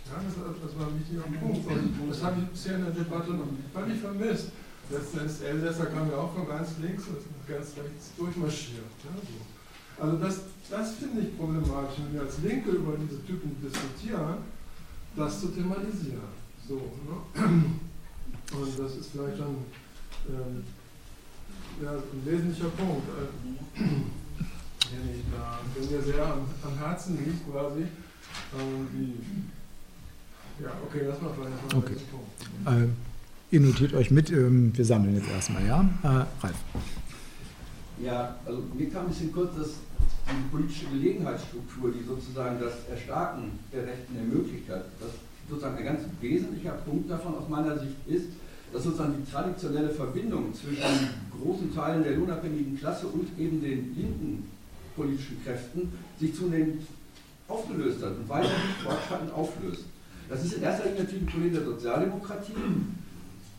[0.10, 1.68] Ja, das, das, war ein wichtiger Punkt.
[1.70, 4.52] Und das habe ich bisher in der Debatte noch völlig vermisst.
[4.90, 8.90] Letztendlich Elsässer kam ja auch von ganz links und ganz rechts durchmarschiert.
[9.06, 10.04] Ja, so.
[10.04, 14.38] Also das, das finde ich problematisch, wenn wir als Linke über diese Typen diskutieren,
[15.16, 16.40] das zu thematisieren.
[16.68, 17.64] So, ne?
[18.52, 19.58] Und das ist vielleicht dann
[20.28, 20.64] ähm,
[21.84, 27.52] ja, ein wesentlicher Punkt, äh, den, ich, äh, der mir sehr am, am Herzen liegt
[27.52, 27.88] quasi, äh,
[28.94, 29.16] wie
[30.62, 31.96] ja, okay, lass mal vielleicht okay.
[32.66, 32.88] Äh,
[33.56, 35.82] ihr notiert euch mit, ähm, wir sammeln jetzt erstmal, ja?
[36.04, 36.56] Äh, Ralf.
[38.02, 39.70] Ja, also mir kam ein bisschen kurz, dass
[40.30, 45.12] die politische Gelegenheitsstruktur, die sozusagen das Erstarken der Rechten ermöglicht hat, dass
[45.50, 48.28] sozusagen ein ganz wesentlicher Punkt davon aus meiner Sicht ist,
[48.72, 51.10] dass sozusagen die traditionelle Verbindung zwischen
[51.42, 54.48] großen Teilen der lohnabhängigen Klasse und eben den linken
[54.96, 56.84] politischen Kräften sich zunehmend
[57.48, 59.86] aufgelöst hat und weiterhin fortschreitend auflöst.
[60.30, 62.54] Das ist in erster Linie natürlich ein Problem der Sozialdemokratie,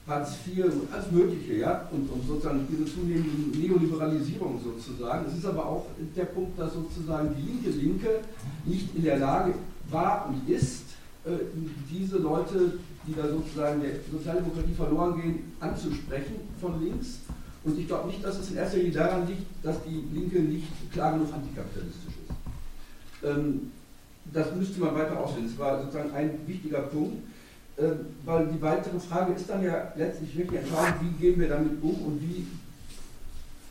[0.07, 5.27] Hartz IV und alles Mögliche, ja, und, und sozusagen diese zunehmende Neoliberalisierung sozusagen.
[5.27, 5.87] Es ist aber auch
[6.17, 8.09] der Punkt, dass sozusagen die linke Linke
[8.65, 9.55] nicht in der Lage
[9.91, 10.85] war und ist,
[11.25, 11.31] äh,
[11.91, 17.19] diese Leute, die da sozusagen der Sozialdemokratie verloren gehen, anzusprechen von links.
[17.65, 20.69] Und ich glaube nicht, dass es in erster Linie daran liegt, dass die Linke nicht
[20.93, 23.27] klar genug antikapitalistisch ist.
[23.29, 23.71] Ähm,
[24.33, 25.51] das müsste man weiter ausfinden.
[25.51, 27.23] Das war sozusagen ein wichtiger Punkt,
[27.77, 27.83] äh,
[28.25, 32.03] weil die weitere Frage ist dann ja letztlich wirklich entscheidend, wie gehen wir damit um
[32.07, 32.47] und wie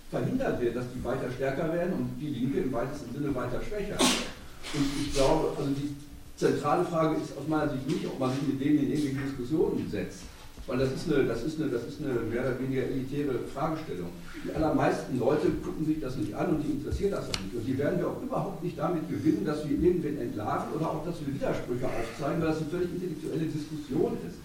[0.09, 3.97] verhindern wir, dass die weiter stärker werden und die Linke im weitesten Sinne weiter schwächer.
[3.99, 5.95] Und ich glaube, also die
[6.35, 9.87] zentrale Frage ist aus meiner Sicht nicht, ob man sich mit denen in irgendwelche Diskussionen
[9.89, 10.21] setzt,
[10.69, 14.09] weil das ist, eine, das, ist eine, das ist eine mehr oder weniger elitäre Fragestellung.
[14.45, 17.55] Die allermeisten Leute gucken sich das nicht an und die interessiert das auch nicht.
[17.55, 21.03] Und die werden wir auch überhaupt nicht damit gewinnen, dass wir irgendwen entlarven oder auch,
[21.03, 24.37] dass wir Widersprüche aufzeigen, weil das eine völlig intellektuelle Diskussion ist.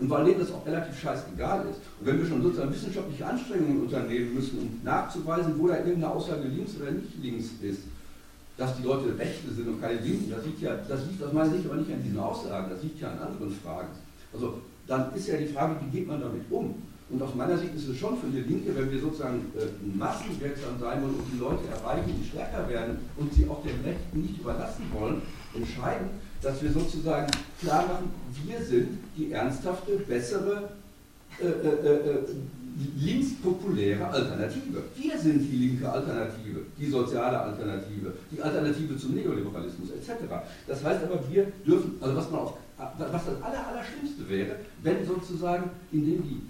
[0.00, 1.80] Und weil denen das auch relativ scheißegal ist.
[2.00, 6.48] Und wenn wir schon sozusagen wissenschaftliche Anstrengungen unternehmen müssen, um nachzuweisen, wo da irgendeine Aussage
[6.48, 7.82] links oder nicht links ist,
[8.56, 11.50] dass die Leute Rechte sind und keine Linken, das liegt, ja, das liegt aus meiner
[11.50, 13.88] Sicht aber nicht an diesen Aussagen, das liegt ja an anderen Fragen.
[14.32, 14.60] Also
[14.90, 16.74] dann ist ja die Frage, wie geht man damit um?
[17.10, 20.78] Und aus meiner Sicht ist es schon für eine Linke, wenn wir sozusagen äh, massenwirksam
[20.80, 24.40] sein wollen und die Leute erreichen, die stärker werden und sie auch dem Rechten nicht
[24.40, 25.22] überlassen wollen,
[25.54, 26.10] entscheidend,
[26.42, 27.30] dass wir sozusagen
[27.60, 28.10] klar machen,
[28.44, 30.70] wir sind die ernsthafte, bessere,
[31.40, 32.24] äh, äh, äh,
[32.96, 34.82] linkspopuläre Alternative.
[34.96, 40.24] Wir sind die linke Alternative, die soziale Alternative, die Alternative zum Neoliberalismus etc.
[40.66, 42.56] Das heißt aber, wir dürfen, also was man auch
[42.98, 46.40] was das aller, Allerschlimmste wäre, wenn sozusagen, indem die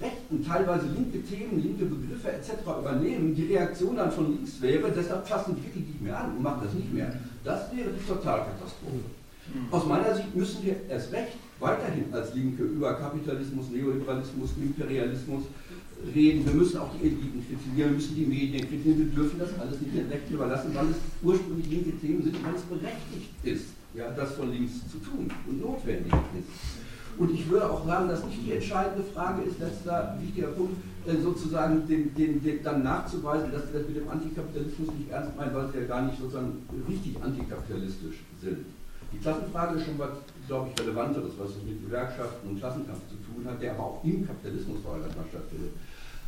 [0.00, 2.62] Rechten teilweise linke Themen, linke Begriffe etc.
[2.80, 6.42] übernehmen, die Reaktion dann von links wäre, deshalb fassen die wirklich nicht mehr an und
[6.42, 7.12] machen das nicht mehr.
[7.44, 8.94] Das wäre die Totalkatastrophe.
[8.94, 9.72] Mhm.
[9.72, 15.44] Aus meiner Sicht müssen wir erst recht weiterhin als Linke über Kapitalismus, Neoliberalismus, Imperialismus
[16.14, 16.46] reden.
[16.46, 18.98] Wir müssen auch die Eliten kritisieren, wir müssen die Medien kritisieren.
[18.98, 22.54] Wir dürfen das alles nicht den Rechten überlassen, weil es ursprünglich linke Themen sind weil
[22.54, 27.18] es berechtigt ist ja, das von links zu tun und notwendig ist.
[27.18, 31.16] Und ich würde auch sagen, dass nicht die entscheidende Frage ist, letzter wichtiger Punkt, äh,
[31.20, 35.54] sozusagen den, den, den, dann nachzuweisen, dass wir das mit dem Antikapitalismus nicht ernst meinen,
[35.54, 38.58] weil sie ja gar nicht sozusagen richtig antikapitalistisch sind.
[39.12, 40.10] Die Klassenfrage ist schon was,
[40.46, 44.26] glaube ich, Relevanteres, was mit Gewerkschaften und Klassenkampf zu tun hat, der aber auch im
[44.26, 45.72] Kapitalismus vor allem stattfindet.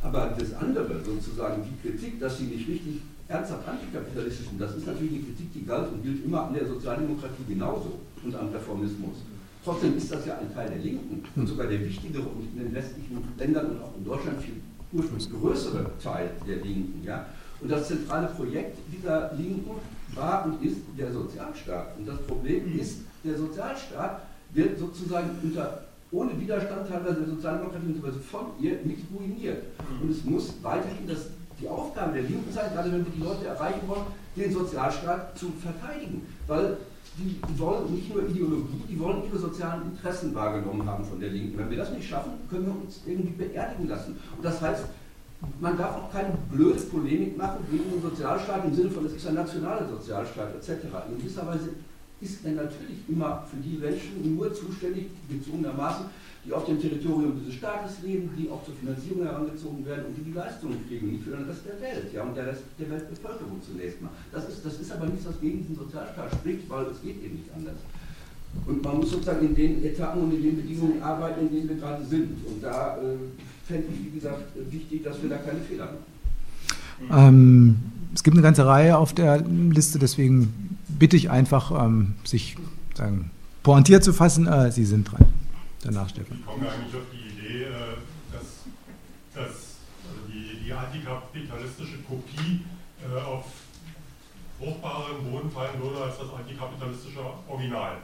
[0.01, 4.87] Aber das andere, sozusagen die Kritik, dass sie nicht richtig ernsthaft antikapitalistisch sind, das ist
[4.87, 9.17] natürlich eine Kritik, die galt und gilt immer an der Sozialdemokratie genauso und am Reformismus.
[9.63, 12.73] Trotzdem ist das ja ein Teil der Linken und sogar der wichtigere und in den
[12.73, 14.55] westlichen Ländern und auch in Deutschland viel
[14.91, 17.03] ursprünglich größere Teil der Linken.
[17.03, 17.27] Ja?
[17.61, 19.75] Und das zentrale Projekt dieser Linken
[20.15, 21.97] war und ist der Sozialstaat.
[21.97, 24.21] Und das Problem ist, der Sozialstaat
[24.53, 28.19] wird sozusagen unter, ohne Widerstand teilweise der Sozialdemokratie bzw.
[28.19, 29.63] von ihr nicht ruiniert.
[30.01, 31.27] Und es muss weiterhin das,
[31.59, 34.05] die Aufgabe der Linken sein, gerade wenn wir die Leute erreichen wollen,
[34.35, 36.25] den Sozialstaat zu verteidigen.
[36.47, 36.77] Weil
[37.17, 41.29] die, die wollen nicht nur Ideologie, die wollen ihre sozialen Interessen wahrgenommen haben von der
[41.29, 41.57] Linken.
[41.57, 44.17] Wenn wir das nicht schaffen, können wir uns irgendwie beerdigen lassen.
[44.35, 44.85] Und das heißt,
[45.59, 49.27] man darf auch keine blöde Polemik machen gegen den Sozialstaat im Sinne von, es ist
[49.27, 50.85] ein nationaler Sozialstaat etc.
[51.09, 51.69] In gewisser Weise
[52.21, 56.05] ist er natürlich immer für die Menschen nur zuständig, gezwungenermaßen,
[56.45, 60.29] die auf dem Territorium dieses Staates leben, die auch zur Finanzierung herangezogen werden und die
[60.29, 63.61] die Leistungen kriegen, nicht für den Rest der Welt ja, und der Rest der Weltbevölkerung
[63.61, 64.11] zunächst mal.
[64.31, 67.35] Das ist, das ist aber nichts, was gegen diesen Sozialstaat spricht, weil es geht eben
[67.35, 67.77] nicht anders.
[68.67, 71.75] Und man muss sozusagen in den Etappen und in den Bedingungen arbeiten, in denen wir
[71.77, 72.45] gerade sind.
[72.45, 73.15] Und da äh,
[73.71, 77.27] fände ich, wie gesagt, wichtig, dass wir da keine Fehler machen.
[77.27, 77.77] Ähm,
[78.13, 82.57] es gibt eine ganze Reihe auf der Liste, deswegen bitte ich einfach, ähm, sich
[82.95, 83.31] sagen,
[83.63, 84.47] pointiert zu fassen.
[84.47, 85.25] Äh, Sie sind dran.
[85.83, 86.37] Danach, Stefan.
[86.39, 87.69] Ich komme eigentlich auf die Idee, äh,
[88.31, 88.65] dass,
[89.33, 89.55] dass
[90.05, 92.61] also die, die antikapitalistische Kopie
[93.01, 93.45] äh, auf
[94.59, 97.97] fruchtbaren Boden fallen würde als das antikapitalistische Original.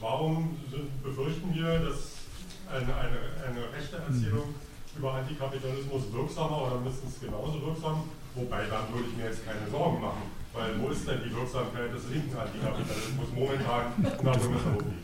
[0.00, 0.56] Warum
[1.04, 2.26] befürchten wir, dass
[2.68, 4.54] eine, eine, eine rechte Erzählung
[4.96, 8.04] über Antikapitalismus wirksamer oder mindestens genauso wirksam,
[8.34, 11.92] wobei dann würde ich mir jetzt keine Sorgen machen, weil wo ist denn die Wirksamkeit
[11.94, 15.00] des linken Antikapitalismus momentan in der Bundesrepublik?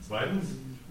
[0.00, 0.46] Zweitens,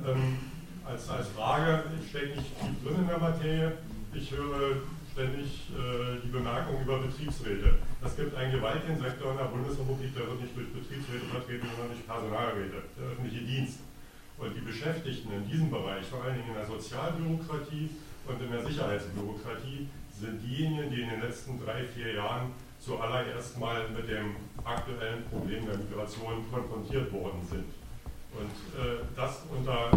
[0.06, 0.38] ähm,
[0.86, 3.78] als, als Frage, ich stecke nicht tief drin in der Materie,
[4.14, 7.76] ich höre ständig äh, die Bemerkung über Betriebsräte.
[8.02, 11.92] Es gibt einen gewaltigen Sektor in der Bundesrepublik, der wird nicht durch Betriebsräte vertreten, sondern
[11.92, 13.80] durch Personalräte, der öffentliche Dienst.
[14.38, 17.90] Und die Beschäftigten in diesem Bereich, vor allen Dingen in der Sozialbürokratie,
[18.30, 19.88] und in der Sicherheitsbürokratie
[20.20, 25.66] sind diejenigen, die in den letzten drei, vier Jahren zuallererst mal mit dem aktuellen Problem
[25.66, 27.66] der Migration konfrontiert worden sind.
[28.38, 29.92] Und äh, das unter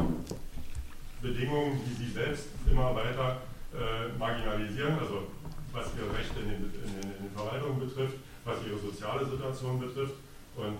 [1.20, 3.42] Bedingungen, die sie selbst immer weiter
[3.74, 5.28] äh, marginalisieren, also
[5.72, 10.14] was ihre Rechte in den, in, in den Verwaltungen betrifft, was ihre soziale Situation betrifft.
[10.56, 10.78] Und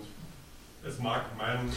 [0.85, 1.71] es mag mein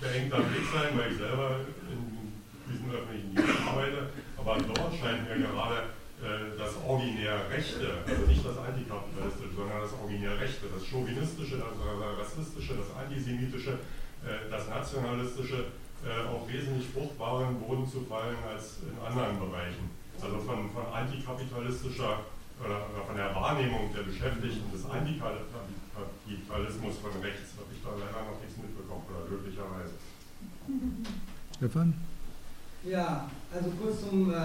[0.00, 2.32] beengter Blick sein, weil ich selber in
[2.70, 8.44] diesem öffentlichen Dienst arbeite, aber dort scheint mir gerade äh, das originär Rechte, also nicht
[8.44, 11.72] das Antikapitalistische, sondern das originär Rechte, das Chauvinistische, das
[12.18, 13.78] Rassistische, das Antisemitische,
[14.24, 15.66] äh, das Nationalistische
[16.04, 19.90] äh, auf wesentlich fruchtbaren Boden zu fallen als in anderen Bereichen.
[20.20, 22.24] Also von, von antikapitalistischer
[22.60, 28.20] oder, oder von der Wahrnehmung der Beschäftigten des Antikapitalismus von rechts habe ich da leider
[28.28, 29.96] noch nichts mitbekommen, oder glücklicherweise.
[31.56, 31.96] Stefan?
[32.84, 34.36] Ja, also kurz zum äh,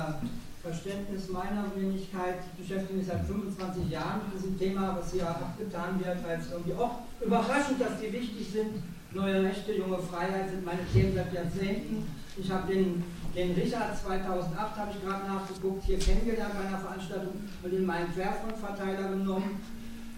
[0.62, 2.36] Verständnis meiner Wenigkeit.
[2.58, 6.74] Ich beschäftige mich seit 25 Jahren mit diesem Thema, was hier abgetan wird, als irgendwie
[6.74, 8.84] auch überraschend, dass die wichtig sind.
[9.14, 12.06] Neue Rechte, junge Freiheit sind meine Themen seit Jahrzehnten.
[12.36, 13.04] Ich habe den,
[13.34, 18.14] den Richard 2008, habe ich gerade nachgeguckt, hier kennengelernt bei einer Veranstaltung und in meinen
[18.14, 19.62] Querfrontverteiler genommen.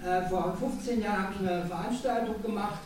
[0.04, 2.80] Äh, vor 15 Jahren habe ich eine Veranstaltung gemacht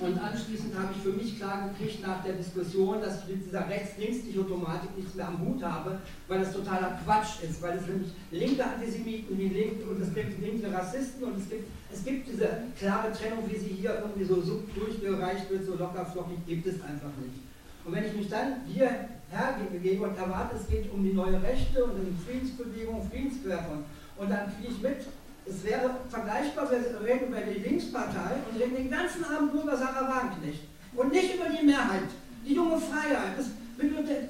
[0.00, 3.68] und anschließend habe ich für mich klar gekriegt nach der Diskussion, dass ich mit dieser
[3.68, 5.98] Rechts-Links-Dichotomatik nichts mehr am Hut habe,
[6.28, 10.40] weil das totaler Quatsch ist, weil es nämlich linke Antisemiten wie linke, und es gibt
[10.40, 12.48] linke Rassisten und es gibt, es gibt diese
[12.78, 14.36] klare Trennung, wie sie hier irgendwie so
[14.74, 17.42] durchgereicht wird, so locker flockig, gibt es einfach nicht.
[17.84, 21.84] Und wenn ich mich dann hier hergebe und erwarte, es geht um die neue Rechte
[21.84, 23.84] und um die Friedensbewegung, Friedensquerfront,
[24.18, 25.06] und dann kriege ich mit,
[25.48, 29.76] es wäre vergleichbar, wir reden über die Linkspartei und reden den ganzen Abend nur über
[29.76, 30.64] Sarah Wagenknecht
[30.94, 32.08] und nicht über die Mehrheit,
[32.46, 33.46] die junge Freiheit, das,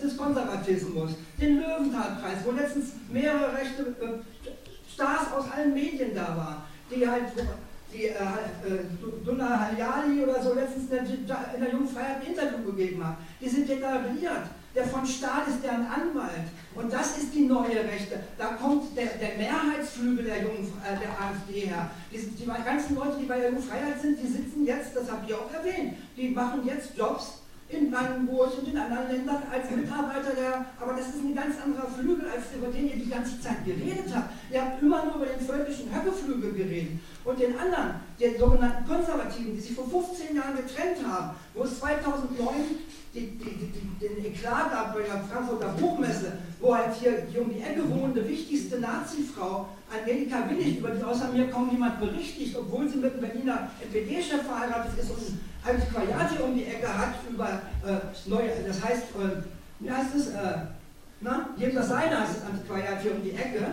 [0.03, 6.63] des Konservatismus, den Löwenthal-Preis, wo letztens mehrere rechte äh, Stars aus allen Medien da waren,
[6.91, 7.33] die halt
[7.93, 8.85] die äh, äh,
[9.25, 13.17] Duna Haljali oder so letztens in der, in der Jungen Freiheit ein Interview gegeben hat.
[13.41, 14.45] Die sind deklariert.
[14.75, 16.49] Der von Stahl ist deren Anwalt.
[16.75, 18.21] Und das ist die neue Rechte.
[18.37, 21.91] Da kommt der, der Mehrheitsflügel der, Jungen, äh, der AfD her.
[22.13, 25.29] Die, die, ganzen Leute, die bei der Jungen Freiheit sind, die sitzen jetzt, das habt
[25.29, 27.39] ihr auch erwähnt, die machen jetzt Jobs
[27.71, 31.87] in Brandenburg und in anderen Ländern als Mitarbeiter der aber das ist ein ganz anderer
[31.87, 34.31] Flügel, als über den ihr die ganze Zeit geredet habt.
[34.51, 39.55] Ihr habt immer nur über den völkischen Höckeflügel geredet und den anderen, den sogenannten Konservativen,
[39.55, 42.49] die sich vor 15 Jahren getrennt haben, wo es 2009
[43.21, 43.71] die,
[44.01, 47.89] die, den Eklat gab bei der Frankfurter Buchmesse, wo halt hier die um die Ecke
[47.89, 53.13] wohnende wichtigste Nazifrau Angelika Willig, über die außer mir kaum jemand berichtigt, obwohl sie mit
[53.13, 58.83] einem Berliner NPD-Chef verheiratet ist und Antiquariate um die Ecke hat über äh, neue, das
[58.83, 59.43] heißt, äh,
[59.81, 60.59] wie heißt es, äh,
[61.21, 63.67] na, jedem das seine heißt das Antiquariat hier um die Ecke.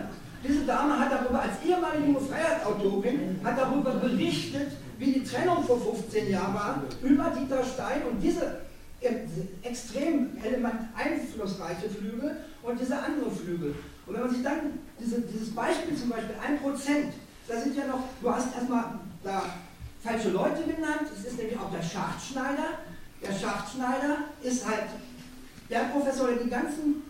[0.46, 6.30] Diese Dame hat darüber, als ehemalige Freiheitsautorin, hat darüber berichtet, wie die Trennung vor 15
[6.30, 8.65] Jahren war, über Dieter Stein und diese
[9.62, 13.74] extrem element einflussreiche Flügel und diese andere Flügel.
[14.06, 17.12] Und wenn man sich dann diese, dieses Beispiel zum Beispiel 1%,
[17.48, 19.42] da sind ja noch, du hast erstmal da
[20.02, 21.10] falsche Leute genannt.
[21.16, 22.78] Es ist nämlich auch der Schachtschneider.
[23.22, 24.86] Der Schachtschneider ist halt
[25.68, 27.02] der Professor, der die ganzen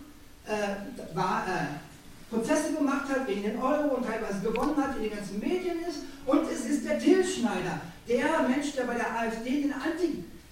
[0.47, 5.16] äh, war, äh, Prozesse gemacht hat gegen den Euro und teilweise gewonnen hat, in den
[5.16, 6.01] ganzen Medien ist.
[6.24, 9.74] Und es ist der Till Schneider, der Mensch, der bei der AfD den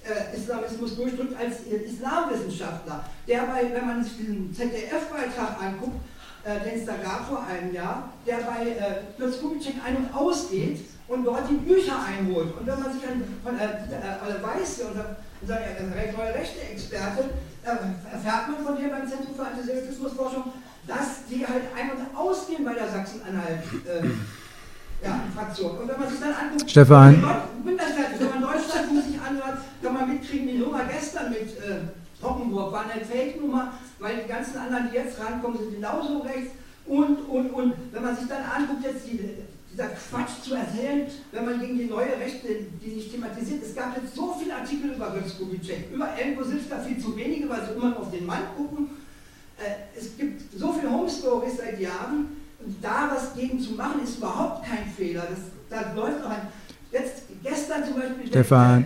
[0.05, 6.01] Anti-Islamismus durchdrückt als Islamwissenschaftler, der bei, wenn man sich diesen ZDF-Beitrag anguckt,
[6.45, 10.15] äh, den es da gab vor einem Jahr, der bei äh, Lutz Kubitschek ein- und
[10.15, 12.57] ausgeht und dort die Bücher einholt.
[12.59, 15.59] Und wenn man sich dann von äh, äh, Weiß, unser, unser
[16.17, 17.31] neue Rechte-Experte,
[17.65, 17.69] äh,
[18.13, 20.45] erfährt man von dir beim Zentrum für Antisemitismusforschung,
[20.87, 23.63] dass die halt ein- und ausgehen bei der Sachsen-Anhalt.
[23.87, 24.09] Äh,
[25.05, 25.79] ja, Fraktion.
[25.79, 27.23] Und wenn man sich dann anguckt, Stefan.
[27.65, 32.85] Wenn man Deutschland sich anhört, kann man mitkriegen, die Nummer gestern mit äh, Hockenburg war
[32.91, 36.53] eine Fake-Nummer, weil die ganzen anderen, die jetzt rankommen, sind genauso rechts.
[36.87, 39.19] Und, und, und, wenn man sich dann anguckt, jetzt die,
[39.73, 42.49] dieser Quatsch zu erzählen, wenn man gegen die neue Rechte,
[42.83, 46.79] die nicht thematisiert, es gab jetzt so viele Artikel über Götz Kubitschek, über Elko da
[46.81, 48.91] viel zu wenige, weil sie immer noch auf den Mann gucken.
[49.59, 52.44] Äh, es gibt so viele Home-Stories seit Jahren
[52.81, 55.25] da was gegen zu machen, ist überhaupt kein Fehler.
[55.29, 55.39] Das,
[55.71, 56.49] da läuft noch ein.
[56.93, 58.85] Jetzt, gestern zum Beispiel, Stefan.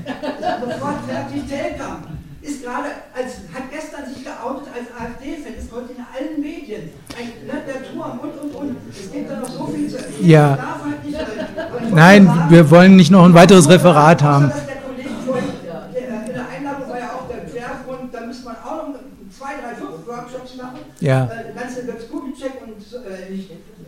[0.61, 2.03] sofort fertig Telkam
[2.41, 6.91] ist gerade, als, hat gestern sich geoutet als AfD-Fan, ist heute in allen Medien.
[7.19, 8.77] Ein, ne, der Turm und und und.
[8.91, 10.29] Es gibt da noch so viel zu erzählen.
[10.29, 10.59] Ja.
[10.85, 14.49] Halt Nein, sagen, wir wollen nicht noch ein weiteres Referat haben.
[14.49, 18.45] Dass der Kollege vorhin, der, in der Einladung war ja auch der Quergrund, da müsste
[18.45, 18.95] man auch noch
[19.37, 20.79] zwei, drei, fünf Workshops machen.
[21.01, 21.25] Ja.
[21.25, 23.88] Äh, ganze Götz Kubitschek und äh, nicht, äh, äh na,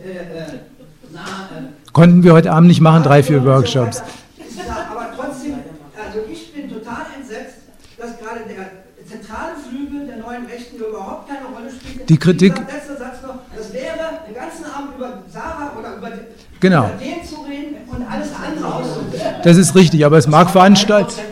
[1.93, 4.01] Konnten wir heute Abend nicht machen, drei, vier Workshops.
[4.01, 5.55] aber trotzdem,
[5.95, 7.57] also ich bin total entsetzt,
[7.97, 12.09] dass gerade der zentrale Flügel der neuen Rechten überhaupt keine Rolle spielt.
[12.09, 12.55] Die Kritik.
[12.57, 16.11] Letzter Satz noch, das wäre den ganzen Abend über Sarah oder über,
[16.59, 16.85] genau.
[16.85, 19.35] über den zu reden und alles andere auszuwählen.
[19.43, 21.30] Das ist richtig, aber es mag Veranstaltungen.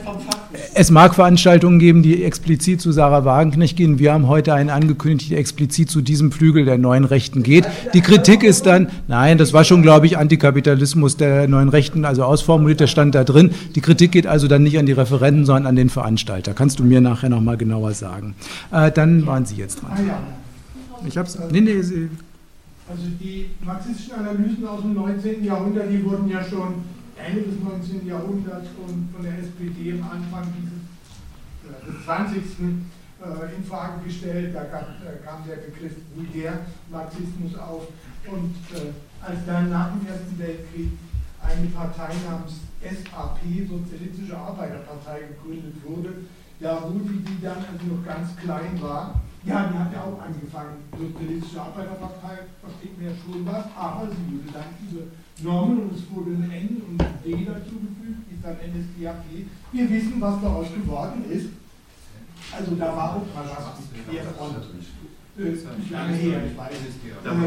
[0.81, 3.99] Es mag Veranstaltungen geben, die explizit zu Sarah Wagenknecht gehen.
[3.99, 7.67] Wir haben heute einen angekündigt, die explizit zu diesem Flügel der neuen Rechten geht.
[7.93, 12.23] Die Kritik ist dann, nein, das war schon, glaube ich, Antikapitalismus der neuen Rechten, also
[12.23, 13.51] ausformuliert, der stand da drin.
[13.75, 16.53] Die Kritik geht also dann nicht an die Referenten, sondern an den Veranstalter.
[16.53, 18.35] Kannst du mir nachher nochmal genauer sagen.
[18.71, 19.91] Äh, dann waren Sie jetzt dran.
[19.91, 21.03] Ah.
[21.05, 21.37] Ich hab's.
[21.51, 22.07] Nee, nee, Sie.
[22.89, 25.43] Also die marxistischen Analysen aus dem 19.
[25.43, 26.75] Jahrhundert, die wurden ja schon
[27.19, 28.07] Ende des 19.
[28.07, 30.79] Jahrhunderts und von der SPD am Anfang dieses,
[31.67, 32.43] äh, des 20.
[33.19, 34.55] Äh, in Frage gestellt.
[34.55, 37.87] Da äh, kam der Begriff Vulgär-Marxismus auf.
[38.31, 38.55] Und
[39.21, 40.91] als dann nach dem Ersten Weltkrieg
[41.41, 46.13] eine Partei namens SAP, Sozialistische Arbeiterpartei, gegründet wurde,
[46.59, 50.83] ja, wo die, dann also noch ganz klein war, ja, die hat ja auch angefangen,
[50.97, 55.03] Sozialistische Arbeiterpartei, versteht mir ja schon was, aber sie wurde dann diese
[55.43, 59.25] Normen und es wurde ein N und ein D dazugefügt, ist dann NSDAP.
[59.71, 61.49] Wir wissen, was daraus geworden ist.
[62.51, 63.79] Also da war auch mal was
[64.09, 64.55] quer von
[65.39, 65.55] äh,
[65.91, 66.95] lange her, ich weiß es.
[66.95, 67.39] Äh, dann,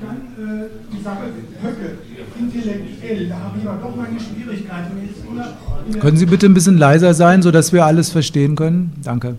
[0.00, 1.24] dann äh, die Sache
[1.62, 1.98] Höcke,
[2.38, 5.98] intellektuell, da habe ich aber doch meine Schwierigkeiten.
[6.00, 8.92] Können Sie bitte ein bisschen leiser sein, sodass wir alles verstehen können?
[9.02, 9.36] Danke.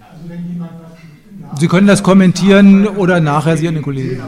[0.00, 0.72] Also wenn jemand
[1.62, 4.20] Sie können das kommentieren oder nachher Sie an den Kollegen.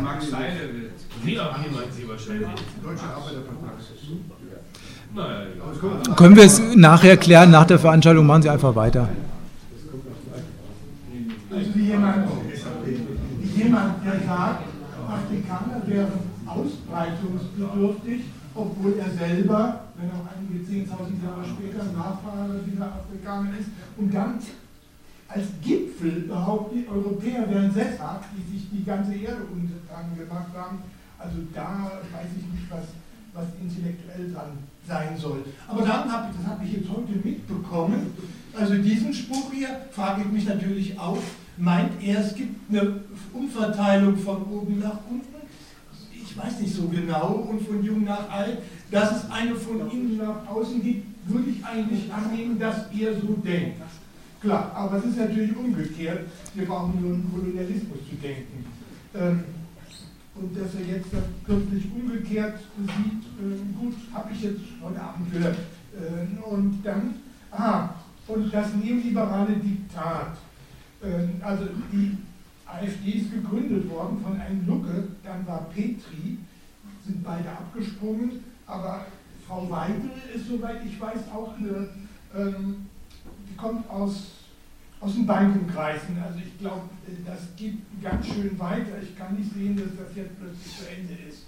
[6.15, 9.09] Können wir es nachher klären, nach der Veranstaltung machen Sie einfach weiter.
[11.51, 12.29] Also wie jemand,
[13.41, 14.63] wie jemand der sagt,
[15.09, 16.13] Afrikaner wären
[16.47, 18.21] ausbreitungsbedürftig,
[18.55, 20.87] obwohl er selber, wenn auch einige 10.000
[21.25, 24.39] Jahre später Nachfahre dieser Afrikaner ist, und dann
[25.35, 30.79] als Gipfel behauptet, die Europäer wären sesshaft, die sich die ganze Erde untertan gemacht haben.
[31.19, 32.85] Also da weiß ich nicht, was,
[33.33, 35.45] was intellektuell dran sein soll.
[35.67, 38.13] Aber dann habe ich, das habe ich jetzt heute mitbekommen,
[38.57, 41.19] Also diesen Spruch hier frage ich mich natürlich auch,
[41.57, 43.01] meint er, es gibt eine
[43.33, 45.35] Umverteilung von oben nach unten?
[46.13, 48.59] Ich weiß nicht so genau und von jung nach alt.
[48.91, 53.35] Dass es eine von innen nach außen gibt, würde ich eigentlich annehmen, dass er so
[53.45, 53.81] denkt.
[54.45, 56.27] Klar, aber es ist natürlich umgekehrt.
[56.53, 58.67] Wir brauchen nur einen Kolonialismus zu denken.
[59.15, 59.43] Ähm,
[60.35, 65.33] und dass er jetzt das plötzlich umgekehrt sieht, äh, gut, habe ich jetzt heute Abend
[65.33, 65.57] gehört.
[65.95, 67.15] Äh, und dann,
[67.53, 67.95] aha,
[68.29, 70.37] und das neoliberale Diktat.
[71.01, 72.19] Äh, also die
[72.67, 76.37] AfD ist gegründet worden von einem Lucke, dann war Petri,
[77.07, 79.07] sind beide abgesprungen, aber
[79.49, 81.89] Frau Weidel ist, soweit ich weiß, auch eine,
[82.37, 82.87] ähm,
[83.65, 84.13] kommt aus
[85.01, 86.17] aus den Bankenkreisen.
[86.23, 86.83] Also ich glaube,
[87.27, 89.03] das geht ganz schön weiter.
[89.03, 91.45] Ich kann nicht sehen, dass das jetzt plötzlich zu Ende ist.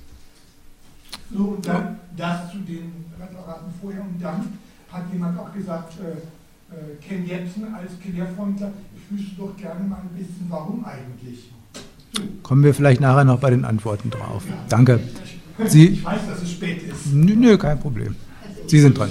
[1.32, 4.02] So, und dann das zu den Referaten vorher.
[4.02, 4.59] Und dann
[4.93, 10.01] hat jemand auch gesagt, äh, äh, Ken Jebsen als Querfrontler, ich wüsste doch gerne mal
[10.01, 11.51] ein bisschen, warum eigentlich.
[12.12, 12.22] So.
[12.43, 14.44] Kommen wir vielleicht nachher noch bei den Antworten drauf.
[14.47, 14.56] Ja.
[14.68, 15.01] Danke.
[15.66, 17.06] Sie, ich weiß, dass es spät ist.
[17.12, 18.14] Nö, nö kein Problem.
[18.43, 19.10] Also Sie sind dran.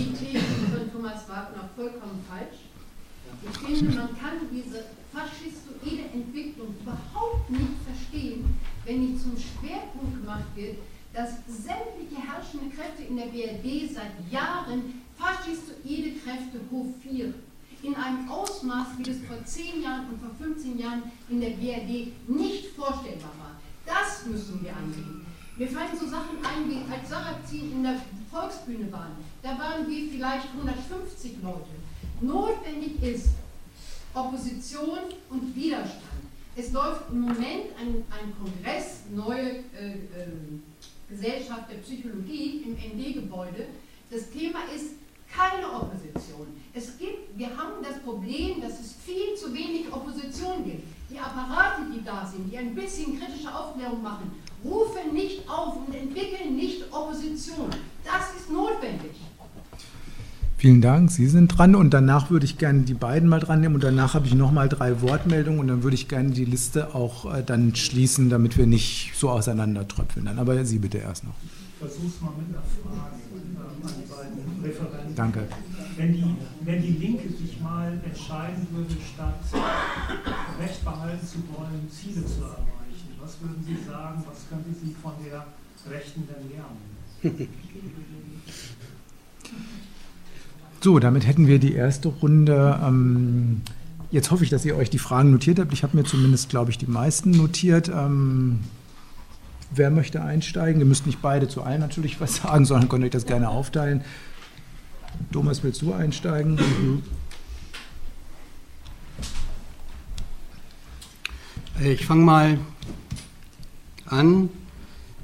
[3.81, 8.45] Man kann diese faschistoide Entwicklung überhaupt nicht verstehen,
[8.85, 10.77] wenn nicht zum Schwerpunkt gemacht wird,
[11.13, 17.35] dass sämtliche herrschende Kräfte in der BRD seit Jahren faschistoide Kräfte hofieren.
[17.83, 22.11] In einem Ausmaß, wie das vor 10 Jahren und vor 15 Jahren in der BRD
[22.27, 23.55] nicht vorstellbar war.
[23.85, 25.25] Das müssen wir angehen.
[25.57, 29.15] Mir fallen so Sachen ein, wie als Sarrazin in der Volksbühne waren.
[29.41, 31.69] Da waren wir vielleicht 150 Leute.
[32.19, 33.29] Notwendig ist,
[34.15, 36.01] Opposition und Widerstand.
[36.55, 40.27] Es läuft im Moment ein, ein Kongress, neue äh, äh,
[41.09, 43.67] Gesellschaft der Psychologie im ND-Gebäude.
[44.09, 44.93] Das Thema ist
[45.29, 46.47] keine Opposition.
[46.73, 50.83] Es gibt, wir haben das Problem, dass es viel zu wenig Opposition gibt.
[51.09, 54.31] Die Apparate, die da sind, die ein bisschen kritische Aufklärung machen,
[54.63, 57.69] rufen nicht auf und entwickeln nicht Opposition.
[58.03, 59.11] Das ist notwendig.
[60.65, 63.75] Vielen Dank, Sie sind dran und danach würde ich gerne die beiden mal dran nehmen
[63.75, 67.31] und danach habe ich nochmal drei Wortmeldungen und dann würde ich gerne die Liste auch
[67.31, 70.25] äh, dann schließen, damit wir nicht so auseinandertröpfeln.
[70.25, 71.35] Dann aber Sie bitte erst noch.
[71.43, 75.15] Ich versuche es mal mit einer Frage äh, an die beiden Referenten.
[75.15, 75.47] Danke.
[75.97, 79.41] Wenn die, wenn die Linke sich mal entscheiden würde, statt
[80.59, 85.13] Recht behalten zu wollen, Ziele zu erreichen, was würden Sie sagen, was könnte sie von
[85.23, 85.45] der
[85.95, 86.81] Rechten denn lernen?
[90.81, 92.79] So, damit hätten wir die erste Runde.
[92.83, 93.61] Ähm,
[94.11, 95.73] jetzt hoffe ich, dass ihr euch die Fragen notiert habt.
[95.73, 97.89] Ich habe mir zumindest, glaube ich, die meisten notiert.
[97.89, 98.59] Ähm,
[99.71, 100.79] wer möchte einsteigen?
[100.79, 104.03] Ihr müsst nicht beide zu allen natürlich was sagen, sondern könnt euch das gerne aufteilen.
[105.31, 107.01] Thomas, willst du einsteigen?
[111.83, 112.57] Ich fange mal
[114.05, 114.49] an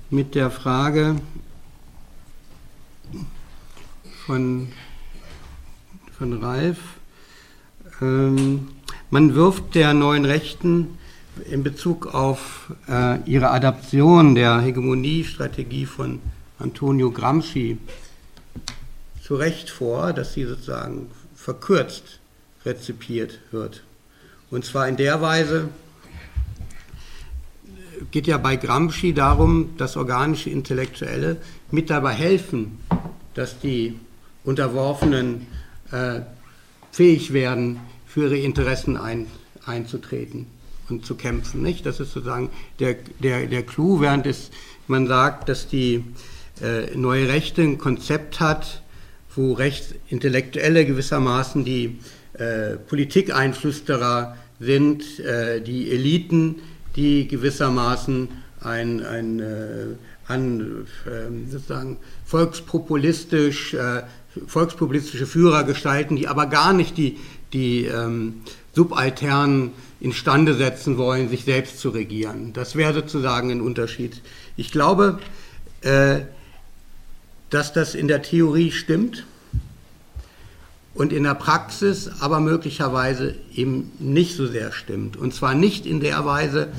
[0.10, 1.16] mit der Frage
[4.26, 4.68] von
[6.22, 6.78] von Ralf.
[8.00, 8.68] Ähm,
[9.10, 11.00] man wirft der neuen Rechten
[11.50, 16.20] in Bezug auf äh, ihre Adaption der Hegemoniestrategie von
[16.60, 17.80] Antonio Gramsci
[19.24, 22.20] zu Recht vor, dass sie sozusagen verkürzt
[22.66, 23.82] rezipiert wird.
[24.52, 25.70] Und zwar in der Weise,
[28.12, 31.38] geht ja bei Gramsci darum, dass organische Intellektuelle
[31.72, 32.78] mit dabei helfen,
[33.34, 33.98] dass die
[34.44, 35.48] Unterworfenen
[35.92, 36.22] äh,
[36.92, 39.28] fähig werden, für ihre Interessen ein,
[39.66, 40.48] einzutreten
[40.90, 41.62] und zu kämpfen.
[41.62, 41.86] Nicht?
[41.86, 42.50] Das ist sozusagen
[42.80, 44.52] der, der, der Clou, während es,
[44.88, 46.04] man sagt, dass die
[46.62, 48.82] äh, neue Rechte ein Konzept hat,
[49.36, 52.00] wo Rechtsintellektuelle gewissermaßen die
[52.34, 56.56] äh, Politikeinflüsterer sind, äh, die Eliten,
[56.96, 58.28] die gewissermaßen
[58.60, 59.86] ein, ein äh,
[60.28, 64.04] an äh, sozusagen volkspopulistisch äh,
[64.48, 67.18] volkspublizistische Führer gestalten, die aber gar nicht die,
[67.54, 68.42] die ähm,
[68.74, 72.54] Subalternen instande setzen wollen, sich selbst zu regieren.
[72.54, 74.22] Das wäre sozusagen ein Unterschied.
[74.56, 75.20] Ich glaube,
[75.82, 76.22] äh,
[77.50, 79.26] dass das in der Theorie stimmt
[80.94, 85.18] und in der Praxis aber möglicherweise eben nicht so sehr stimmt.
[85.18, 86.70] Und zwar nicht in der Weise,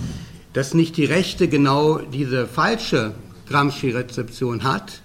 [0.53, 3.15] dass nicht die Rechte genau diese falsche
[3.49, 5.02] Gramsci-Rezeption hat,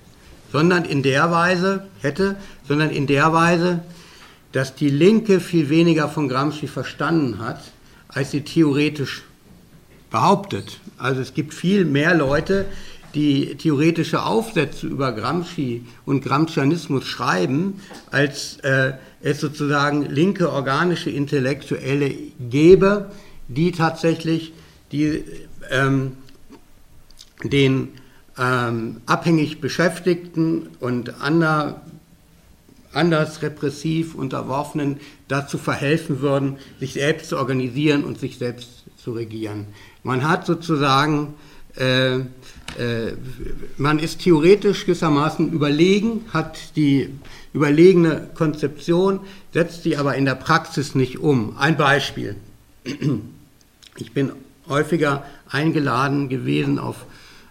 [0.52, 2.36] sondern in der Weise hätte,
[2.68, 3.82] sondern in der Weise,
[4.52, 7.62] dass die Linke viel weniger von Gramsci verstanden hat,
[8.08, 9.24] als sie theoretisch
[10.10, 10.80] behauptet.
[10.98, 12.66] Also es gibt viel mehr Leute,
[13.14, 22.14] die theoretische Aufsätze über Gramsci und Gramscianismus schreiben, als äh, es sozusagen linke organische Intellektuelle
[22.50, 23.12] gäbe,
[23.48, 24.54] die tatsächlich
[24.92, 25.24] die,
[25.72, 26.14] ähm,
[27.44, 27.90] den
[28.40, 31.82] ähm, abhängig Beschäftigten und ander,
[32.94, 39.68] anders repressiv Unterworfenen dazu verhelfen würden, sich selbst zu organisieren und sich selbst zu regieren.
[40.04, 41.34] Man hat sozusagen,
[41.78, 42.24] äh, äh,
[43.78, 47.10] man ist theoretisch gewissermaßen überlegen, hat die
[47.54, 49.22] überlegene Konzeption,
[49.54, 51.58] setzt sie aber in der Praxis nicht um.
[51.58, 52.36] Ein Beispiel.
[53.98, 54.32] Ich bin
[54.70, 57.06] häufiger eingeladen gewesen auf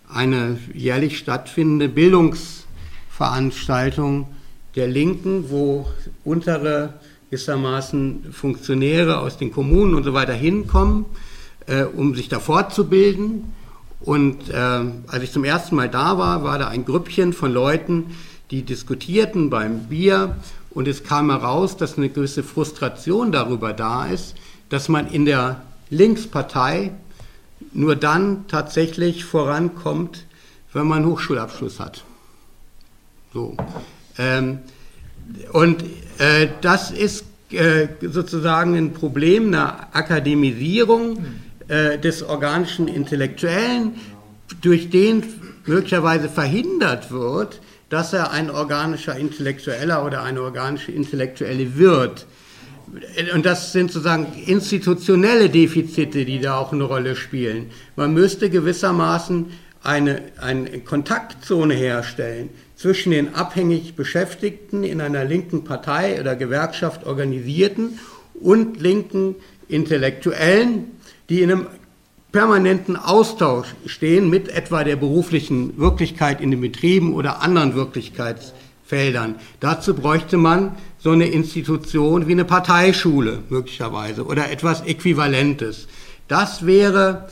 [0.09, 4.29] eine jährlich stattfindende Bildungsveranstaltung
[4.75, 5.87] der Linken, wo
[6.25, 6.95] untere
[7.31, 11.07] gewissermaßen Funktionäre aus den Kommunen und so weiter hinkommen,
[11.67, 13.53] äh, um sich da fortzubilden.
[14.01, 18.15] Und äh, als ich zum ersten Mal da war, war da ein Grüppchen von Leuten,
[18.51, 20.37] die diskutierten beim Bier
[20.71, 24.37] und es kam heraus, dass eine gewisse Frustration darüber da ist,
[24.69, 26.93] dass man in der Linkspartei
[27.73, 30.27] nur dann tatsächlich vorankommt,
[30.73, 32.05] wenn man einen Hochschulabschluss hat.
[33.33, 33.57] So.
[34.19, 34.61] Ähm,
[35.53, 35.83] und
[36.19, 41.25] äh, das ist äh, sozusagen ein Problem einer Akademisierung
[41.69, 43.95] äh, des organischen Intellektuellen,
[44.61, 45.25] durch den
[45.67, 52.27] möglicherweise verhindert wird, dass er ein organischer Intellektueller oder eine organische Intellektuelle wird.
[53.35, 57.71] Und das sind sozusagen institutionelle Defizite, die da auch eine Rolle spielen.
[57.97, 59.47] Man müsste gewissermaßen
[59.83, 67.99] eine, eine Kontaktzone herstellen zwischen den abhängig Beschäftigten in einer linken Partei oder Gewerkschaft organisierten
[68.35, 69.37] und linken
[69.69, 70.85] Intellektuellen,
[71.29, 71.67] die in einem
[72.33, 79.37] permanenten Austausch stehen mit etwa der beruflichen Wirklichkeit in den Betrieben oder anderen Wirklichkeitsfeldern.
[79.61, 80.77] Dazu bräuchte man
[81.07, 85.87] so eine Institution wie eine Parteischule möglicherweise oder etwas Äquivalentes.
[86.27, 87.29] Das wäre,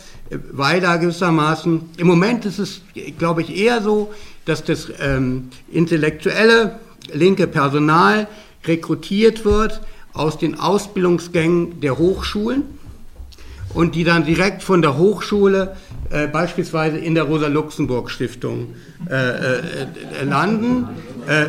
[0.53, 2.83] weil da gewissermaßen, im Moment ist es,
[3.19, 4.15] glaube ich, eher so,
[4.45, 6.79] dass das ähm, intellektuelle
[7.13, 8.29] linke Personal
[8.65, 9.81] rekrutiert wird
[10.13, 12.63] aus den Ausbildungsgängen der Hochschulen
[13.75, 15.75] und die dann direkt von der Hochschule
[16.11, 18.77] äh, beispielsweise in der Rosa-Luxemburg-Stiftung
[19.11, 19.63] äh, äh,
[20.21, 20.87] äh landen,
[21.27, 21.47] äh,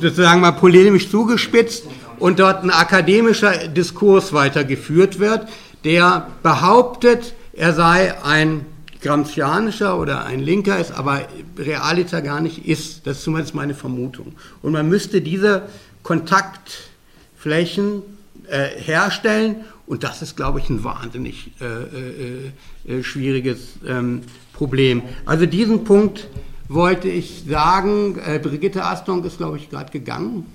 [0.00, 1.84] sozusagen mal polemisch zugespitzt
[2.18, 5.48] und dort ein akademischer Diskurs weitergeführt wird,
[5.84, 8.66] der behauptet, er sei ein
[9.02, 11.22] Gramscianischer oder ein Linker ist, aber
[11.58, 13.06] realiter gar nicht ist.
[13.06, 14.34] Das ist zumindest meine Vermutung.
[14.62, 15.62] Und man müsste diese
[16.02, 18.02] Kontaktflächen
[18.48, 19.56] äh, herstellen
[19.86, 24.22] und das ist, glaube ich, ein wahnsinnig äh, äh, äh, schwieriges ähm,
[24.52, 25.02] Problem.
[25.24, 26.26] Also diesen Punkt
[26.68, 28.18] wollte ich sagen.
[28.18, 30.46] Äh, Brigitte Astung ist, glaube ich, gerade gegangen.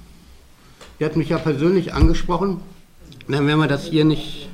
[1.00, 2.62] Die hat mich ja persönlich angesprochen.
[3.28, 4.50] Dann werden wir das hier nicht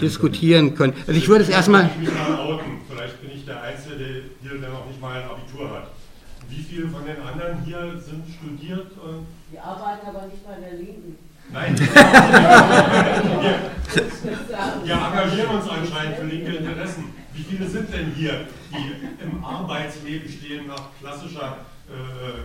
[0.00, 0.94] diskutieren können.
[1.06, 1.90] Also ich würde es erstmal...
[2.88, 5.90] Vielleicht bin ich der Einzige hier, der noch nicht mal ein Abitur hat.
[6.48, 8.92] Wie viele von den anderen hier sind studiert?
[9.52, 11.16] Die arbeiten aber nicht bei der Linken.
[11.52, 11.86] Nein, wir,
[14.84, 17.04] wir engagieren uns anscheinend für linke Interessen.
[17.36, 21.58] Wie viele sind denn hier, die im Arbeitsleben stehen nach klassischer
[21.88, 22.40] äh,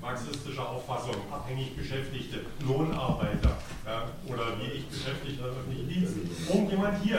[0.00, 6.30] marxistischer Auffassung, abhängig Beschäftigte, Lohnarbeiter ja, oder wie ich Beschäftigte in öffentlichen Diensten?
[6.48, 7.18] Irgendjemand hier?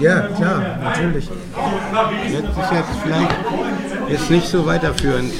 [0.00, 1.28] Ja, klar, natürlich.
[2.30, 3.36] Jetzt ist jetzt vielleicht
[4.08, 5.32] jetzt nicht so weiterführend.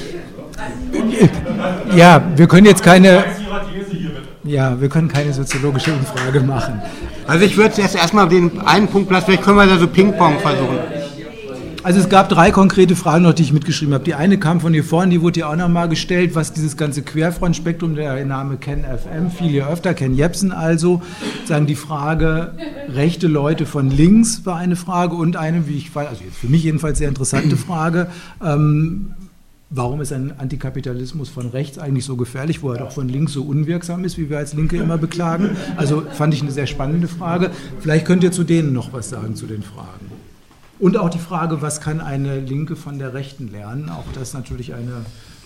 [1.94, 3.24] Ja, wir können jetzt keine.
[4.46, 6.80] Ja, wir können keine soziologische Umfrage machen.
[7.26, 10.38] Also ich würde jetzt erstmal den einen Punkt lassen, vielleicht können wir da so Ping-Pong
[10.38, 10.78] versuchen.
[11.82, 14.02] Also es gab drei konkrete Fragen noch, die ich mitgeschrieben habe.
[14.02, 17.02] Die eine kam von hier vorne, die wurde ja auch nochmal gestellt, was dieses ganze
[17.02, 21.00] Querfrontspektrum, der Name Ken FM, viel hier öfter, Ken Jepsen also,
[21.44, 22.54] sagen die Frage,
[22.88, 26.64] rechte Leute von links war eine Frage und eine, wie ich weiß, also für mich
[26.64, 28.08] jedenfalls sehr interessante Frage,
[28.44, 29.10] ähm,
[29.68, 33.42] Warum ist ein Antikapitalismus von rechts eigentlich so gefährlich, wo er doch von links so
[33.42, 35.56] unwirksam ist, wie wir als Linke immer beklagen?
[35.76, 37.50] Also fand ich eine sehr spannende Frage.
[37.80, 40.06] Vielleicht könnt ihr zu denen noch was sagen, zu den Fragen.
[40.78, 43.88] Und auch die Frage, was kann eine Linke von der Rechten lernen?
[43.88, 45.04] Auch das natürlich eine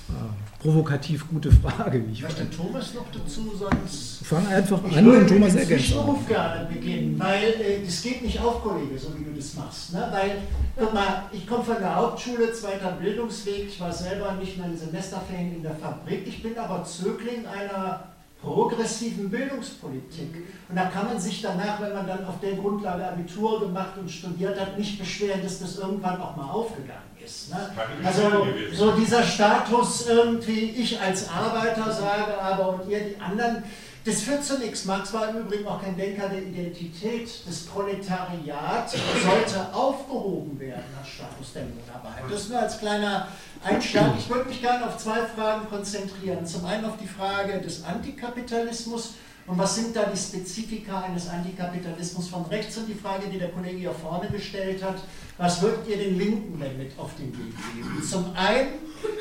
[0.09, 0.13] äh,
[0.61, 4.21] provokativ gute Frage, ich Möchte Thomas noch dazu, sonst.
[4.25, 5.87] Fang einfach an und Thomas ergänzt.
[5.87, 9.55] Ich würde gerne beginnen, weil äh, das geht nicht auf, Kollege, so wie du das
[9.55, 9.95] machst.
[9.95, 10.07] Ne?
[10.11, 10.43] Weil,
[10.77, 14.77] guck mal, ich komme von der Hauptschule, zweiter Bildungsweg, ich war selber nicht mal in
[14.77, 18.10] Semesterferien in der Fabrik, ich bin aber Zögling einer
[18.43, 20.47] progressiven Bildungspolitik.
[20.69, 24.11] Und da kann man sich danach, wenn man dann auf der Grundlage Abitur gemacht und
[24.11, 27.51] studiert hat, nicht beschweren, dass das irgendwann auch mal aufgegangen ist.
[27.51, 27.71] Ne?
[28.03, 33.63] Also so dieser Status irgendwie, ich als Arbeiter sage aber und ihr die anderen,
[34.05, 34.85] das führt zu nichts.
[34.85, 37.29] Marx war im Übrigen auch kein Denker der Identität.
[37.47, 42.31] Das Proletariat sollte aufgehoben werden als Status der Lohnarbeit.
[42.31, 43.29] Das nur als kleiner
[43.63, 44.13] Einschlag.
[44.19, 46.47] Ich wollte mich gerne auf zwei Fragen konzentrieren.
[46.47, 49.15] Zum einen auf die Frage des Antikapitalismus
[49.47, 53.51] und was sind da die Spezifika eines Antikapitalismus von rechts und die Frage, die der
[53.51, 55.03] Kollege hier vorne gestellt hat,
[55.39, 58.03] was würdet ihr den Linken denn mit auf den Weg geben?
[58.09, 58.69] Zum einen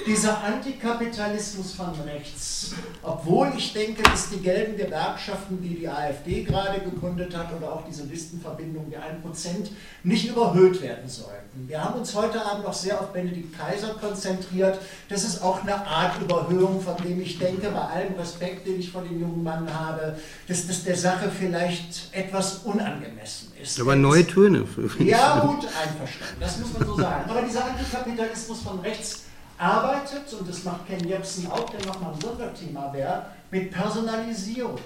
[0.06, 2.74] dieser Antikapitalismus von rechts,
[3.04, 7.84] obwohl ich denke, dass die gelben Gewerkschaften, die die AfD gerade gegründet hat, oder auch
[7.88, 9.70] diese Listenverbindung der 1%,
[10.04, 11.68] nicht überhöht werden sollten.
[11.68, 14.80] Wir haben uns heute Abend noch sehr auf Benedikt Kaiser konzentriert.
[15.10, 18.92] Das ist auch eine Art Überhöhung, von dem ich denke, bei allem Respekt, den ich
[18.92, 23.80] vor dem jungen Mann habe, dass das der Sache vielleicht etwas unangemessen ist.
[23.80, 24.66] Aber neue Töne.
[25.00, 27.30] Ja, gut, einverstanden, das muss man so sagen.
[27.30, 29.24] Aber dieser Antikapitalismus von rechts
[29.60, 34.80] arbeitet, und das macht Ken Jebsen auch, der nochmal ein Sonderthema wäre, mit Personalisierung.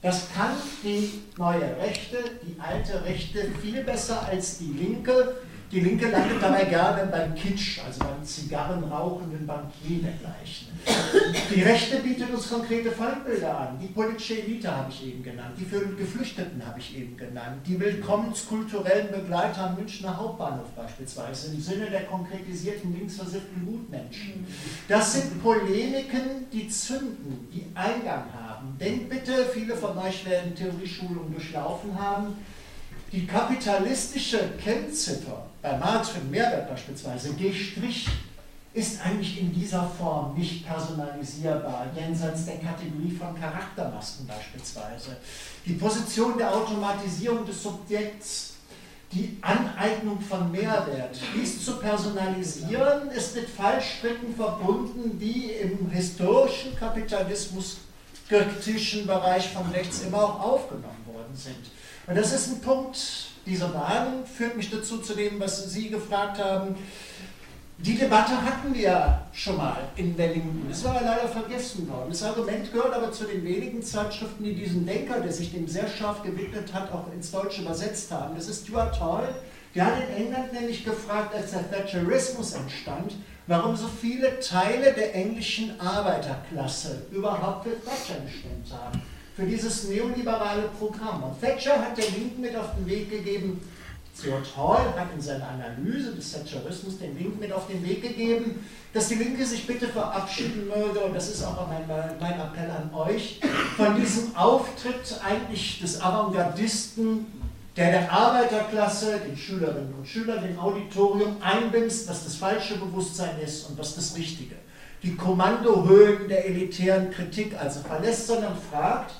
[0.00, 0.52] Das kann
[0.82, 5.36] die neue Rechte, die alte Rechte viel besser als die linke.
[5.70, 10.68] Die Linke landet dabei gerne beim Kitsch, also beim Zigarrenrauchenden Bankier dergleichen.
[11.54, 13.78] Die Rechte bietet uns konkrete Feindbilder an.
[13.78, 17.78] Die politische Elite habe ich eben genannt, die für Geflüchteten habe ich eben genannt, die
[17.78, 24.46] willkommenskulturellen Begleiter am Münchner Hauptbahnhof beispielsweise, im Sinne der konkretisierten linksversifften Gutmenschen.
[24.88, 28.74] Das sind Polemiken, die zünden, die Eingang haben.
[28.80, 32.38] Denkt bitte, viele von euch werden Theorieschulungen durchlaufen haben,
[33.12, 37.52] die kapitalistische Kennziffer bei Marx für den Mehrwert beispielsweise, G'
[38.74, 45.16] ist eigentlich in dieser Form nicht personalisierbar, jenseits der Kategorie von Charaktermasken beispielsweise.
[45.66, 48.54] Die Position der Automatisierung des Subjekts,
[49.10, 57.78] die Aneignung von Mehrwert, dies zu personalisieren, ist mit Fallstricken verbunden, die im historischen Kapitalismus
[58.28, 61.70] kritischen Bereich von rechts immer auch aufgenommen worden sind.
[62.06, 66.38] Und das ist ein Punkt, diese Warnung führt mich dazu zu dem, was Sie gefragt
[66.38, 66.76] haben.
[67.78, 70.66] Die Debatte hatten wir schon mal in der Linken.
[70.70, 72.08] Es war leider vergessen worden.
[72.10, 75.88] Das Argument gehört aber zu den wenigen Zeitschriften, die diesen Denker, der sich dem sehr
[75.88, 78.34] scharf gewidmet hat, auch ins Deutsche übersetzt haben.
[78.34, 79.28] Das ist Stuart Hall.
[79.76, 83.14] Der hat in England nämlich gefragt, als der Thatcherismus entstand,
[83.46, 89.00] warum so viele Teile der englischen Arbeiterklasse überhaupt für Thatcher gestimmt haben
[89.38, 91.22] für dieses neoliberale Programm.
[91.22, 93.60] Und Thatcher hat der Linken mit auf den Weg gegeben,
[94.18, 98.66] Stuart Hall hat in seiner Analyse des Thatcherismus den Linken mit auf den Weg gegeben,
[98.92, 102.92] dass die Linke sich bitte verabschieden möge, und das ist auch mein, mein Appell an
[102.92, 103.38] euch,
[103.76, 107.26] von diesem Auftritt eigentlich des Avantgardisten,
[107.76, 113.70] der der Arbeiterklasse, den Schülerinnen und Schülern, dem Auditorium einbindet, was das falsche Bewusstsein ist
[113.70, 114.56] und was das Richtige.
[115.04, 119.12] Die Kommandohöhen der elitären Kritik also verlässt, sondern fragt,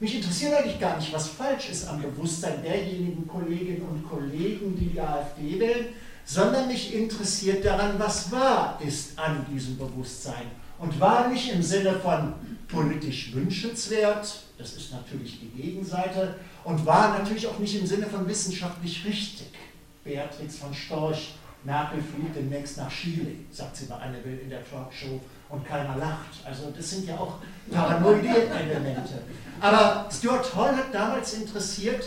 [0.00, 4.86] mich interessiert eigentlich gar nicht, was falsch ist am Bewusstsein derjenigen Kolleginnen und Kollegen, die
[4.86, 5.86] die AfD wählen,
[6.24, 10.50] sondern mich interessiert daran, was wahr ist an diesem Bewusstsein.
[10.78, 12.34] Und wahr nicht im Sinne von
[12.68, 18.28] politisch wünschenswert, das ist natürlich die Gegenseite, und wahr natürlich auch nicht im Sinne von
[18.28, 19.48] wissenschaftlich richtig.
[20.04, 24.68] Beatrix von Storch, Merkel fliegt demnächst nach Chile, sagt sie bei Anne Will in der
[24.68, 26.44] Talkshow, und keiner lacht.
[26.44, 27.34] Also das sind ja auch
[27.70, 29.22] paranoide Elemente.
[29.60, 32.04] Aber Stuart Hall hat damals interessiert,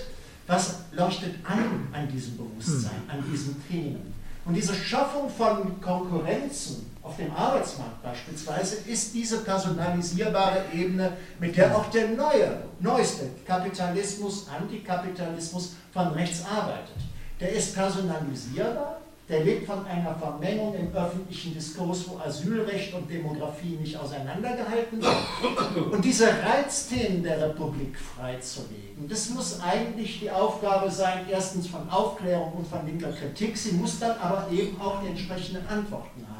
[0.48, 4.14] was leuchtet ein an diesem Bewusstsein, an diesen Themen.
[4.46, 11.76] Und diese Schaffung von Konkurrenzen auf dem Arbeitsmarkt beispielsweise ist diese personalisierbare Ebene, mit der
[11.76, 16.96] auch der neue, neueste Kapitalismus, Antikapitalismus von rechts arbeitet.
[17.40, 18.98] Der ist personalisierbar,
[19.30, 25.92] der lebt von einer Vermengung im öffentlichen Diskurs, wo Asylrecht und Demografie nicht auseinandergehalten sind.
[25.92, 32.54] Und diese Reizthemen der Republik freizulegen, das muss eigentlich die Aufgabe sein, erstens von Aufklärung
[32.54, 36.39] und von linker Kritik, sie muss dann aber eben auch die entsprechenden Antworten haben.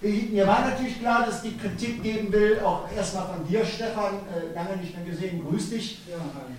[0.00, 4.54] Mir war natürlich klar, dass die Kritik geben will, auch erstmal von dir, Stefan, äh,
[4.54, 5.98] lange nicht mehr gesehen, grüß dich.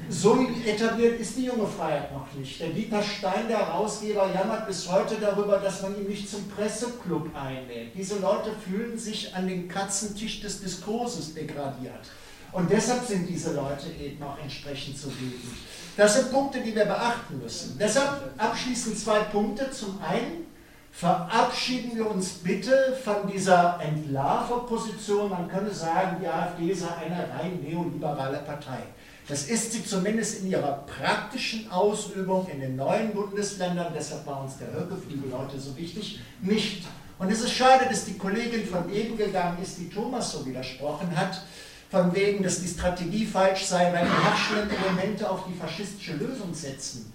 [0.10, 2.60] So etabliert ist die junge Freiheit noch nicht.
[2.60, 7.30] Der Dieter Stein, der Herausgeber, jammert bis heute darüber, dass man ihn nicht zum Presseclub
[7.34, 7.95] einlädt.
[7.95, 12.10] Diese Leute fühlen sich an den Katzentisch des Diskurses degradiert.
[12.52, 15.53] Und deshalb sind diese Leute eben auch entsprechend zu wütend.
[15.95, 17.78] Das sind Punkte, die wir beachten müssen.
[17.80, 19.70] Deshalb abschließend zwei Punkte.
[19.72, 20.45] Zum einen,
[20.91, 25.30] verabschieden wir uns bitte von dieser Entlarverposition.
[25.30, 28.84] Man könnte sagen, die AfD sei eine rein neoliberale Partei.
[29.28, 34.57] Das ist sie zumindest in ihrer praktischen Ausübung in den neuen Bundesländern, deshalb war uns
[34.57, 36.84] der Höckeflügel heute so wichtig, nicht.
[37.20, 41.16] Und es ist schade, dass die Kollegin von eben gegangen ist, die Thomas so widersprochen
[41.16, 41.44] hat,
[41.91, 46.53] von wegen, dass die Strategie falsch sei, weil die herrschenden Elemente auf die faschistische Lösung
[46.53, 47.14] setzen.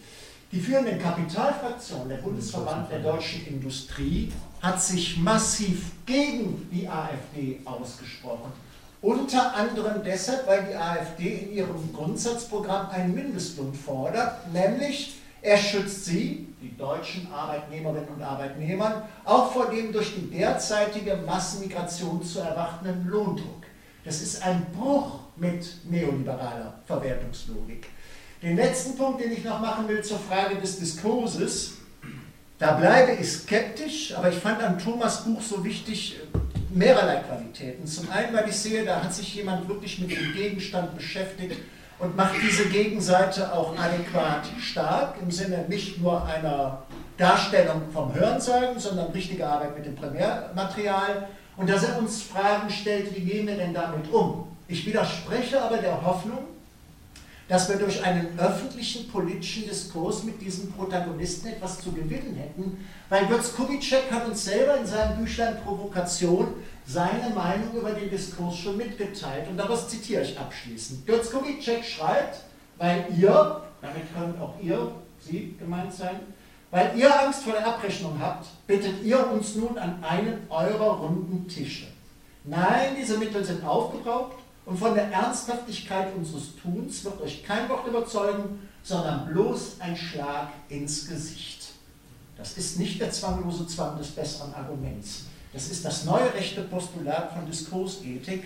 [0.55, 4.31] Die führenden Kapitalfraktion, der Bundesverband der deutschen Industrie,
[4.63, 8.53] hat sich massiv gegen die AfD ausgesprochen.
[9.03, 16.05] Unter anderem deshalb, weil die AfD in ihrem Grundsatzprogramm einen Mindestlohn fordert, nämlich er schützt
[16.05, 23.09] sie, die deutschen Arbeitnehmerinnen und Arbeitnehmer, auch vor dem durch die derzeitige Massenmigration zu erwartenden
[23.09, 23.65] Lohndruck.
[24.05, 27.89] Das ist ein Bruch mit neoliberaler Verwertungslogik.
[28.45, 31.79] Den letzten Punkt, den ich noch machen will zur Frage des Diskurses,
[32.59, 36.21] da bleibe ich skeptisch, aber ich fand an Thomas Buch so wichtig,
[36.69, 37.87] mehrerlei Qualitäten.
[37.87, 41.57] Zum einen, weil ich sehe, da hat sich jemand wirklich mit dem Gegenstand beschäftigt
[41.99, 46.83] und macht diese Gegenseite auch adäquat stark, im Sinne nicht nur einer
[47.17, 51.29] Darstellung vom Hörensagen, sondern richtige Arbeit mit dem Primärmaterial.
[51.57, 54.49] Und dass er uns Fragen stellt, wie gehen wir denn damit um?
[54.69, 56.54] Ich widerspreche aber der Hoffnung,
[57.49, 63.27] dass wir durch einen öffentlichen politischen Diskurs mit diesen Protagonisten etwas zu gewinnen hätten, weil
[63.27, 66.55] Götz Kubitschek hat uns selber in seinem Büchlein Provokation
[66.87, 71.07] seine Meinung über den Diskurs schon mitgeteilt und daraus zitiere ich abschließend.
[71.07, 72.41] Götz Kubitschek schreibt,
[72.79, 76.21] weil ihr, damit können auch ihr, Sie gemeint sein,
[76.71, 81.47] weil ihr Angst vor der Abrechnung habt, bittet ihr uns nun an einen eurer runden
[81.49, 81.87] Tische.
[82.45, 87.87] Nein, diese Mittel sind aufgebraucht und von der Ernsthaftigkeit unseres Tuns wird euch kein Wort
[87.87, 91.69] überzeugen, sondern bloß ein Schlag ins Gesicht.
[92.37, 95.25] Das ist nicht der zwanglose Zwang des besseren Arguments.
[95.53, 98.45] Das ist das neue rechte Postulat von Diskursethik.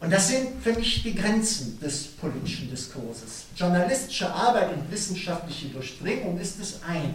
[0.00, 3.44] Und das sind für mich die Grenzen des politischen Diskurses.
[3.56, 7.14] Journalistische Arbeit und wissenschaftliche Durchdringung ist das eine.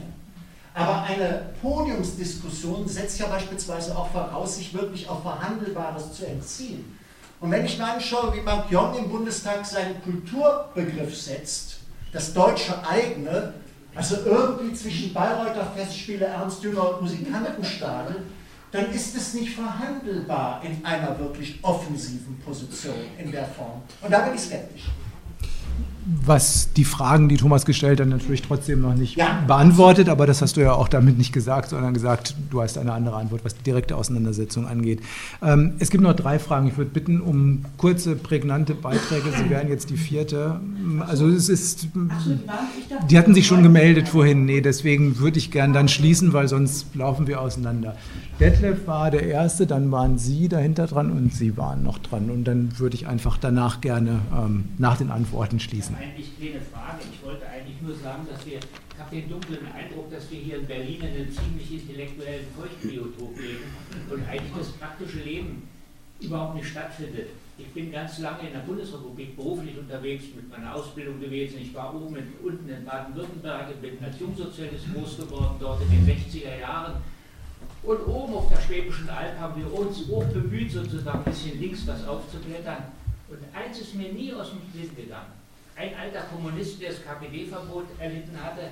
[0.73, 6.98] Aber eine Podiumsdiskussion setzt ja beispielsweise auch voraus, sich wirklich auf Verhandelbares zu entziehen.
[7.41, 11.77] Und wenn ich mir anschaue, wie Macron im Bundestag seinen Kulturbegriff setzt,
[12.11, 13.53] das deutsche eigene,
[13.95, 18.23] also irgendwie zwischen Bayreuther Festspiele, Ernst Jünger und Musikantenstadel,
[18.71, 23.81] dann ist es nicht verhandelbar in einer wirklich offensiven Position in der Form.
[24.01, 24.83] Und da bin ich skeptisch
[26.25, 29.43] was die Fragen, die Thomas gestellt hat, natürlich trotzdem noch nicht ja.
[29.45, 32.93] beantwortet, aber das hast du ja auch damit nicht gesagt, sondern gesagt, du hast eine
[32.93, 35.01] andere Antwort, was die direkte Auseinandersetzung angeht.
[35.43, 36.67] Ähm, es gibt noch drei Fragen.
[36.67, 39.29] Ich würde bitten um kurze, prägnante Beiträge.
[39.37, 40.59] Sie wären jetzt die vierte.
[41.07, 41.87] Also es ist,
[43.09, 44.45] die hatten sich schon gemeldet vorhin.
[44.45, 47.95] Nee, deswegen würde ich gern dann schließen, weil sonst laufen wir auseinander.
[48.39, 52.29] Detlef war der Erste, dann waren Sie dahinter dran und Sie waren noch dran.
[52.29, 57.03] Und dann würde ich einfach danach gerne ähm, nach den Antworten schließen eigentlich keine Frage.
[57.11, 60.57] Ich wollte eigentlich nur sagen, dass wir, ich habe den dunklen Eindruck, dass wir hier
[60.57, 63.63] in Berlin in einem ziemlich intellektuellen Feuchtbiotop leben
[64.09, 65.67] und eigentlich das praktische Leben
[66.21, 67.29] überhaupt nicht stattfindet.
[67.57, 71.59] Ich bin ganz lange in der Bundesrepublik beruflich unterwegs mit meiner Ausbildung gewesen.
[71.61, 76.07] Ich war oben in, unten in Baden-Württemberg, bin als Jungsozialist groß geworden, dort in den
[76.07, 76.93] 60er Jahren.
[77.83, 81.85] Und oben auf der Schwäbischen Alb haben wir uns hoch bemüht, sozusagen ein bisschen links
[81.85, 82.83] was aufzuklettern.
[83.29, 85.38] Und eins ist mir nie aus dem Sinn gegangen.
[85.79, 88.71] Ein alter Kommunist, der das KPD-Verbot erlitten hatte,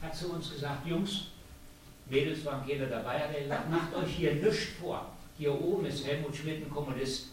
[0.00, 1.26] hat zu uns gesagt, Jungs,
[2.08, 5.12] Mädels waren keine dabei, hat er gesagt, macht euch hier nichts vor.
[5.36, 7.26] Hier oben ist Helmut Schmidt ein Kommunist.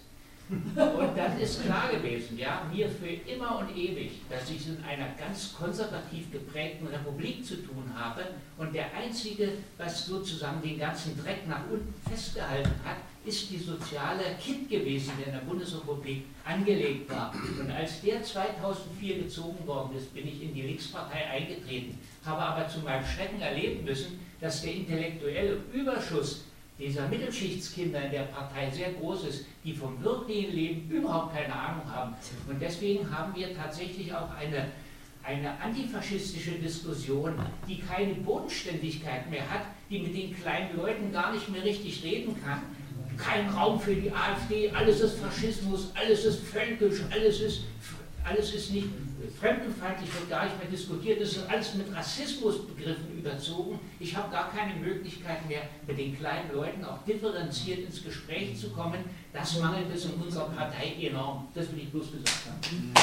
[0.50, 5.08] Und dann ist klar gewesen, ja, mir für immer und ewig, dass ich in einer
[5.18, 8.22] ganz konservativ geprägten Republik zu tun habe
[8.58, 14.24] und der Einzige, was sozusagen den ganzen Dreck nach unten festgehalten hat, ist die soziale
[14.40, 17.34] Kit gewesen, der in der Bundesrepublik angelegt war.
[17.60, 22.68] Und als der 2004 gezogen worden ist, bin ich in die Linkspartei eingetreten, habe aber
[22.68, 26.46] zu meinem Schrecken erleben müssen, dass der intellektuelle Überschuss
[26.78, 31.90] dieser Mittelschichtskinder in der Partei sehr groß ist, die vom wirklichen Leben überhaupt keine Ahnung
[31.90, 32.14] haben.
[32.48, 34.68] Und deswegen haben wir tatsächlich auch eine,
[35.24, 37.34] eine antifaschistische Diskussion,
[37.68, 42.36] die keine Bodenständigkeit mehr hat, die mit den kleinen Leuten gar nicht mehr richtig reden
[42.44, 42.62] kann
[43.18, 47.62] kein Raum für die AfD, alles ist Faschismus, alles ist völkisch, alles ist,
[48.24, 48.88] alles ist nicht
[49.40, 53.80] fremdenfeindlich, wird gar nicht mehr diskutiert, das ist alles mit Rassismusbegriffen überzogen.
[54.00, 58.70] Ich habe gar keine Möglichkeit mehr, mit den kleinen Leuten auch differenziert ins Gespräch zu
[58.70, 59.04] kommen.
[59.34, 61.48] Das mangelt es in unserer Partei enorm.
[61.54, 62.94] Das will ich bloß gesagt haben.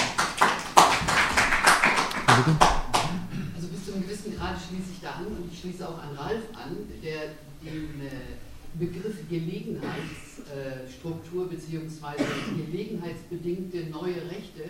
[3.54, 6.16] Also bis zu einem gewissen Grad schließe ich da an und ich schließe auch an
[6.16, 8.10] Ralf an, der den äh,
[8.78, 12.24] Begriff Gelegenheitsstruktur äh, bzw.
[12.56, 14.62] gelegenheitsbedingte neue Rechte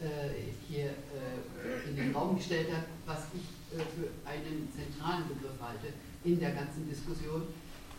[0.00, 0.30] äh,
[0.68, 3.42] hier äh, in den Raum gestellt hat, was ich
[3.72, 5.88] für einen zentralen Begriff halte
[6.24, 7.42] in der ganzen Diskussion,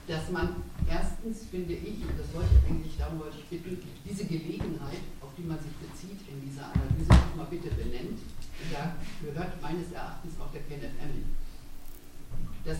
[0.07, 4.25] dass man erstens, finde ich, und das wollte ich eigentlich, darum wollte ich bitten, diese
[4.25, 8.19] Gelegenheit, auf die man sich bezieht in dieser Analyse, mal bitte benennt.
[8.71, 11.23] Da gehört meines Erachtens auch der Kenneth Emmel.
[12.65, 12.79] Das,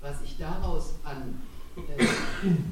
[0.00, 1.42] was ich daraus an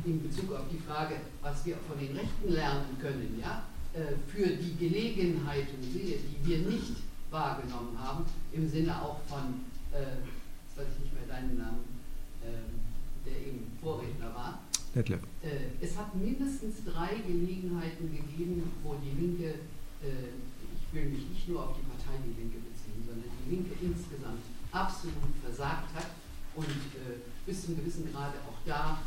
[0.05, 3.65] in Bezug auf die Frage, was wir von den Rechten lernen können, ja,
[3.95, 6.97] äh, für die Gelegenheiten die wir nicht
[7.31, 11.85] wahrgenommen haben, im Sinne auch von, äh, jetzt weiß ich nicht mehr deinen Namen,
[12.43, 14.63] äh, der eben Vorredner war.
[14.95, 15.21] Detlef.
[15.43, 19.61] Äh, es hat mindestens drei Gelegenheiten gegeben, wo die Linke,
[20.03, 20.33] äh,
[20.75, 24.43] ich will mich nicht nur auf die Partei Die Linke beziehen, sondern die Linke insgesamt
[24.73, 26.11] absolut versagt hat
[26.57, 26.67] und
[27.49, 29.01] bis zum gewissen Grade auch da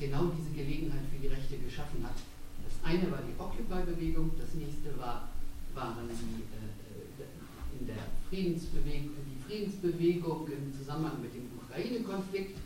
[0.00, 2.18] genau diese Gelegenheit für die Rechte geschaffen hat.
[2.66, 5.28] Das eine war die Occupy-Bewegung, das nächste war,
[5.74, 12.58] waren die, äh, in der Friedensbewegung, die Friedensbewegung im Zusammenhang mit dem Ukraine-Konflikt,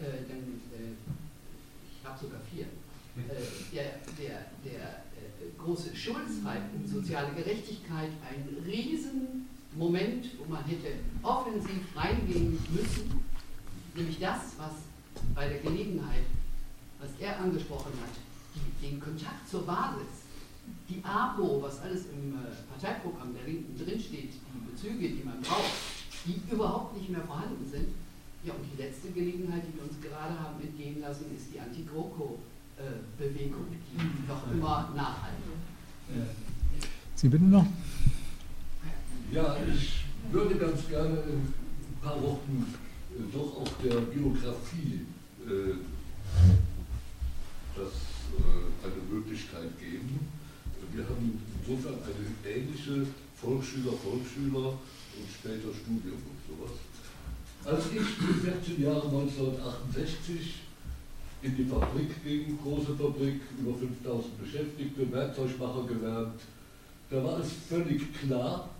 [0.00, 0.98] äh, äh,
[1.86, 2.66] ich habe sogar vier.
[2.66, 3.84] Äh, der,
[4.18, 4.82] der, der
[5.14, 10.88] äh, große Schulzfall um soziale Gerechtigkeit, ein Riesenmoment, wo man hätte
[11.22, 13.25] offensiv reingehen müssen,
[13.96, 14.72] nämlich das, was
[15.34, 16.24] bei der Gelegenheit,
[17.00, 18.10] was er angesprochen hat,
[18.54, 20.26] die, den Kontakt zur Basis,
[20.88, 22.38] die APO, was alles im äh,
[22.70, 25.72] Parteiprogramm der Linken drinsteht, die Bezüge, die man braucht,
[26.26, 27.88] die überhaupt nicht mehr vorhanden sind.
[28.44, 33.66] Ja, und die letzte Gelegenheit, die wir uns gerade haben entgehen lassen, ist die Anti-GroKo-Bewegung,
[33.92, 35.42] die noch immer nachhaltig.
[37.16, 37.66] Sie bitte noch?
[39.32, 41.54] Ja, ich würde ganz gerne in ein
[42.00, 42.66] paar Worten
[43.32, 45.00] doch auch der Biografie
[45.46, 45.74] äh,
[47.74, 47.92] das,
[48.36, 50.18] äh, eine Möglichkeit geben.
[50.92, 53.06] Wir haben insofern eine ähnliche
[53.40, 56.72] Volksschüler, Volksschüler und später Studium und sowas.
[57.64, 60.62] Als ich die 14 Jahre 1968
[61.42, 66.40] in die Fabrik ging, große Fabrik, über 5000 Beschäftigte, Werkzeugmacher gelernt,
[67.10, 68.70] da war es völlig klar,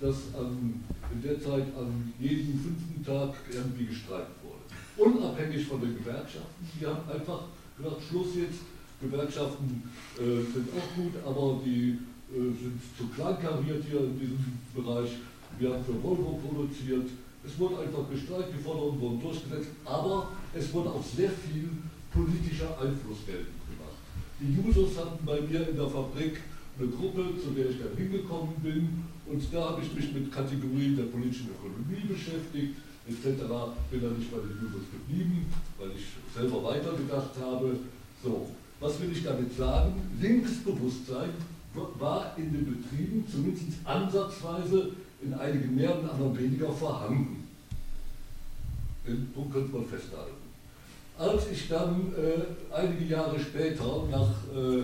[0.00, 5.10] dass an, in der Zeit an jedem fünften Tag irgendwie gestreikt wurde.
[5.10, 6.68] Unabhängig von den Gewerkschaften.
[6.78, 7.44] Die haben einfach
[7.76, 8.60] gesagt, Schluss jetzt,
[9.00, 9.82] Gewerkschaften
[10.16, 11.98] äh, sind auch gut, aber die
[12.32, 15.10] äh, sind zu kleinkariert hier in diesem Bereich.
[15.58, 17.08] Wir haben für Volvo produziert.
[17.44, 21.68] Es wurde einfach gestreikt, die Forderungen wurden durchgesetzt, aber es wurde auch sehr viel
[22.12, 23.96] politischer Einfluss geltend gemacht.
[24.40, 26.40] Die Jusos hatten bei mir in der Fabrik
[26.78, 30.96] eine Gruppe, zu der ich dann hingekommen bin, und da habe ich mich mit Kategorien
[30.96, 32.76] der politischen Ökonomie beschäftigt,
[33.08, 33.42] etc.
[33.90, 35.46] Bin dann nicht bei den Jusos geblieben,
[35.78, 37.76] weil ich selber weitergedacht habe.
[38.22, 38.48] So,
[38.80, 39.94] was will ich damit sagen?
[40.20, 41.30] Linkes Bewusstsein
[41.98, 44.90] war in den Betrieben zumindest ansatzweise
[45.22, 47.48] in einigen mehr und anderen weniger vorhanden.
[49.06, 50.46] Den Punkt könnte man festhalten.
[51.18, 54.82] Als ich dann äh, einige Jahre später nach äh,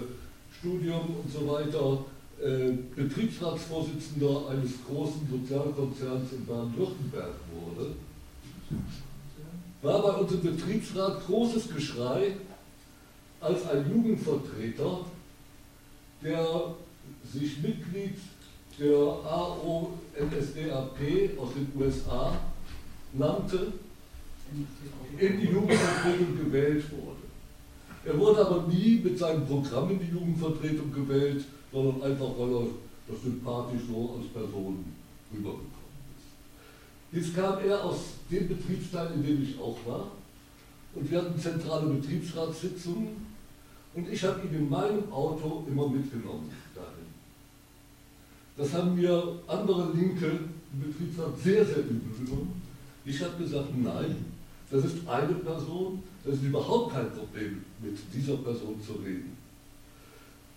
[0.59, 2.05] Studium und so weiter
[2.43, 7.95] äh, Betriebsratsvorsitzender eines großen Sozialkonzerns in Baden-Württemberg wurde,
[9.83, 12.33] war bei uns im Betriebsrat großes Geschrei,
[13.41, 15.05] als ein Jugendvertreter,
[16.23, 16.75] der
[17.33, 18.19] sich Mitglied
[18.79, 20.99] der AONSDAP
[21.39, 22.37] aus den USA
[23.13, 23.73] nannte,
[25.19, 27.23] in die Jugendvertretung gewählt wurde.
[28.05, 32.67] Er wurde aber nie mit seinem Programm in die Jugendvertretung gewählt, sondern einfach, weil er
[33.09, 34.85] das sympathisch so als Person
[35.33, 35.67] rübergekommen
[36.17, 37.17] ist.
[37.17, 37.99] Jetzt kam er aus
[38.31, 40.13] dem Betriebsteil, in dem ich auch war,
[40.95, 43.27] und wir hatten zentrale Betriebsratssitzungen
[43.95, 47.07] und ich habe ihn in meinem Auto immer mitgenommen dahin.
[48.57, 50.27] Das haben mir andere Linke
[50.73, 52.63] im Betriebsrat sehr, sehr übel genommen.
[53.05, 54.25] Ich habe gesagt, nein,
[54.71, 59.32] das ist eine Person, das ist überhaupt kein Problem, mit dieser Person zu reden.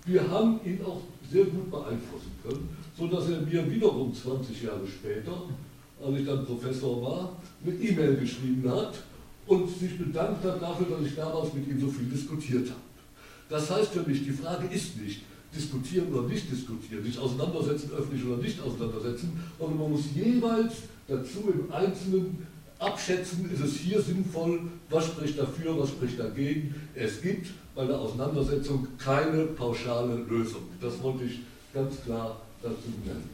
[0.06, 1.02] Wir haben ihn auch
[1.32, 5.44] sehr gut beeinflussen können, sodass er mir wiederum 20 Jahre später,
[6.03, 8.94] als ich dann Professor war, eine E-Mail geschrieben hat
[9.48, 12.80] und sich bedankt hat dafür, dass ich damals mit ihm so viel diskutiert habe.
[13.49, 15.22] Das heißt für mich, die Frage ist nicht,
[15.56, 20.73] diskutieren oder nicht diskutieren, sich auseinandersetzen, öffentlich oder nicht auseinandersetzen, sondern man muss jeweils
[21.07, 22.45] dazu im Einzelnen
[22.77, 26.76] abschätzen, ist es hier sinnvoll, was spricht dafür, was spricht dagegen.
[26.94, 30.61] Es gibt bei der Auseinandersetzung keine pauschale Lösung.
[30.80, 31.41] Das wollte ich
[31.73, 33.30] ganz klar dazu nennen.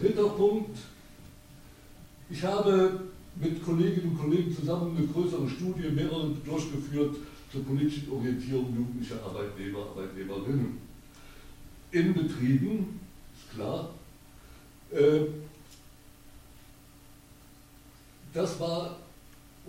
[0.00, 0.76] Dritter Punkt.
[2.28, 3.00] Ich habe
[3.36, 7.16] mit Kolleginnen und Kollegen zusammen eine größere Studie, mehrere durchgeführt
[7.50, 10.78] zur politischen Orientierung jugendlicher Arbeitnehmer, Arbeitnehmerinnen.
[11.92, 13.00] In Betrieben,
[13.34, 13.90] ist klar,
[14.90, 15.20] äh,
[18.34, 18.98] das war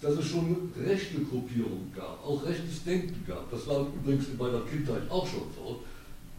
[0.00, 3.50] dass es schon rechte Gruppierungen gab, auch rechtes Denken gab.
[3.50, 5.80] Das war übrigens in meiner Kindheit auch schon so.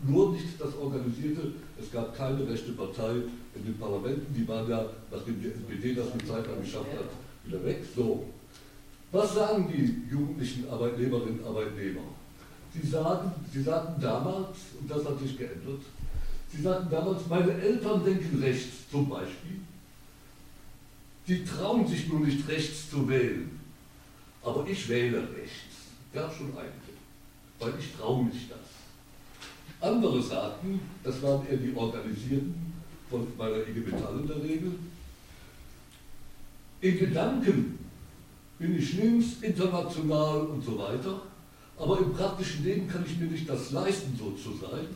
[0.07, 1.51] Nur nicht das Organisierte.
[1.77, 3.15] Es gab keine rechte Partei
[3.55, 4.33] in den Parlamenten.
[4.33, 7.09] Die waren ja, nachdem die SPD das eine Zeit lang geschafft hat,
[7.43, 7.83] wieder weg.
[7.93, 8.25] So.
[9.11, 12.03] Was sagen die jugendlichen Arbeitnehmerinnen und Arbeitnehmer?
[12.73, 15.81] Sie, sagen, sie sagten damals, und das hat sich geändert,
[16.51, 19.57] sie sagten damals, meine Eltern denken rechts zum Beispiel
[21.27, 23.59] die trauen sich nur nicht rechts zu wählen.
[24.41, 25.75] Aber ich wähle rechts.
[26.13, 26.95] Gab schon einige.
[27.59, 29.89] Weil ich traue mich das.
[29.89, 32.73] Andere sagten, das waren eher die Organisierten
[33.09, 34.71] von meiner IG Metall in der Regel,
[36.79, 37.79] in Gedanken
[38.59, 41.21] bin ich links, international und so weiter,
[41.77, 44.87] aber im praktischen Leben kann ich mir nicht das leisten, so zu sein,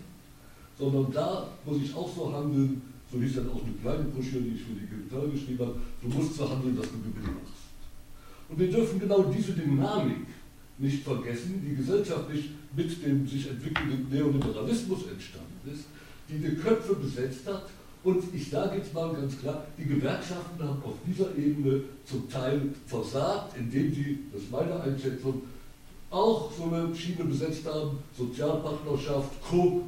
[0.82, 2.82] sondern da muss ich auch so handeln,
[3.12, 6.08] so hieß dann auch eine kleine Broschüre, die ich für die Gitarre geschrieben habe, du
[6.08, 7.70] musst so handeln, dass du Gewinn machst.
[8.49, 10.26] Und wir dürfen genau diese Dynamik
[10.80, 15.86] nicht vergessen, die gesellschaftlich mit dem sich entwickelnden Neoliberalismus entstanden ist,
[16.28, 17.70] die die Köpfe besetzt hat.
[18.03, 22.60] Und ich sage jetzt mal ganz klar, die Gewerkschaften haben auf dieser Ebene zum Teil
[22.88, 25.44] versagt, indem sie, das ist meine Einschätzung,
[26.10, 29.82] auch so eine Schiene besetzt haben, Sozialpartnerschaft, äh,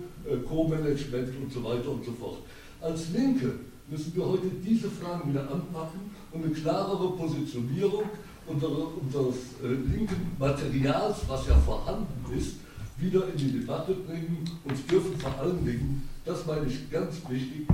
[0.47, 2.39] Co-Management und so weiter und so fort.
[2.81, 3.53] Als Linke
[3.89, 8.03] müssen wir heute diese Fragen wieder anpacken und eine klarere Positionierung
[8.47, 12.55] unseres äh, linken Materials, was ja vorhanden ist,
[12.97, 17.67] wieder in die Debatte bringen und dürfen vor allen Dingen, das meine ich ganz wichtig,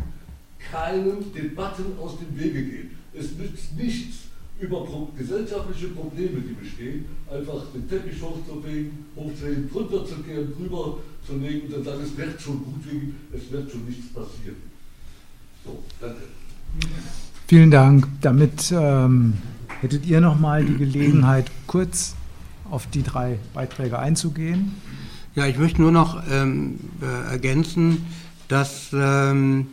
[0.72, 2.98] keinen Debatten aus dem Wege gehen.
[3.14, 4.29] Es nützt nichts,
[4.60, 4.86] über
[5.18, 11.68] gesellschaftliche Probleme, die bestehen, einfach den Teppich hochzulegen, hochzuheben, drunter zu kehren, drüber zu legen
[11.68, 14.58] und dann sagen, es wird schon gut gehen, es wird schon nichts passieren.
[15.66, 16.22] So, danke.
[17.48, 18.08] Vielen Dank.
[18.22, 19.34] Damit ähm,
[19.82, 22.16] hättet ihr noch mal die Gelegenheit, kurz
[22.70, 24.76] auf die drei Beiträge einzugehen.
[25.36, 28.06] Ja, ich möchte nur noch ähm, äh, ergänzen,
[28.48, 29.68] dass ähm,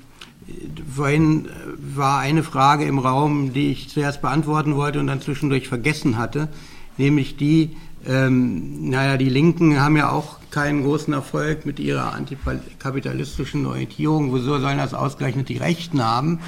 [0.95, 1.49] vorhin
[1.79, 6.49] war eine Frage im Raum, die ich zuerst beantworten wollte und dann zwischendurch vergessen hatte,
[6.97, 13.67] nämlich die, ähm, naja, die Linken haben ja auch keinen großen Erfolg mit ihrer antikapitalistischen
[13.67, 14.35] Orientierung.
[14.35, 16.41] Wieso sollen das ausgerechnet die Rechten haben?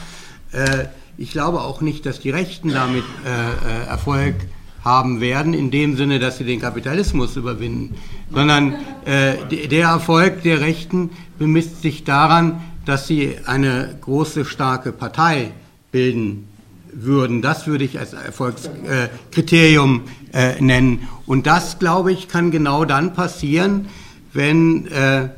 [0.52, 4.36] Äh, ich glaube auch nicht, dass die Rechten damit äh, äh, Erfolg
[4.84, 7.96] haben werden, in dem Sinne, dass sie den Kapitalismus überwinden,
[8.30, 9.34] sondern äh,
[9.68, 15.52] der Erfolg der Rechten bemisst sich daran, dass sie eine große, starke Partei
[15.92, 16.48] bilden
[16.90, 17.42] würden.
[17.42, 21.06] Das würde ich als Erfolgskriterium äh, nennen.
[21.26, 23.90] Und das, glaube ich, kann genau dann passieren,
[24.32, 25.28] wenn, äh,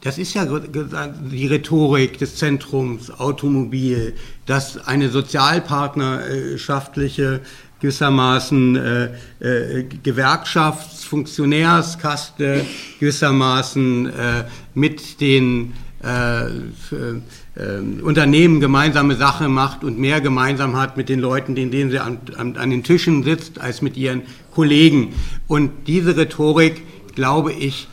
[0.00, 4.14] das ist ja die Rhetorik des Zentrums, Automobil,
[4.46, 7.40] dass eine sozialpartnerschaftliche
[7.80, 9.06] gewissermaßen äh,
[9.40, 12.64] äh, Gewerkschaftsfunktionärskaste
[13.00, 14.44] gewissermaßen äh,
[14.74, 15.74] mit den
[16.06, 21.90] äh, äh, Unternehmen gemeinsame Sache macht und mehr gemeinsam hat mit den Leuten, in denen
[21.90, 24.22] sie an, an, an den Tischen sitzt, als mit ihren
[24.54, 25.14] Kollegen.
[25.48, 26.82] Und diese Rhetorik,
[27.16, 27.88] glaube ich,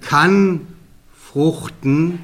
[0.00, 0.60] kann
[1.12, 2.20] fruchten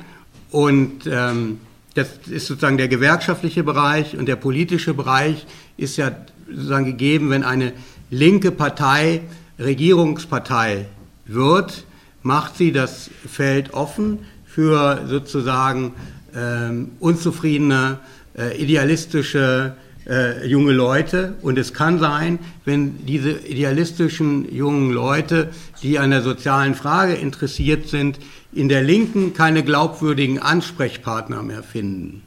[0.51, 1.59] und ähm,
[1.94, 5.47] das ist sozusagen der gewerkschaftliche Bereich und der politische Bereich
[5.77, 6.12] ist ja
[6.48, 7.73] sozusagen gegeben, wenn eine
[8.11, 9.23] linke Partei
[9.59, 10.86] Regierungspartei
[11.27, 11.85] wird,
[12.23, 14.20] macht sie das Feld offen
[14.55, 15.94] für sozusagen
[16.36, 17.98] ähm, unzufriedene,
[18.39, 19.74] äh, idealistische
[20.06, 21.35] äh, junge Leute.
[21.43, 25.51] Und es kann sein, wenn diese idealistischen jungen Leute,
[25.82, 28.20] die an der sozialen Frage interessiert sind,
[28.52, 32.22] in der Linken keine glaubwürdigen Ansprechpartner mehr finden,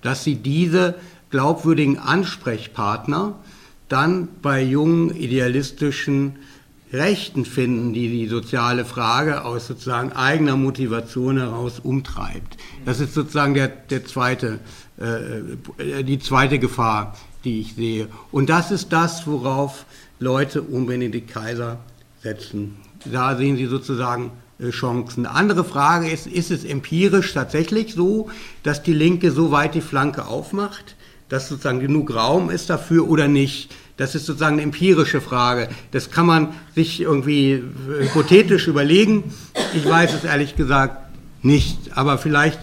[0.00, 0.94] dass sie diese
[1.28, 3.34] glaubwürdigen Ansprechpartner
[3.90, 6.36] dann bei jungen idealistischen
[6.92, 12.56] Rechten finden, die die soziale Frage aus sozusagen eigener Motivation heraus umtreibt.
[12.84, 14.58] Das ist sozusagen der, der zweite,
[14.98, 18.08] äh, die zweite Gefahr, die ich sehe.
[18.32, 19.86] Und das ist das, worauf
[20.18, 21.78] Leute um Benedikt Kaiser
[22.22, 22.76] setzen.
[23.04, 25.26] Da sehen sie sozusagen äh, Chancen.
[25.26, 28.30] Eine andere Frage ist, ist es empirisch tatsächlich so,
[28.62, 30.96] dass die Linke so weit die Flanke aufmacht,
[31.30, 33.74] dass sozusagen genug Raum ist dafür oder nicht?
[33.96, 35.68] Das ist sozusagen eine empirische Frage.
[35.92, 37.62] Das kann man sich irgendwie
[37.98, 39.24] hypothetisch überlegen.
[39.74, 40.96] ich weiß es ehrlich gesagt
[41.42, 42.58] nicht, aber vielleicht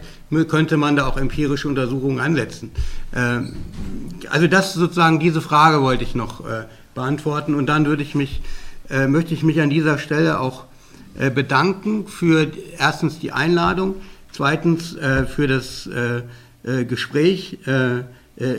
[0.47, 2.71] könnte man da auch empirische Untersuchungen ansetzen.
[3.15, 3.53] Ähm,
[4.29, 8.41] also das sozusagen, diese Frage wollte ich noch äh, beantworten und dann würde ich mich,
[8.89, 10.65] äh, möchte ich mich an dieser Stelle auch
[11.17, 13.95] äh, bedanken für erstens die Einladung,
[14.31, 14.95] zweitens
[15.35, 15.89] für das
[16.63, 17.57] Gespräch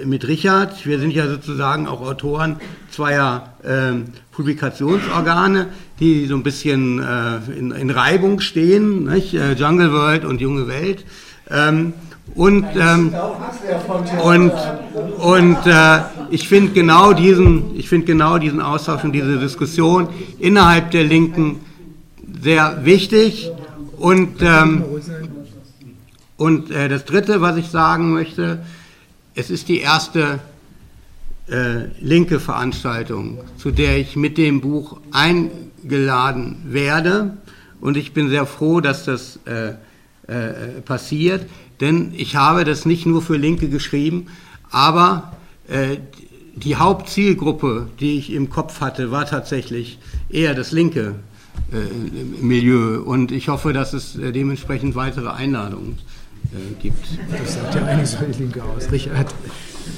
[0.05, 0.85] mit Richard.
[0.87, 2.57] Wir sind ja sozusagen auch Autoren
[2.91, 5.69] zweier ähm, Publikationsorgane,
[6.01, 6.99] die so ein bisschen
[7.57, 9.33] in, in Reibung stehen, nicht?
[9.33, 11.05] Jungle World und Junge Welt.
[11.51, 11.93] Ähm,
[12.35, 13.15] und, ähm,
[14.23, 14.53] und,
[15.19, 15.99] und äh,
[16.31, 21.61] ich finde genau, diesen, find genau diesen Austausch und diese Diskussion innerhalb der Linken
[22.43, 23.51] sehr wichtig.
[23.97, 24.85] Und, ähm,
[26.37, 28.61] und äh, das Dritte, was ich sagen möchte,
[29.39, 30.41] es ist die erste
[31.49, 37.37] äh, linke Veranstaltung, zu der ich mit dem Buch eingeladen werde.
[37.81, 39.75] Und ich bin sehr froh, dass das äh,
[40.27, 41.47] äh, passiert,
[41.81, 44.27] denn ich habe das nicht nur für Linke geschrieben,
[44.73, 45.37] aber
[45.69, 45.99] äh,
[46.57, 51.15] die Hauptzielgruppe, die ich im Kopf hatte, war tatsächlich eher das linke
[51.71, 56.08] äh, Milieu und ich hoffe, dass es äh, dementsprechend weitere Einladungen äh,
[56.79, 57.07] gibt.
[57.31, 59.35] Das sagt ja eigentlich so die Linke aus, Richard.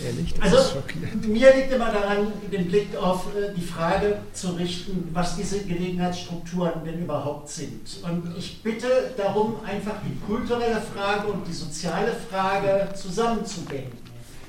[0.04, 0.82] Ehrlich, also
[1.26, 6.84] mir liegt immer daran, den Blick auf äh, die Frage zu richten, was diese Gelegenheitsstrukturen
[6.84, 7.98] denn überhaupt sind.
[8.02, 8.86] Und ich bitte
[9.16, 13.98] darum, einfach die kulturelle Frage und die soziale Frage zusammenzudenken.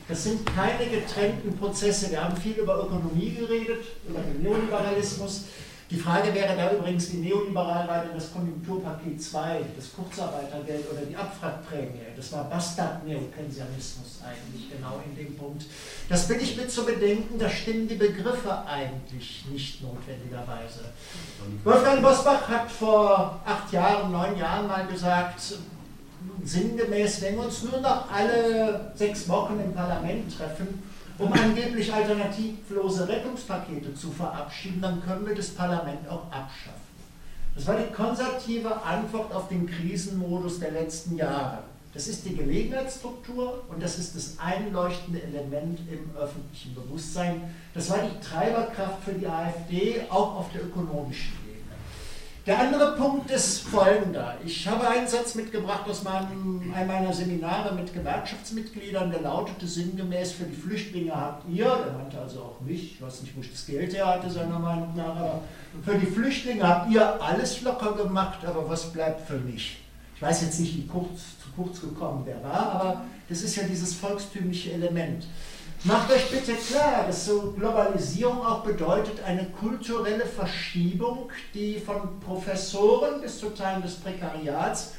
[0.07, 2.11] Das sind keine getrennten Prozesse.
[2.11, 5.45] Wir haben viel über Ökonomie geredet, über den Neoliberalismus.
[5.91, 11.01] Die Frage wäre da übrigens, wie neoliberal war denn das Konjunkturpaket 2, das Kurzarbeitergeld oder
[11.01, 11.99] die Abwrackprämie?
[12.15, 15.65] Das war Bastard-Neokensianismus eigentlich genau in dem Punkt.
[16.07, 20.85] Das bitte ich mit zu bedenken, da stimmen die Begriffe eigentlich nicht notwendigerweise.
[21.65, 25.41] Wolfgang Bosbach hat vor acht Jahren, neun Jahren mal gesagt,
[26.45, 30.81] sinngemäß, wenn wir uns nur noch alle sechs Wochen im Parlament treffen,
[31.21, 36.81] um angeblich alternativlose Rettungspakete zu verabschieden, dann können wir das Parlament auch abschaffen.
[37.53, 41.59] Das war die konservative Antwort auf den Krisenmodus der letzten Jahre.
[41.93, 47.53] Das ist die Gelegenheitsstruktur und das ist das einleuchtende Element im öffentlichen Bewusstsein.
[47.73, 51.33] Das war die Treiberkraft für die AfD, auch auf der ökonomischen
[52.45, 54.35] der andere Punkt ist folgender.
[54.43, 60.31] Ich habe einen Satz mitgebracht aus meinem, einem meiner Seminare mit Gewerkschaftsmitgliedern, der lautete sinngemäß,
[60.31, 63.51] für die Flüchtlinge habt ihr, der meinte also auch mich, ich weiß nicht, wo ich
[63.51, 65.41] das Geld her hatte, seiner Meinung nach, aber
[65.83, 69.77] für die Flüchtlinge habt ihr alles locker gemacht, aber was bleibt für mich?
[70.15, 73.63] Ich weiß jetzt nicht, wie kurz, zu kurz gekommen der war, aber das ist ja
[73.63, 75.25] dieses volkstümliche Element.
[75.83, 83.19] Macht euch bitte klar, dass so Globalisierung auch bedeutet eine kulturelle Verschiebung, die von Professoren
[83.19, 84.93] bis zu Teilen des Prekariats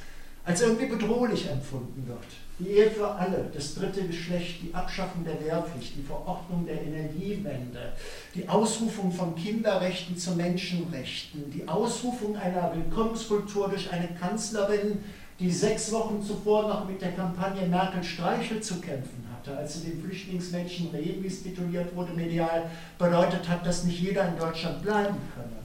[0.45, 2.25] als irgendwie bedrohlich empfunden wird.
[2.59, 7.93] Die Ehe für alle, das dritte Geschlecht, die Abschaffung der Wehrpflicht, die Verordnung der Energiewende,
[8.35, 14.99] die Ausrufung von Kinderrechten zu Menschenrechten, die Ausrufung einer Willkommenskultur durch eine Kanzlerin,
[15.39, 19.91] die sechs Wochen zuvor noch mit der Kampagne Merkel Streichel zu kämpfen hatte, als sie
[19.91, 25.63] den Flüchtlingsmädchen Rebis tituliert wurde medial, bedeutet hat, dass nicht jeder in Deutschland bleiben könne.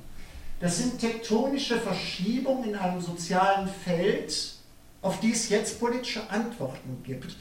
[0.60, 4.56] Das sind tektonische Verschiebungen in einem sozialen Feld,
[5.02, 7.36] auf die es jetzt politische Antworten gibt.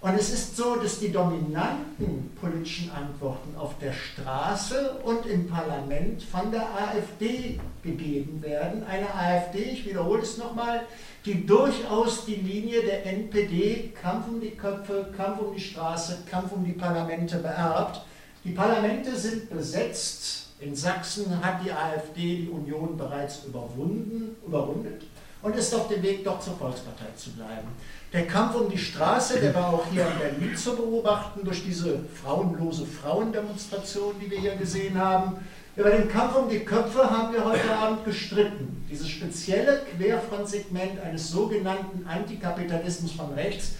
[0.00, 6.22] Und es ist so, dass die dominanten politischen Antworten auf der Straße und im Parlament
[6.22, 8.84] von der AfD gegeben werden.
[8.84, 10.82] Eine AfD, ich wiederhole es nochmal,
[11.26, 16.52] die durchaus die Linie der NPD, Kampf um die Köpfe, Kampf um die Straße, Kampf
[16.52, 18.00] um die Parlamente beerbt.
[18.44, 20.44] Die Parlamente sind besetzt.
[20.60, 25.02] In Sachsen hat die AfD die Union bereits überwunden, überwundet
[25.42, 27.68] und ist auf dem Weg, doch zur Volkspartei zu bleiben.
[28.12, 31.98] Der Kampf um die Straße, der war auch hier in Berlin zu beobachten durch diese
[32.22, 35.36] frauenlose Frauendemonstration, die wir hier gesehen haben.
[35.76, 38.86] Über den Kampf um die Köpfe haben wir heute Abend gestritten.
[38.90, 43.72] Dieses spezielle Querfrontsegment eines sogenannten Antikapitalismus von rechts,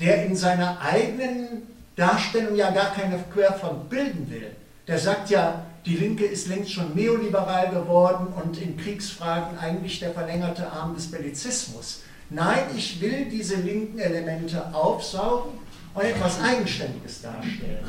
[0.00, 1.62] der in seiner eigenen
[1.96, 4.52] Darstellung ja gar keine Querfront bilden will.
[4.88, 10.12] Der sagt ja, die Linke ist längst schon neoliberal geworden und in Kriegsfragen eigentlich der
[10.12, 12.00] verlängerte Arm des Bellizismus.
[12.30, 15.52] Nein, ich will diese linken Elemente aufsaugen
[15.92, 17.84] und etwas Eigenständiges darstellen.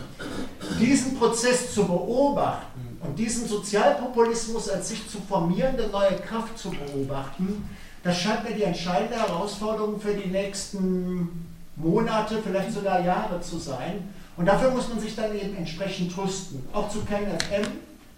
[0.80, 2.74] Diesen Prozess zu beobachten,
[3.07, 7.69] und diesen Sozialpopulismus als sich zu formierende neue Kraft zu beobachten,
[8.03, 14.14] das scheint mir die entscheidende Herausforderung für die nächsten Monate, vielleicht sogar Jahre zu sein.
[14.38, 16.64] Und dafür muss man sich dann eben entsprechend rüsten.
[16.73, 17.68] Auch zu KenFM,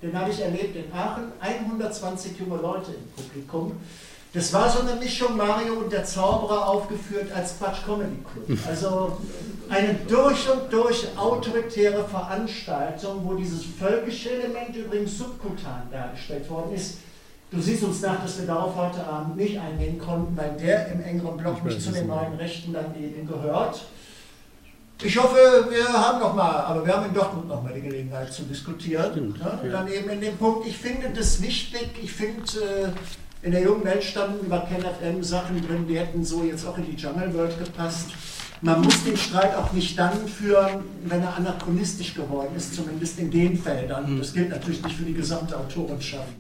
[0.02, 3.74] den habe ich erlebt in Aachen, 120 junge Leute im Publikum.
[4.34, 8.60] Das war so eine Mischung Mario und der Zauberer aufgeführt als Quatsch Comedy Club.
[8.68, 9.18] Also
[9.70, 17.00] eine durch und durch autoritäre Veranstaltung, wo dieses völkische Element übrigens subkutan dargestellt worden ist.
[17.50, 21.02] Du siehst uns nach, dass wir darauf heute Abend nicht eingehen konnten, weil der im
[21.02, 23.86] engeren Block nicht zu den neuen Rechten dann eben gehört.
[25.02, 28.34] Ich hoffe, wir haben noch mal, aber wir haben in Dortmund noch mal die Gelegenheit
[28.34, 29.36] zu diskutieren.
[29.40, 29.70] Ne?
[29.72, 32.90] Dann eben in dem Punkt, ich finde das wichtig, ich finde, äh,
[33.42, 36.86] in der jungen Welt standen über KenFM Sachen drin, die hätten so jetzt auch in
[36.86, 38.08] die Jungle World gepasst.
[38.62, 43.30] Man muss den Streit auch nicht dann führen, wenn er anachronistisch geworden ist, zumindest in
[43.30, 44.08] den Feldern.
[44.08, 44.18] Hm.
[44.18, 46.34] Das gilt natürlich nicht für die gesamte Autorenschaft.